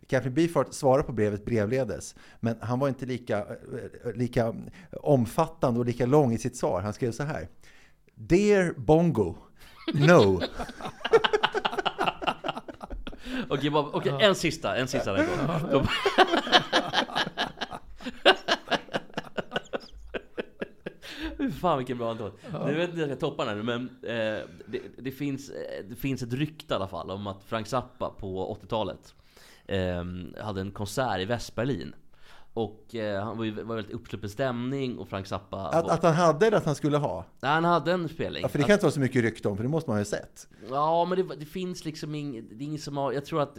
Captain 0.07 0.33
Beefheart 0.33 0.73
svarade 0.73 1.03
på 1.03 1.11
brevet 1.13 1.45
brevledes, 1.45 2.15
men 2.39 2.55
han 2.61 2.79
var 2.79 2.87
inte 2.87 3.05
lika, 3.05 3.45
lika 4.15 4.55
omfattande 5.01 5.79
och 5.79 5.85
lika 5.85 6.05
lång 6.05 6.33
i 6.33 6.37
sitt 6.37 6.55
svar. 6.57 6.81
Han 6.81 6.93
skrev 6.93 7.11
så 7.11 7.23
här. 7.23 7.47
Dear 8.15 8.73
Bongo, 8.77 9.35
no. 9.93 10.41
Okej, 13.49 13.69
bara- 13.69 13.89
okej, 13.93 14.13
en 14.19 14.35
sista, 14.35 14.75
en 14.75 14.87
sista 14.87 15.13
den 15.13 15.27
Fy 21.37 21.51
Fan 21.51 21.77
vilken 21.77 21.97
bra 21.97 22.11
antal. 22.11 22.31
Nu 22.65 22.73
vet 22.73 22.89
inte 22.89 23.03
om 23.03 23.09
jag 23.09 23.17
ska 23.19 23.29
toppa 23.29 23.45
den 23.45 23.57
här 23.57 23.63
nu 23.63 23.63
men 23.63 23.89
eh, 24.03 24.47
det, 24.65 24.81
det, 24.97 25.11
finns, 25.11 25.49
eh, 25.49 25.83
det 25.89 25.95
finns 25.95 26.21
ett 26.23 26.33
rykte 26.33 26.73
i 26.73 26.75
alla 26.75 26.87
fall 26.87 27.11
om 27.11 27.27
att 27.27 27.43
Frank 27.43 27.67
Zappa 27.67 28.09
på 28.09 28.57
80-talet 28.63 29.15
eh, 29.65 30.03
hade 30.43 30.61
en 30.61 30.71
konsert 30.71 31.19
i 31.19 31.25
Västberlin. 31.25 31.93
Och 32.53 32.95
eh, 32.95 33.23
han 33.23 33.37
var 33.37 33.45
ju 33.45 33.51
var 33.63 33.75
väldigt 33.75 33.95
uppsluppen 33.95 34.29
stämning 34.29 34.97
och 34.97 35.09
Frank 35.09 35.27
Zappa 35.27 35.67
Att, 35.67 35.85
var, 35.85 35.93
att 35.93 36.03
han 36.03 36.13
hade 36.13 36.47
eller 36.47 36.57
att 36.57 36.65
han 36.65 36.75
skulle 36.75 36.97
ha? 36.97 37.25
Nej, 37.39 37.51
han 37.51 37.63
hade 37.63 37.91
en 37.91 38.09
spelning. 38.09 38.41
Ja, 38.41 38.49
för 38.49 38.57
det 38.57 38.63
kan 38.63 38.73
inte 38.73 38.85
vara 38.85 38.93
så 38.93 38.99
mycket 38.99 39.21
rykte 39.21 39.47
om, 39.49 39.57
för 39.57 39.63
det 39.63 39.69
måste 39.69 39.89
man 39.89 39.97
ju 39.97 39.99
ha 39.99 40.05
sett. 40.05 40.47
Ja 40.69 41.05
men 41.05 41.17
det, 41.17 41.35
det 41.35 41.45
finns 41.45 41.85
liksom 41.85 42.15
ing, 42.15 42.47
det 42.49 42.63
är 42.63 42.65
ingen 42.65 42.79
som 42.79 42.97
har, 42.97 43.11
jag 43.11 43.25
tror 43.25 43.41
att 43.41 43.57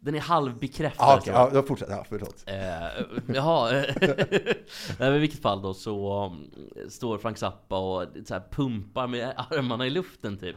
den 0.00 0.14
är 0.14 0.20
halvbekräftad. 0.20 1.04
Ja, 1.04 1.14
okej, 1.14 1.24
tror 1.24 1.36
jag. 1.36 1.48
ja, 1.48 1.54
då 1.54 1.62
fortsätter 1.62 1.92
jag. 1.92 2.06
Förlåt. 2.08 2.44
Eh, 2.46 3.34
jaha, 3.34 3.70
Nej, 4.98 5.16
i 5.16 5.18
vilket 5.18 5.42
fall 5.42 5.62
då 5.62 5.74
så 5.74 6.26
um, 6.26 6.50
står 6.90 7.18
Frank 7.18 7.38
Zappa 7.38 7.78
och 7.78 8.06
så 8.26 8.40
pumpar 8.50 9.06
med 9.06 9.34
armarna 9.36 9.86
i 9.86 9.90
luften 9.90 10.38
typ. 10.38 10.56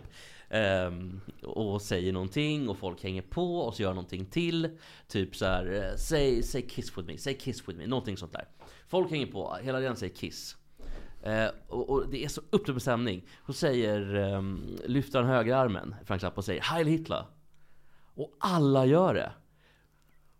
Um, 0.56 1.22
och 1.43 1.82
säger 1.82 2.14
någonting 2.14 2.70
och 2.70 2.78
folk 2.78 3.03
hänger 3.03 3.22
på 3.22 3.60
och 3.60 3.76
så 3.76 3.82
gör 3.82 3.93
någonting 3.93 4.26
till. 4.26 4.78
Typ 5.08 5.36
så 5.36 5.45
här, 5.45 5.74
eh, 5.74 5.97
säg, 5.97 6.43
säg 6.43 6.62
kiss 6.62 6.97
with 6.97 7.08
me, 7.08 7.18
säg 7.18 7.34
kiss 7.34 7.70
with 7.70 7.80
me, 7.80 7.88
någonting 7.88 8.18
sånt 8.18 8.34
där. 8.34 8.47
Folk 8.88 9.12
hänger 9.12 9.26
på, 9.26 9.58
hela 9.62 9.80
tiden 9.80 9.95
säger 9.95 10.16
kiss. 10.16 10.58
Uh, 11.28 11.49
och, 11.68 11.89
och 11.89 12.10
det 12.10 12.24
är 12.24 12.28
så 12.28 12.41
uppluppen 12.49 12.80
stämning. 12.80 13.28
Så 13.45 13.53
säger, 13.53 14.16
um, 14.16 14.78
lyfter 14.86 15.20
han 15.22 15.30
högra 15.30 15.58
armen, 15.58 15.95
Frank 16.06 16.22
Zappa, 16.22 16.36
och 16.36 16.45
säger 16.45 16.62
Heil 16.62 16.88
Hitler. 16.88 17.26
Och 18.16 18.36
alla 18.39 18.86
gör 18.86 19.14
det. 19.14 19.32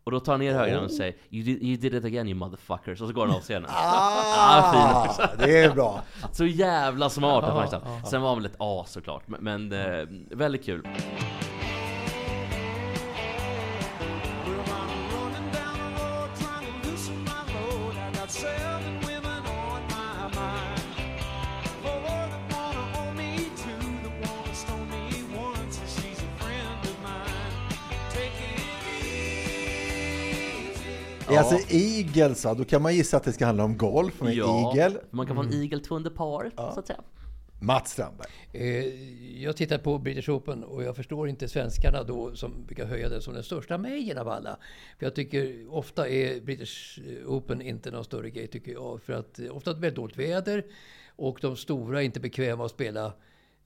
Och 0.06 0.12
då 0.12 0.20
tar 0.20 0.34
han 0.34 0.40
ner 0.40 0.54
högerhanden 0.54 0.86
och 0.86 0.92
säger 0.92 1.16
you 1.30 1.44
did, 1.44 1.64
you 1.64 1.78
did 1.78 1.94
it 1.94 2.06
again 2.06 2.28
you 2.28 2.38
motherfuckers. 2.38 3.02
Och 3.02 3.08
så 3.08 3.14
går 3.14 3.26
han 3.28 3.36
av 3.36 3.42
scenen. 3.42 3.70
Ah, 3.74 5.14
fin. 5.18 5.28
det 5.38 5.64
är 5.64 5.74
bra. 5.74 6.02
Så 6.32 6.46
jävla 6.46 7.10
smart 7.10 7.46
faktiskt. 7.46 7.84
ja. 7.86 8.10
Sen 8.10 8.22
var 8.22 8.30
han 8.30 8.38
väl 8.38 8.46
ett 8.46 8.56
as 8.58 8.92
såklart. 8.92 9.24
Men, 9.28 9.70
men 9.70 9.72
eh, 10.00 10.08
väldigt 10.38 10.66
kul. 10.66 10.88
Ja. 31.36 31.40
Alltså 31.40 31.76
Eagles, 31.76 32.44
ja, 32.44 32.54
då 32.54 32.64
kan 32.66 32.82
man 32.82 32.96
gissa 32.96 33.18
att 33.18 33.24
det 33.24 33.34
ska 33.34 33.46
handla 33.46 33.64
om 33.64 33.78
golf 33.78 34.22
med 34.22 34.38
Eagle. 34.38 35.00
Man 35.12 35.28
kan 35.28 35.36
få 35.36 35.42
en 35.42 35.54
Eagle 35.54 35.80
två 35.80 35.96
under 35.96 36.10
par, 36.10 36.52
så 36.74 36.80
att 36.80 36.88
säga. 36.88 37.00
Mats 37.62 37.92
Strandberg. 37.92 38.28
Eh, 38.54 39.42
Jag 39.44 39.58
tittar 39.58 39.78
på 39.78 39.98
British 39.98 40.30
Open 40.30 40.64
och 40.64 40.84
jag 40.84 40.96
förstår 40.96 41.30
inte 41.30 41.48
svenskarna 41.48 42.04
då 42.04 42.36
som 42.36 42.66
brukar 42.66 42.86
höja 42.86 43.10
den 43.10 43.22
som 43.22 43.34
den 43.34 43.44
största 43.44 43.78
majorn 43.78 44.18
av 44.18 44.28
alla. 44.30 44.58
För 45.00 45.06
jag 45.06 45.16
tycker 45.16 45.74
ofta 45.74 46.10
är 46.10 46.42
British 46.42 47.00
Open 47.28 47.62
inte 47.62 47.92
någon 47.92 48.04
större 48.04 48.30
grej 48.30 48.48
tycker 48.48 48.72
jag. 48.72 49.02
För 49.02 49.14
att 49.14 49.40
eh, 49.40 49.56
ofta 49.58 49.72
är 49.72 49.74
det 49.76 49.82
väldigt 49.82 49.96
dåligt 49.96 50.18
väder 50.18 50.66
och 51.16 51.38
de 51.42 51.56
stora 51.56 52.02
är 52.02 52.06
inte 52.06 52.20
bekväma 52.20 52.66
att 52.66 52.72
spela 52.72 53.14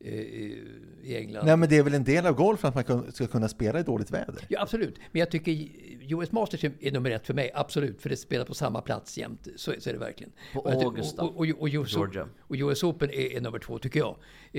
i 0.02 1.16
England. 1.18 1.46
Nej, 1.46 1.58
men 1.58 1.70
det 1.70 1.78
är 1.78 1.84
väl 1.84 1.94
en 1.94 2.04
del 2.04 2.26
av 2.26 2.34
golfen 2.36 2.68
att 2.76 2.88
man 2.88 3.12
ska 3.12 3.28
kunna 3.28 3.48
spela 3.48 3.80
i 3.80 3.84
dåligt 3.84 4.12
väder? 4.12 4.36
Ja, 4.48 4.62
absolut. 4.62 4.96
Men 5.12 5.20
jag 5.20 5.32
tycker 5.32 5.68
US 6.12 6.32
Masters 6.32 6.64
är 6.64 6.92
nummer 6.92 7.12
ett 7.12 7.28
för 7.28 7.34
mig. 7.34 7.52
Absolut. 7.54 8.02
För 8.02 8.10
det 8.10 8.18
spelar 8.18 8.46
på 8.46 8.54
samma 8.54 8.82
plats 8.82 9.18
jämt. 9.18 9.48
Så, 9.56 9.74
så 9.80 9.90
är 9.90 9.94
det 9.94 10.00
verkligen. 10.00 10.32
På 10.54 10.60
Och 10.60 10.72
Augusta, 10.72 11.22
och, 11.22 11.30
och, 11.30 11.48
och, 11.50 11.62
och, 11.62 11.68
US, 11.72 11.94
Georgia. 11.94 12.28
och 12.40 12.56
US 12.56 12.84
Open 12.84 13.10
är, 13.10 13.36
är 13.36 13.42
nummer 13.42 13.60
två, 13.60 13.80
tycker 13.80 14.00
jag. 14.00 14.16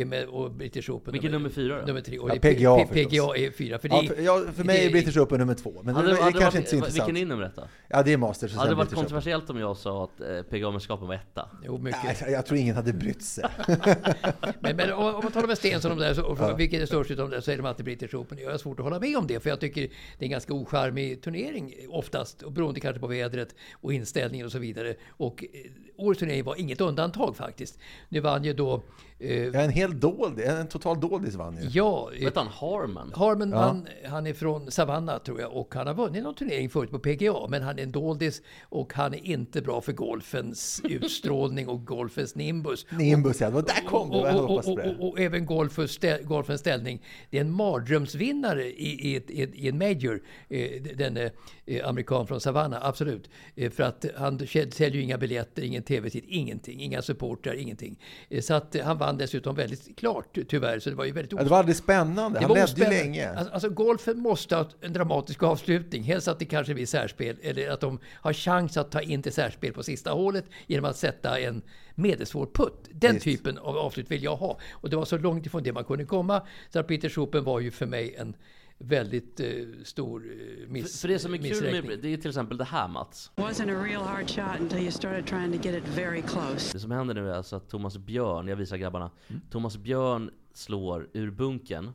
Med, 0.07 0.25
och 0.27 0.51
British 0.53 0.91
Open 0.91 1.13
Vilken 1.13 1.33
nummer 1.33 1.49
fyra 1.49 1.81
då? 1.81 1.87
Nummer 1.87 2.01
tre. 2.01 2.19
Och 2.19 2.31
Ja, 2.31 2.35
PGA 2.35 2.77
P- 2.79 2.87
förstås. 2.87 3.11
PGA 3.13 3.37
är 3.47 3.51
fyra. 3.51 3.79
För, 3.79 3.89
Ja, 3.89 4.03
för, 4.09 4.23
ja, 4.23 4.45
för 4.55 4.65
mig 4.65 4.79
det- 4.81 4.87
är 4.87 4.91
British 4.91 5.17
Open 5.19 5.39
nummer 5.39 5.55
två, 5.55 5.81
men 5.85 5.95
Hade- 5.95 6.09
det, 6.09 6.15
är 6.15 6.17
hade 6.23 6.33
kanske 6.33 6.45
varit- 6.45 6.55
inte 6.55 6.71
så 6.71 6.77
intressant. 6.77 7.09
Vilken 7.09 7.23
är 7.23 7.27
nummer 7.29 7.45
ett 7.45 7.57
då? 7.57 7.63
Ja, 7.89 8.03
det 8.03 8.13
är 8.13 8.17
Masters 8.17 8.55
Hade 8.55 8.71
det 8.71 8.75
varit 8.75 8.89
British 8.89 8.93
Open. 8.99 9.05
kontroversiellt 9.05 9.51
om 9.51 9.57
jag 9.59 9.77
sa 9.77 10.05
att 10.05 10.21
eh, 10.21 10.27
PGA-mästerskapen 10.51 11.07
var 11.09 11.15
etta? 11.15 11.49
Jo, 11.65 11.79
mycket. 11.79 12.01
Nej, 12.23 12.33
jag 12.33 12.47
tror 12.47 12.59
ingen 12.59 12.77
hade 12.77 12.93
brytt 12.93 13.23
sig. 13.23 13.45
Men, 14.61 14.77
men 14.77 14.93
om 14.93 15.30
man 15.31 15.33
talar 15.33 15.49
med 15.49 15.59
Stensson 15.59 15.93
om 15.93 15.99
det 15.99 16.15
så, 16.15 16.23
och 16.23 16.39
Ja. 16.41 16.55
vilket 16.55 16.83
är 16.83 16.87
störst 16.87 17.11
utav 17.11 17.31
det, 17.31 17.49
är 17.49 17.57
de 17.57 17.67
alltid 17.67 17.85
British 17.85 18.15
Open. 18.15 18.39
Jag 18.39 18.51
har 18.51 18.59
svårt 18.59 18.79
att 18.79 18.85
hålla 18.85 19.01
med 19.01 19.17
om 19.17 19.27
det, 19.27 19.41
för 19.41 19.51
jag 19.51 19.61
tycker 19.61 19.81
det 19.81 20.25
är 20.25 20.27
en 20.27 20.31
ganska 20.31 20.53
ocharmig 20.53 21.23
turnering 21.23 21.75
oftast, 21.89 22.43
och 22.43 22.53
beroende 22.53 22.81
kanske 22.81 23.01
på 23.01 23.07
vädret 23.07 23.55
och 23.73 23.93
inställningen 23.93 24.47
och 24.47 24.53
så 24.53 24.59
vidare. 24.59 24.95
Och 25.09 25.45
eh, 25.45 25.71
årets 25.97 26.21
turnering 26.21 26.45
var 26.45 26.61
inget 26.61 26.81
undantag 26.81 27.37
faktiskt. 27.37 27.79
Nu 28.09 28.21
vann 28.21 28.45
ju 28.45 28.53
då... 28.53 28.83
Eh, 29.21 29.45
Ja, 29.45 29.61
en 29.61 29.71
hel 29.71 30.01
dold, 30.01 30.41
en 30.41 30.69
total 30.69 31.01
doldis 31.01 31.35
vann 31.35 31.57
ju. 31.63 31.69
Ja, 31.73 32.11
Vet 32.21 32.37
han 32.37 32.47
Harman? 32.47 33.13
Harman 33.17 33.51
Ja. 33.51 33.57
vann, 33.57 33.87
han 34.09 34.27
är 34.27 34.35
från 34.35 34.71
Savannah 34.71 35.19
tror 35.19 35.41
jag 35.41 35.53
och 35.57 35.75
han 35.75 35.87
har 35.87 35.95
vunnit 35.95 36.23
någon 36.23 36.35
turnering 36.35 36.71
förut 36.71 36.91
på 36.91 36.99
PGA 36.99 37.47
men 37.49 37.63
han 37.63 37.79
är 37.79 37.83
en 37.83 37.93
doldis 37.93 38.43
och 38.69 38.95
han 38.95 39.15
är 39.15 39.27
inte 39.27 39.63
bra 39.63 39.81
för 39.81 39.93
golfens 39.93 40.83
utstrålning 40.85 41.69
och 41.69 41.85
golfens 41.87 42.35
nimbus. 42.35 42.87
Nimbus, 42.91 43.41
ja. 43.41 43.51
det 43.51 43.63
Där 43.63 43.87
kom 43.89 44.11
det! 44.11 44.17
Och, 44.19 44.27
Jag 44.27 44.37
och, 44.37 44.51
och, 44.51 44.69
och, 44.69 44.77
det. 44.77 44.97
och, 44.99 45.09
och 45.09 45.21
även 45.21 45.47
golfens, 45.47 45.91
stä, 45.91 46.19
golfens 46.23 46.61
ställning. 46.61 47.03
Det 47.31 47.37
är 47.37 47.41
en 47.41 47.53
mardrömsvinnare 47.53 48.65
i, 48.67 49.09
i, 49.11 49.17
ett, 49.17 49.31
i, 49.31 49.69
en 49.69 49.79
major, 49.79 50.23
eh, 50.49 50.83
den 50.83 51.17
eh, 51.17 51.89
amerikan 51.89 52.27
från 52.27 52.41
Savannah, 52.41 52.79
absolut. 52.87 53.31
För 53.71 53.83
att 53.83 54.05
han 54.17 54.39
säljer 54.39 54.91
ju 54.91 55.03
inga 55.03 55.19
biljetter, 55.19 55.63
ingen 55.63 55.83
tv-tid, 55.83 56.25
ingenting, 56.29 56.81
inga 56.81 57.03
supportrar, 57.03 57.55
ingenting. 57.55 57.99
Så 58.41 58.55
att 58.55 58.77
han 58.85 58.99
vann 58.99 59.10
dessutom 59.19 59.55
väldigt 59.55 59.99
klart 59.99 60.39
tyvärr, 60.49 60.79
så 60.79 60.91
det 60.91 60.97
var 60.97 61.05
ju 61.05 61.13
väldigt 61.13 61.33
Ja, 61.33 61.43
det 61.43 61.51
var 61.51 61.59
aldrig 61.59 61.77
spännande. 61.77 62.41
Han 62.41 62.49
ledde 62.49 62.61
ju 62.61 62.65
ospännande. 62.65 62.97
länge. 62.97 63.31
Alltså, 63.31 63.53
alltså 63.53 63.69
golfen 63.71 64.19
måste 64.19 64.57
ha 64.57 64.69
en 64.81 64.93
dramatisk 64.93 65.43
avslutning. 65.43 66.03
Helst 66.03 66.29
att 66.29 66.39
det 66.39 66.45
kanske 66.45 66.75
blir 66.75 66.87
särspel. 66.87 67.37
Eller 67.43 67.71
att 67.71 67.81
de 67.81 67.99
har 68.15 68.33
chans 68.33 68.77
att 68.77 68.91
ta 68.91 69.01
in 69.01 69.23
till 69.23 69.33
särspel 69.33 69.73
på 69.73 69.83
sista 69.83 70.11
hålet 70.11 70.45
genom 70.67 70.91
att 70.91 70.97
sätta 70.97 71.39
en 71.41 71.63
medelsvår 71.95 72.47
putt. 72.55 72.89
Den 72.91 73.13
Visst. 73.15 73.25
typen 73.25 73.59
av 73.59 73.79
avslut 73.79 74.11
vill 74.11 74.23
jag 74.23 74.37
ha. 74.37 74.59
Och 74.71 74.91
det 74.91 74.97
var 74.97 75.05
så 75.05 75.19
långt 75.19 75.47
ifrån 75.47 75.63
det 75.63 75.73
man 75.73 75.85
kunde 75.85 76.05
komma. 76.05 76.43
Så 76.73 76.79
att 76.79 76.87
Peter 76.89 77.13
Open 77.19 77.45
var 77.45 77.61
ju 77.61 77.71
för 77.71 77.87
mig 77.87 78.15
en 78.19 78.35
väldigt 78.83 79.41
eh, 79.41 79.47
stor 79.85 80.33
eh, 80.33 80.69
miss, 80.69 80.93
För, 80.93 81.09
för 81.09 81.15
det 81.15 81.19
som 81.19 81.35
är 81.35 81.39
kul 81.39 81.85
med, 81.85 81.99
det 82.03 82.13
är 82.13 82.17
till 82.17 82.29
exempel 82.29 82.57
det 82.57 82.65
här 82.65 82.89
Mats. 82.89 83.31
Wasn't 83.37 83.81
a 83.81 83.85
real 83.85 84.03
hard 84.03 84.31
shot 84.31 84.61
until 84.61 84.79
you 84.79 84.91
started 84.91 85.27
trying 85.27 85.53
to 85.53 85.69
get 85.69 85.85
it 85.85 85.89
very 85.89 86.23
close. 86.23 86.73
Det 86.73 86.81
som 86.81 86.91
händer 86.91 87.15
nu 87.15 87.29
är 87.29 87.35
alltså 87.35 87.57
att 87.57 87.69
Thomas 87.69 87.99
Björn, 87.99 88.49
jag 88.49 88.57
visar 88.57 88.77
grabbarna. 88.77 89.11
Thomas 89.51 89.77
Björn 89.77 90.31
slår 90.53 91.09
ur 91.13 91.31
bunken 91.31 91.91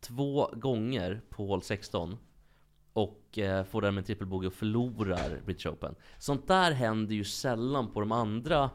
två 0.00 0.50
gånger 0.52 1.20
på 1.30 1.46
hål 1.46 1.62
16 1.62 2.16
och 2.92 3.38
eh, 3.38 3.64
får 3.64 3.82
därmed 3.82 3.98
en 3.98 4.04
trippelbogey 4.04 4.48
och 4.48 4.54
förlorar 4.54 5.40
British 5.44 5.66
Open. 5.66 5.94
Sånt 6.18 6.48
där 6.48 6.72
händer 6.72 7.14
ju 7.14 7.24
sällan 7.24 7.92
på 7.92 8.00
de 8.00 8.12
andra 8.12 8.70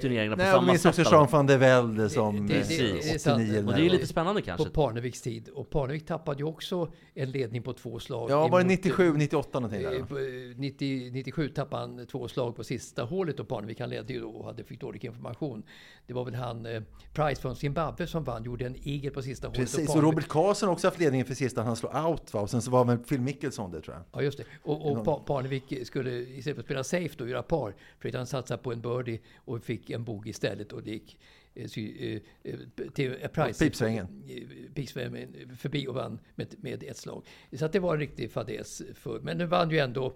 turneringarna 0.00 0.36
på 0.36 0.38
Nej, 0.42 0.46
jag 0.46 0.54
samma 0.56 0.66
minns 0.66 0.82
sätt. 0.82 0.98
också 0.98 1.12
Jean 1.14 1.28
van 1.30 1.46
der 1.46 1.58
Velde 1.58 2.08
som 2.10 2.46
Det- 2.46 2.54
det- 2.54 2.60
eh, 2.60 2.66
det- 2.68 2.76
det 2.76 2.90
är 2.90 2.96
89 2.98 3.18
sant. 3.18 3.40
eller 3.42 3.66
Och 3.66 3.72
det 3.74 3.86
är 3.86 3.90
lite 3.90 4.06
spännande 4.06 4.42
kanske. 4.42 4.64
På 4.66 4.70
Parneviks 4.72 5.20
tid. 5.22 5.48
Och 5.48 5.70
Parnevik 5.70 6.06
tappade 6.06 6.38
ju 6.38 6.44
också 6.44 6.92
en 7.14 7.30
ledning 7.30 7.62
på 7.62 7.72
två 7.72 7.98
slag. 7.98 8.30
Ja, 8.30 8.48
var 8.48 8.58
det 8.58 8.64
emot- 8.64 8.68
97, 8.68 9.12
98 9.16 9.60
någonting 9.60 9.82
där? 9.82 9.98
Eh, 9.98 10.06
på, 10.06 10.18
eh, 10.18 10.24
90, 10.56 11.10
97 11.12 11.48
tappade 11.48 11.82
han 11.82 12.06
två 12.06 12.28
slag 12.28 12.56
på 12.56 12.64
sista 12.64 13.02
hålet 13.04 13.40
och 13.40 13.48
Parnevik 13.48 13.80
han 13.80 13.90
ledde 13.90 14.12
ju 14.12 14.20
då 14.20 14.28
och 14.30 14.44
hade, 14.44 14.64
fick 14.64 14.80
dålig 14.80 15.04
information. 15.04 15.62
Det 16.06 16.14
var 16.14 16.24
väl 16.24 16.34
han 16.34 16.66
eh, 16.66 16.82
Price 17.12 17.42
från 17.42 17.56
Zimbabwe 17.56 18.06
som 18.06 18.24
vann, 18.24 18.44
gjorde 18.44 18.66
en 18.66 18.76
eagle 18.88 19.10
på 19.10 19.22
sista 19.22 19.46
hålet. 19.48 19.60
Precis, 19.60 19.88
och 19.90 19.96
och 19.96 20.02
Robert 20.02 20.28
Karlsson 20.28 20.68
också 20.68 20.86
haft 20.86 21.00
ledningen 21.00 21.26
för 21.26 21.34
sista, 21.34 21.62
han 21.62 21.76
slår 21.76 22.06
out 22.06 22.34
va? 22.34 22.40
Och 22.40 22.50
sen 22.50 22.62
så 22.62 22.70
var 22.70 22.84
väl 22.84 22.98
Phil 22.98 23.20
Mickelson 23.20 23.70
det 23.70 23.80
tror 23.80 23.96
jag. 23.96 24.04
Ja, 24.12 24.22
just 24.24 24.38
det. 24.38 24.44
Och, 24.62 24.92
och 24.92 25.04
Pa- 25.04 25.18
Parnevik 25.26 25.86
skulle 25.86 26.10
istället 26.12 26.44
för 26.56 26.60
att 26.60 26.64
spela 26.66 26.84
safe 26.84 27.14
då, 27.18 27.28
göra 27.28 27.42
par, 27.42 27.74
försökte 27.98 28.18
han 28.18 28.26
satsa 28.26 28.56
på 28.58 28.72
en 28.72 28.80
birdie 28.80 29.20
och 29.52 29.64
fick 29.64 29.90
en 29.90 30.04
bogey 30.04 30.30
istället 30.30 30.72
och 30.72 30.82
det 30.82 30.90
gick 30.90 31.18
eh, 31.54 31.66
sy, 31.68 32.14
eh, 32.44 32.52
eh, 32.52 32.58
till 32.94 33.16
eh, 33.22 33.28
Price. 33.28 33.64
Pipsvängen. 33.64 34.22
eh, 34.28 34.72
Pipsvängen 34.74 35.34
förbi 35.58 35.86
och 35.88 35.94
vann 35.94 36.18
med, 36.34 36.54
med 36.60 36.82
ett 36.82 36.96
slag. 36.96 37.26
Så 37.52 37.64
att 37.64 37.72
det 37.72 37.78
var 37.80 37.94
en 37.94 38.00
riktig 38.00 38.30
fadäs. 38.32 38.82
För, 38.94 39.20
men 39.20 39.38
nu 39.38 39.46
vann 39.46 39.70
ju 39.70 39.78
ändå 39.78 40.14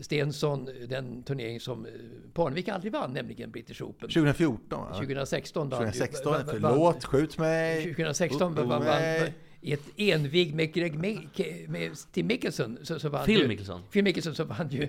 Stensson 0.00 0.64
den 0.88 1.22
turnering 1.22 1.60
som 1.60 1.86
Parnevik 2.34 2.68
aldrig 2.68 2.92
vann, 2.92 3.12
nämligen 3.12 3.50
British 3.50 3.82
Open. 3.82 4.08
2014 4.08 4.80
va? 4.80 4.94
2016 4.94 5.68
vann 5.68 5.80
ju- 5.80 5.86
2016, 5.92 6.32
vann- 6.32 6.46
vann- 6.46 6.60
förlåt, 6.60 7.04
skjut 7.04 7.38
mig. 7.38 7.82
2016 7.82 8.54
vann, 8.54 8.68
vann, 8.68 8.84
vann, 8.84 9.28
i 9.60 9.72
ett 9.72 9.82
envig 9.96 10.54
med 10.54 10.72
Greg 10.74 10.98
med, 10.98 11.28
med 11.68 11.92
Tim 12.12 12.26
Mickelson. 12.26 12.78
Så, 12.82 12.98
så 12.98 13.08
vann 13.08 13.26
Phil 13.26 13.40
ju, 13.40 13.48
Mickelson. 13.48 13.82
Phil 13.92 14.04
Mickelson 14.04 14.34
så 14.34 14.44
vann 14.44 14.68
ju, 14.70 14.82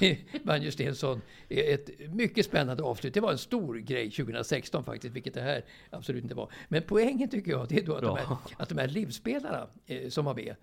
eh, 0.00 0.16
vann 0.42 0.62
ju 0.62 0.70
Stensson 0.70 1.20
ett 1.48 1.90
mycket 2.14 2.46
spännande 2.46 2.82
avslut. 2.82 3.14
Det 3.14 3.20
var 3.20 3.32
en 3.32 3.38
stor 3.38 3.76
grej 3.76 4.10
2016 4.10 4.84
faktiskt, 4.84 5.14
vilket 5.14 5.34
det 5.34 5.40
här 5.40 5.64
absolut 5.90 6.22
inte 6.22 6.34
var. 6.34 6.52
Men 6.68 6.82
poängen 6.82 7.28
tycker 7.30 7.50
jag, 7.50 7.68
det 7.68 7.78
är 7.78 7.82
då 7.86 7.94
att, 7.94 8.02
de 8.02 8.16
här, 8.16 8.36
att 8.56 8.68
de 8.68 8.78
här 8.78 8.88
livsspelarna 8.88 9.68
eh, 9.86 10.08
som 10.08 10.24
var 10.24 10.34
med, 10.34 10.54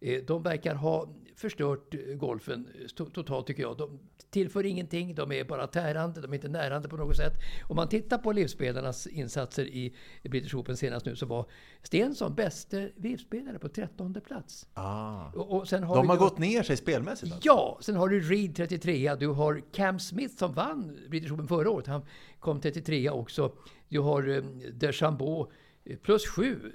eh, 0.00 0.22
de 0.26 0.42
verkar 0.42 0.74
ha 0.74 1.08
förstört 1.36 1.94
eh, 1.94 2.00
golfen 2.00 2.68
eh, 2.74 2.84
to- 2.84 3.10
totalt 3.12 3.46
tycker 3.46 3.62
jag. 3.62 3.76
De 3.78 3.98
tillför 4.30 4.66
ingenting, 4.66 5.14
de 5.14 5.32
är 5.32 5.44
bara 5.44 5.66
tärande, 5.66 6.20
de 6.20 6.30
är 6.30 6.34
inte 6.34 6.48
närande 6.48 6.88
på 6.88 6.96
något 6.96 7.16
sätt. 7.16 7.32
Om 7.68 7.76
man 7.76 7.88
tittar 7.88 8.18
på 8.18 8.32
livsspelarnas 8.32 9.06
insatser 9.06 9.64
i 9.64 9.94
British 10.22 10.54
Open 10.54 10.76
senast 10.76 11.06
nu 11.06 11.16
så 11.16 11.26
var 11.26 11.46
Stensson 11.82 12.34
bäste 12.34 12.90
livsspelare 12.96 13.58
på 13.58 13.68
13 13.68 14.16
plats. 14.26 14.66
Ah. 14.74 15.26
Och, 15.34 15.56
och 15.56 15.68
sen 15.68 15.82
har 15.82 15.96
De 15.96 16.08
har 16.08 16.16
då- 16.16 16.24
gått 16.24 16.38
ner 16.38 16.62
sig 16.62 16.76
spelmässigt 16.76 17.32
alltså. 17.32 17.48
Ja, 17.48 17.78
sen 17.80 17.96
har 17.96 18.08
du 18.08 18.20
Reed 18.20 18.56
33, 18.56 19.14
du 19.14 19.26
har 19.28 19.62
Cam 19.72 19.98
Smith 19.98 20.36
som 20.36 20.52
vann 20.52 20.98
British 21.10 21.32
Open 21.32 21.48
förra 21.48 21.70
året. 21.70 21.86
Han 21.86 22.02
kom 22.38 22.60
33 22.60 23.10
också. 23.10 23.52
Du 23.88 24.00
har 24.00 24.28
eh, 24.28 24.42
DeChambeau 24.72 25.50
eh, 25.84 25.96
plus 25.96 26.26
7 26.26 26.72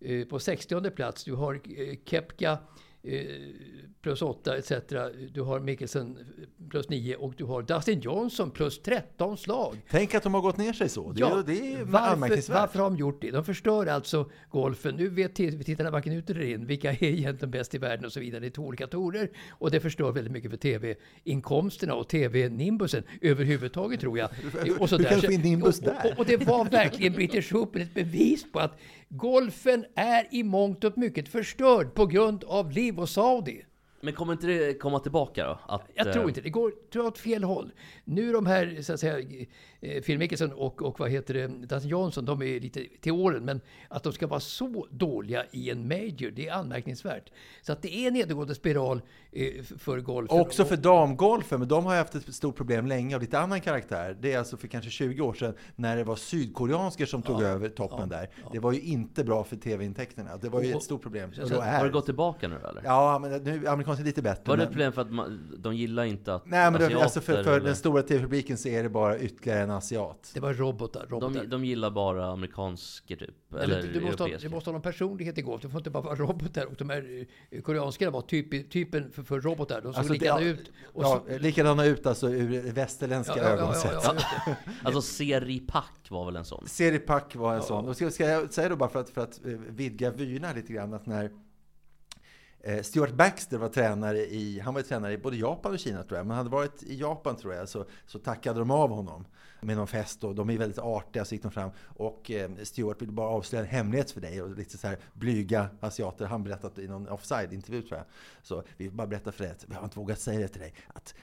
eh, 0.00 0.24
på 0.24 0.38
60 0.38 0.90
plats. 0.90 1.24
Du 1.24 1.34
har 1.34 1.60
Kepka 2.04 2.58
plus 4.02 4.22
8 4.22 4.56
etc. 4.56 4.72
Du 5.32 5.42
har 5.42 5.60
Mickelson 5.60 6.18
eh, 6.18 6.68
plus 6.70 6.88
9 6.88 7.16
och 7.16 7.34
du 7.36 7.44
har 7.44 7.62
Dustin 7.62 8.00
Johnson 8.00 8.50
plus 8.50 8.82
13 8.82 9.36
slag. 9.36 9.76
Tänk 9.90 10.14
att 10.14 10.22
de 10.22 10.34
har 10.34 10.40
gått 10.40 10.56
ner 10.56 10.72
sig 10.72 10.88
så. 10.88 11.12
Det, 11.12 11.22
är, 11.22 11.42
det 11.46 11.74
är 11.74 11.84
varför, 11.84 12.52
varför 12.52 12.78
har 12.78 12.90
de 12.90 12.96
gjort 12.96 13.22
det? 13.22 13.30
De 13.30 13.44
förstör 13.44 13.86
alltså 13.86 14.30
golfen. 14.50 14.94
Nu 14.94 15.08
vet 15.08 15.34
tittarna 15.34 15.90
varken 15.90 16.12
ut 16.12 16.30
eller 16.30 16.40
in 16.40 16.66
vilka 16.66 16.90
är 16.92 17.04
egentligen 17.04 17.50
bäst 17.50 17.74
i 17.74 17.78
världen 17.78 18.04
och 18.04 18.12
så 18.12 18.20
vidare. 18.20 18.40
Det 18.40 18.46
är 18.46 18.50
två 18.50 18.62
olika 18.62 18.86
torer 18.86 19.30
och 19.50 19.70
det 19.70 19.80
förstör 19.80 20.12
väldigt 20.12 20.32
mycket 20.32 20.50
för 20.50 20.58
tv-inkomsterna 20.58 21.94
och 21.94 22.08
tv-nimbusen 22.08 23.02
överhuvudtaget 23.20 24.00
tror 24.00 24.18
jag. 24.18 24.30
Och 24.78 24.88
så 24.88 24.96
Hur 24.96 25.04
där. 25.04 25.10
kan 25.10 25.20
du 25.20 25.26
få 25.26 25.32
in 25.32 25.40
nimbus 25.40 25.78
och, 25.78 25.84
där? 25.84 26.12
och, 26.12 26.18
och 26.18 26.26
det 26.26 26.36
var 26.36 26.64
verkligen 26.64 27.12
British 27.12 27.54
Open 27.54 27.82
ett 27.82 27.94
bevis 27.94 28.52
på 28.52 28.58
att 28.58 28.78
golfen 29.08 29.84
är 29.94 30.26
i 30.30 30.42
mångt 30.42 30.84
och 30.84 30.98
mycket 30.98 31.28
förstörd 31.28 31.94
på 31.94 32.06
grund 32.06 32.44
av 32.44 32.70
Liv 32.70 32.98
och 33.00 33.08
Saudi. 33.08 33.64
Men 34.00 34.14
kommer 34.14 34.32
inte 34.32 34.46
det 34.46 34.74
komma 34.74 34.98
tillbaka 34.98 35.46
då? 35.46 35.58
Att, 35.68 35.82
Jag 35.94 36.12
tror 36.12 36.22
eh, 36.24 36.28
inte 36.28 36.40
det. 36.40 36.50
går 36.50 36.72
tror 36.92 37.06
åt 37.06 37.18
fel 37.18 37.44
håll. 37.44 37.72
Nu 38.04 38.32
de 38.32 38.46
här, 38.46 38.82
så 38.82 38.92
att 38.92 39.00
säga, 39.00 39.46
eh, 39.80 40.02
Phil 40.02 40.18
Mickelson 40.18 40.52
och, 40.52 40.82
och 40.82 41.00
vad 41.00 41.10
heter 41.10 41.34
det, 41.34 41.46
Dustin 41.46 41.90
Johnson, 41.90 42.24
de 42.24 42.42
är 42.42 42.60
lite 42.60 42.86
till 43.00 43.12
åren. 43.12 43.44
Men 43.44 43.60
att 43.88 44.02
de 44.02 44.12
ska 44.12 44.26
vara 44.26 44.40
så 44.40 44.86
dåliga 44.90 45.44
i 45.50 45.70
en 45.70 45.88
major, 45.88 46.30
det 46.30 46.48
är 46.48 46.52
anmärkningsvärt. 46.52 47.32
Så 47.62 47.72
att 47.72 47.82
det 47.82 47.94
är 47.94 48.08
en 48.08 48.14
nedåtgående 48.14 48.54
spiral 48.54 49.00
eh, 49.32 49.62
för 49.78 50.00
golfen. 50.00 50.40
Också 50.40 50.64
för 50.64 50.76
damgolfen, 50.76 51.58
men 51.58 51.68
de 51.68 51.84
har 51.86 51.92
ju 51.92 51.98
haft 51.98 52.14
ett 52.14 52.34
stort 52.34 52.56
problem 52.56 52.86
länge 52.86 53.14
av 53.14 53.20
lite 53.20 53.38
annan 53.38 53.60
karaktär. 53.60 54.16
Det 54.20 54.32
är 54.32 54.38
alltså 54.38 54.56
för 54.56 54.68
kanske 54.68 54.90
20 54.90 55.20
år 55.22 55.34
sedan 55.34 55.54
när 55.76 55.96
det 55.96 56.04
var 56.04 56.16
sydkoreansker 56.16 57.06
som 57.06 57.22
tog 57.22 57.42
över 57.42 57.68
toppen 57.68 58.08
där. 58.08 58.30
Det 58.52 58.58
var 58.58 58.72
ju 58.72 58.80
inte 58.80 59.24
bra 59.24 59.44
för 59.44 59.56
tv-intäkterna. 59.56 60.36
Det 60.36 60.48
var 60.48 60.62
ju 60.62 60.70
Och- 60.72 60.78
ett 60.78 60.84
stort 60.84 61.02
problem. 61.02 61.32
Så, 61.32 61.44
då 61.44 61.60
har 61.60 61.84
det 61.84 61.90
gått 61.90 62.04
tillbaka 62.04 62.48
nu 62.48 62.56
eller? 62.56 62.82
Ja, 62.84 63.18
men 63.18 63.42
nu 63.42 63.66
amerikanska 63.66 64.02
är 64.02 64.06
lite 64.06 64.22
bättre. 64.22 64.42
Var 64.46 64.56
det 64.56 64.58
men- 64.58 64.66
ett 64.66 64.72
problem 64.72 64.92
för 64.92 65.02
att 65.02 65.12
man, 65.12 65.54
de 65.58 65.76
gillar 65.76 66.04
inte 66.04 66.34
att 66.34 66.46
Nej, 66.46 66.70
men 66.70 66.80
det, 66.80 66.86
asiater, 66.86 67.02
alltså 67.04 67.20
för, 67.20 67.42
för 67.42 67.60
den 67.60 67.76
stora 67.76 68.02
tv-publiken 68.02 68.56
så 68.56 68.68
är 68.68 68.82
det 68.82 68.88
bara 68.88 69.18
ytterligare 69.18 69.66
en 69.70 69.76
asiat. 69.76 70.30
Det 70.34 70.40
var 70.40 70.54
robotar. 70.54 71.06
robotar. 71.08 71.40
de, 71.40 71.46
de 71.46 71.64
gillar 71.64 71.90
bara 71.90 72.26
amerikansker 72.26 73.16
typ? 73.16 73.54
Eller 73.54 73.82
men 73.82 73.92
du, 73.92 74.00
måste 74.00 74.22
ha, 74.22 74.30
du 74.40 74.48
måste 74.48 74.70
ha 74.70 74.72
någon 74.72 74.82
personlighet 74.82 75.38
i 75.38 75.42
golf. 75.42 75.62
Du 75.62 75.68
får 75.70 75.78
inte 75.78 75.90
bara 75.90 76.02
vara 76.02 76.14
robotar. 76.14 76.64
Och 76.64 76.74
de 76.74 76.90
här 76.90 77.26
eh, 77.50 77.60
koreanskarna 77.62 78.10
var 78.10 78.22
typ, 78.22 78.70
typen 78.70 79.10
för, 79.10 79.22
för 79.22 79.40
robotar. 79.40 79.80
De 79.80 79.92
såg 79.92 79.98
Alltså, 79.98 80.12
det- 80.12 80.18
likadana 80.18 80.42
ja, 80.42 80.48
ut. 80.48 80.70
Och 80.84 81.04
ja, 81.04 81.24
så, 81.28 81.38
likadana 81.38 81.84
ut 81.84 82.06
alltså 82.06 82.30
ur 82.30 82.72
västerländska 82.72 83.36
Ja, 83.36 83.42
ja, 83.42 83.48
ja, 83.48 83.54
ögon 83.54 83.68
ja, 83.68 83.74
sett. 83.74 84.00
ja, 84.04 84.12
det. 84.12 84.56
Alltså 84.82 85.02
Seripak 85.02 86.10
var 86.10 86.24
väl 86.24 86.36
en 86.36 86.44
sån? 86.44 86.64
Seripak 86.68 87.36
var 87.36 87.54
en 87.54 87.62
sån. 87.62 87.88
Och 87.88 87.96
ska, 87.96 88.10
ska 88.10 88.24
jag 88.24 88.52
säga 88.52 88.68
då 88.68 88.76
bara 88.76 88.88
för 88.88 89.00
att, 89.00 89.10
för 89.10 89.20
att 89.20 89.46
eh, 89.46 89.52
vidga 89.52 90.10
vyerna 90.10 90.52
lite 90.52 90.72
grann 90.72 90.94
att 90.94 91.06
när 91.06 91.30
eh, 92.60 92.82
Stuart 92.82 93.12
Baxter 93.14 93.58
var 93.58 93.68
tränare 93.68 94.18
i, 94.18 94.60
han 94.60 94.74
var 94.74 94.82
tränare 94.82 95.12
i 95.12 95.18
både 95.18 95.36
Japan 95.36 95.72
och 95.72 95.78
Kina 95.78 96.02
tror 96.02 96.18
jag, 96.18 96.26
men 96.26 96.36
han 96.36 96.46
hade 96.46 96.56
varit 96.56 96.82
i 96.82 97.00
Japan 97.00 97.36
tror 97.36 97.54
jag, 97.54 97.68
så, 97.68 97.84
så 98.06 98.18
tackade 98.18 98.58
de 98.58 98.70
av 98.70 98.90
honom 98.90 99.24
med 99.60 99.76
någon 99.76 99.86
fest 99.86 100.24
och 100.24 100.34
de 100.34 100.50
är 100.50 100.58
väldigt 100.58 100.78
artiga 100.78 101.24
så 101.24 101.34
gick 101.34 101.42
de 101.42 101.50
fram 101.50 101.70
och 101.86 102.30
eh, 102.30 102.50
Stuart 102.62 103.02
ville 103.02 103.12
bara 103.12 103.28
avslöja 103.28 103.64
en 103.64 103.70
hemlighet 103.70 104.10
för 104.10 104.20
dig 104.20 104.42
och 104.42 104.56
lite 104.56 104.78
så 104.78 104.86
här 104.86 104.98
blyga 105.12 105.68
asiater, 105.80 106.26
han 106.26 106.44
berättat 106.44 106.78
i 106.78 106.88
någon 106.88 107.08
offside-intervju 107.08 107.82
tror 107.82 107.98
jag. 107.98 108.06
Så 108.42 108.62
vi 108.76 108.84
vill 108.84 108.94
bara 108.94 109.06
berätta 109.06 109.32
för 109.32 109.44
dig 109.44 109.52
att 109.52 109.64
vi 109.68 109.74
har 109.74 109.84
inte 109.84 109.98
vågat 109.98 110.20
säga 110.20 110.40
det 110.40 110.48
till 110.48 110.60
dig, 110.60 110.74
att 110.86 111.14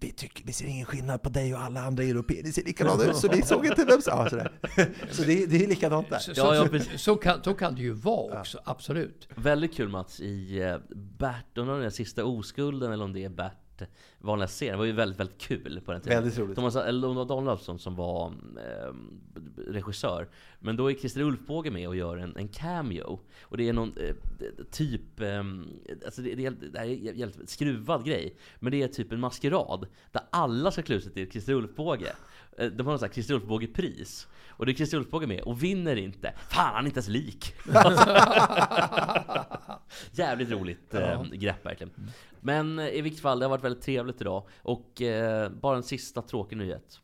vi, 0.00 0.12
tycker, 0.12 0.44
vi 0.46 0.52
ser 0.52 0.66
ingen 0.66 0.86
skillnad 0.86 1.22
på 1.22 1.28
dig 1.28 1.54
och 1.54 1.60
alla 1.60 1.80
andra 1.80 2.04
europeer. 2.04 2.42
Ni 2.42 2.52
ser 2.52 2.64
likadana 2.64 3.04
ut, 3.04 3.16
så 3.16 3.28
vi 3.28 3.42
såg 3.42 3.66
inte 3.66 3.84
vem 3.84 4.02
som... 4.02 4.18
Ja, 4.18 4.30
sådär. 4.30 4.52
Så 5.10 5.22
det, 5.22 5.46
det 5.46 5.64
är 5.64 5.68
likadant 5.68 6.10
där. 6.10 6.18
så, 6.18 6.34
så, 6.34 6.78
så, 6.96 7.16
kan, 7.16 7.42
så 7.42 7.54
kan 7.54 7.74
det 7.74 7.82
ju 7.82 7.92
vara 7.92 8.40
också, 8.40 8.60
absolut. 8.64 9.28
Väldigt 9.34 9.74
kul 9.74 9.88
Mats 9.88 10.20
i 10.20 10.62
eh, 10.62 10.76
Bert, 10.94 11.58
undrar 11.58 11.74
om 11.74 11.80
det 11.80 11.86
är 11.86 11.90
sista 11.90 12.24
oskulden 12.24 12.92
eller 12.92 13.04
om 13.04 13.12
det 13.12 13.24
är 13.24 13.28
Bert 13.28 13.65
vanliga 14.18 14.48
serien. 14.48 14.72
Det 14.72 14.78
var 14.78 14.84
ju 14.84 14.92
väldigt, 14.92 15.20
väldigt 15.20 15.38
kul 15.38 15.80
på 15.84 15.92
den 15.92 16.00
tiden. 16.00 16.22
Väldigt 16.22 16.38
roligt. 16.38 16.56
Thomas, 16.56 17.44
Löfsson 17.44 17.78
som 17.78 17.96
var 17.96 18.26
eh, 18.56 18.94
regissör. 19.72 20.28
Men 20.58 20.76
då 20.76 20.90
är 20.90 20.94
Christer 20.94 21.20
Ulfbåge 21.20 21.70
med 21.70 21.88
och 21.88 21.96
gör 21.96 22.16
en, 22.16 22.36
en 22.36 22.48
cameo. 22.48 23.20
Och 23.42 23.56
det 23.56 23.68
är 23.68 23.72
någon 23.72 23.92
eh, 23.96 24.14
typ, 24.70 25.20
eh, 25.20 25.44
alltså 26.04 26.22
det, 26.22 26.34
det, 26.34 26.46
är, 26.46 26.50
det 26.50 26.78
här 26.78 26.86
är 26.86 27.10
en 27.10 27.18
jävligt 27.18 27.48
skruvad 27.48 28.04
grej. 28.04 28.36
Men 28.58 28.72
det 28.72 28.82
är 28.82 28.88
typ 28.88 29.12
en 29.12 29.20
maskerad. 29.20 29.86
Där 30.12 30.22
alla 30.30 30.70
ska 30.70 30.82
klä 30.82 30.96
ut 30.96 31.04
sig 31.04 31.12
till 31.12 31.30
Christer 31.30 31.52
Ulfbåge. 31.52 32.12
Eh, 32.58 32.66
De 32.70 32.86
har 32.86 32.92
något 32.92 33.00
sånt 33.00 33.10
här 33.10 33.14
Christer 33.14 33.34
Ulfbåge-pris. 33.34 34.28
Och 34.58 34.66
det 34.66 34.72
är 34.72 34.74
Christer 34.74 34.98
Ulfbåge 34.98 35.26
med 35.26 35.40
och 35.40 35.62
vinner 35.62 35.96
inte. 35.96 36.32
Fan, 36.48 36.74
han 36.74 36.84
är 36.84 36.86
inte 36.88 36.98
ens 36.98 37.08
lik! 37.08 37.54
Jävligt 40.12 40.50
roligt 40.50 40.94
eh, 40.94 41.00
Ja. 41.00 41.24
grepp 41.32 41.66
verkligen. 41.66 41.92
Men 42.40 42.78
eh, 42.78 42.88
i 42.88 43.00
vilket 43.00 43.20
fall, 43.22 43.38
det 43.38 43.44
har 43.44 43.50
varit 43.50 43.64
väldigt 43.64 43.82
trevligt 43.84 44.20
idag. 44.20 44.42
Och 44.62 45.02
eh, 45.02 45.50
bara 45.50 45.76
en 45.76 45.82
sista 45.82 46.22
tråkig 46.22 46.56
nyhet. 46.56 47.00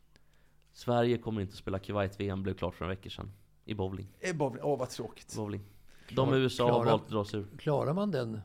Sverige 0.73 1.17
kommer 1.17 1.41
inte 1.41 1.51
att 1.51 1.57
spela 1.57 1.79
Kuwait-VM, 1.79 2.43
blev 2.43 2.53
klart 2.53 2.75
för 2.75 2.85
en 2.85 2.89
vecka 2.89 3.09
sedan. 3.09 3.31
I 3.65 3.73
bowling. 3.73 4.07
Eh, 4.19 4.35
bowling. 4.35 4.59
Åh, 4.63 4.79
vad 4.79 4.89
tråkigt. 4.89 5.35
bowling. 5.35 5.61
De 6.09 6.33
i 6.33 6.37
USA 6.37 6.71
har 6.71 6.85
valt 6.85 7.03
att 7.03 7.09
dra 7.09 7.25
sig 7.25 7.39
ur. 7.39 7.47
Klarar 7.57 7.93
man 7.93 8.11
den 8.11 8.41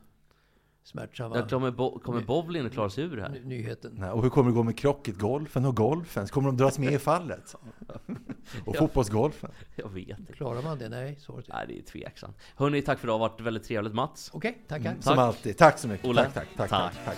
smärtsamma 0.88 1.36
Ja, 1.36 1.48
kommer, 1.48 1.70
bo- 1.70 1.98
kommer 1.98 2.20
bowling 2.20 2.66
att 2.66 2.72
klara 2.72 2.90
sig 2.90 3.04
ur 3.04 3.16
det 3.16 3.22
här? 3.22 3.28
ny- 3.30 3.44
nyheten? 3.44 3.92
Nej, 3.98 4.10
och 4.10 4.22
hur 4.22 4.30
kommer 4.30 4.50
det 4.50 4.54
gå 4.56 4.62
med 4.62 4.78
krocketgolfen 4.78 5.64
och 5.64 5.76
golfen? 5.76 6.26
Kommer 6.26 6.48
de 6.48 6.56
dras 6.56 6.78
med 6.78 6.92
i 6.92 6.98
fallet? 6.98 7.54
Och 8.64 8.74
Ja. 8.76 8.78
fotbollsgolfen? 8.78 9.50
Jag 9.76 9.88
vet 9.88 10.18
inte. 10.18 10.32
Klarar 10.32 10.62
man 10.62 10.78
det? 10.78 10.88
Nej, 10.88 11.16
svaret 11.20 11.48
är 11.48 11.52
Nej, 11.54 11.64
det 11.68 11.78
är 11.78 11.82
tveksamt. 11.82 12.36
Hörni, 12.56 12.82
tack 12.82 12.98
för 12.98 13.06
idag. 13.06 13.20
Det 13.20 13.22
har 13.24 13.28
varit 13.28 13.40
väldigt 13.40 13.64
trevligt 13.64 13.94
Mats. 13.94 14.30
Okej, 14.34 14.64
tackar. 14.68 14.90
Mm, 14.90 15.02
Som 15.02 15.10
tack. 15.16 15.18
alltid. 15.24 15.56
Tack 15.56 15.78
så 15.78 15.88
mycket. 15.88 16.06
Olle. 16.06 16.22
Tack, 16.24 16.34
tack, 16.34 16.46
tack, 16.56 16.70
Tack. 16.70 16.94
tack, 16.94 17.04
tack. 17.04 17.16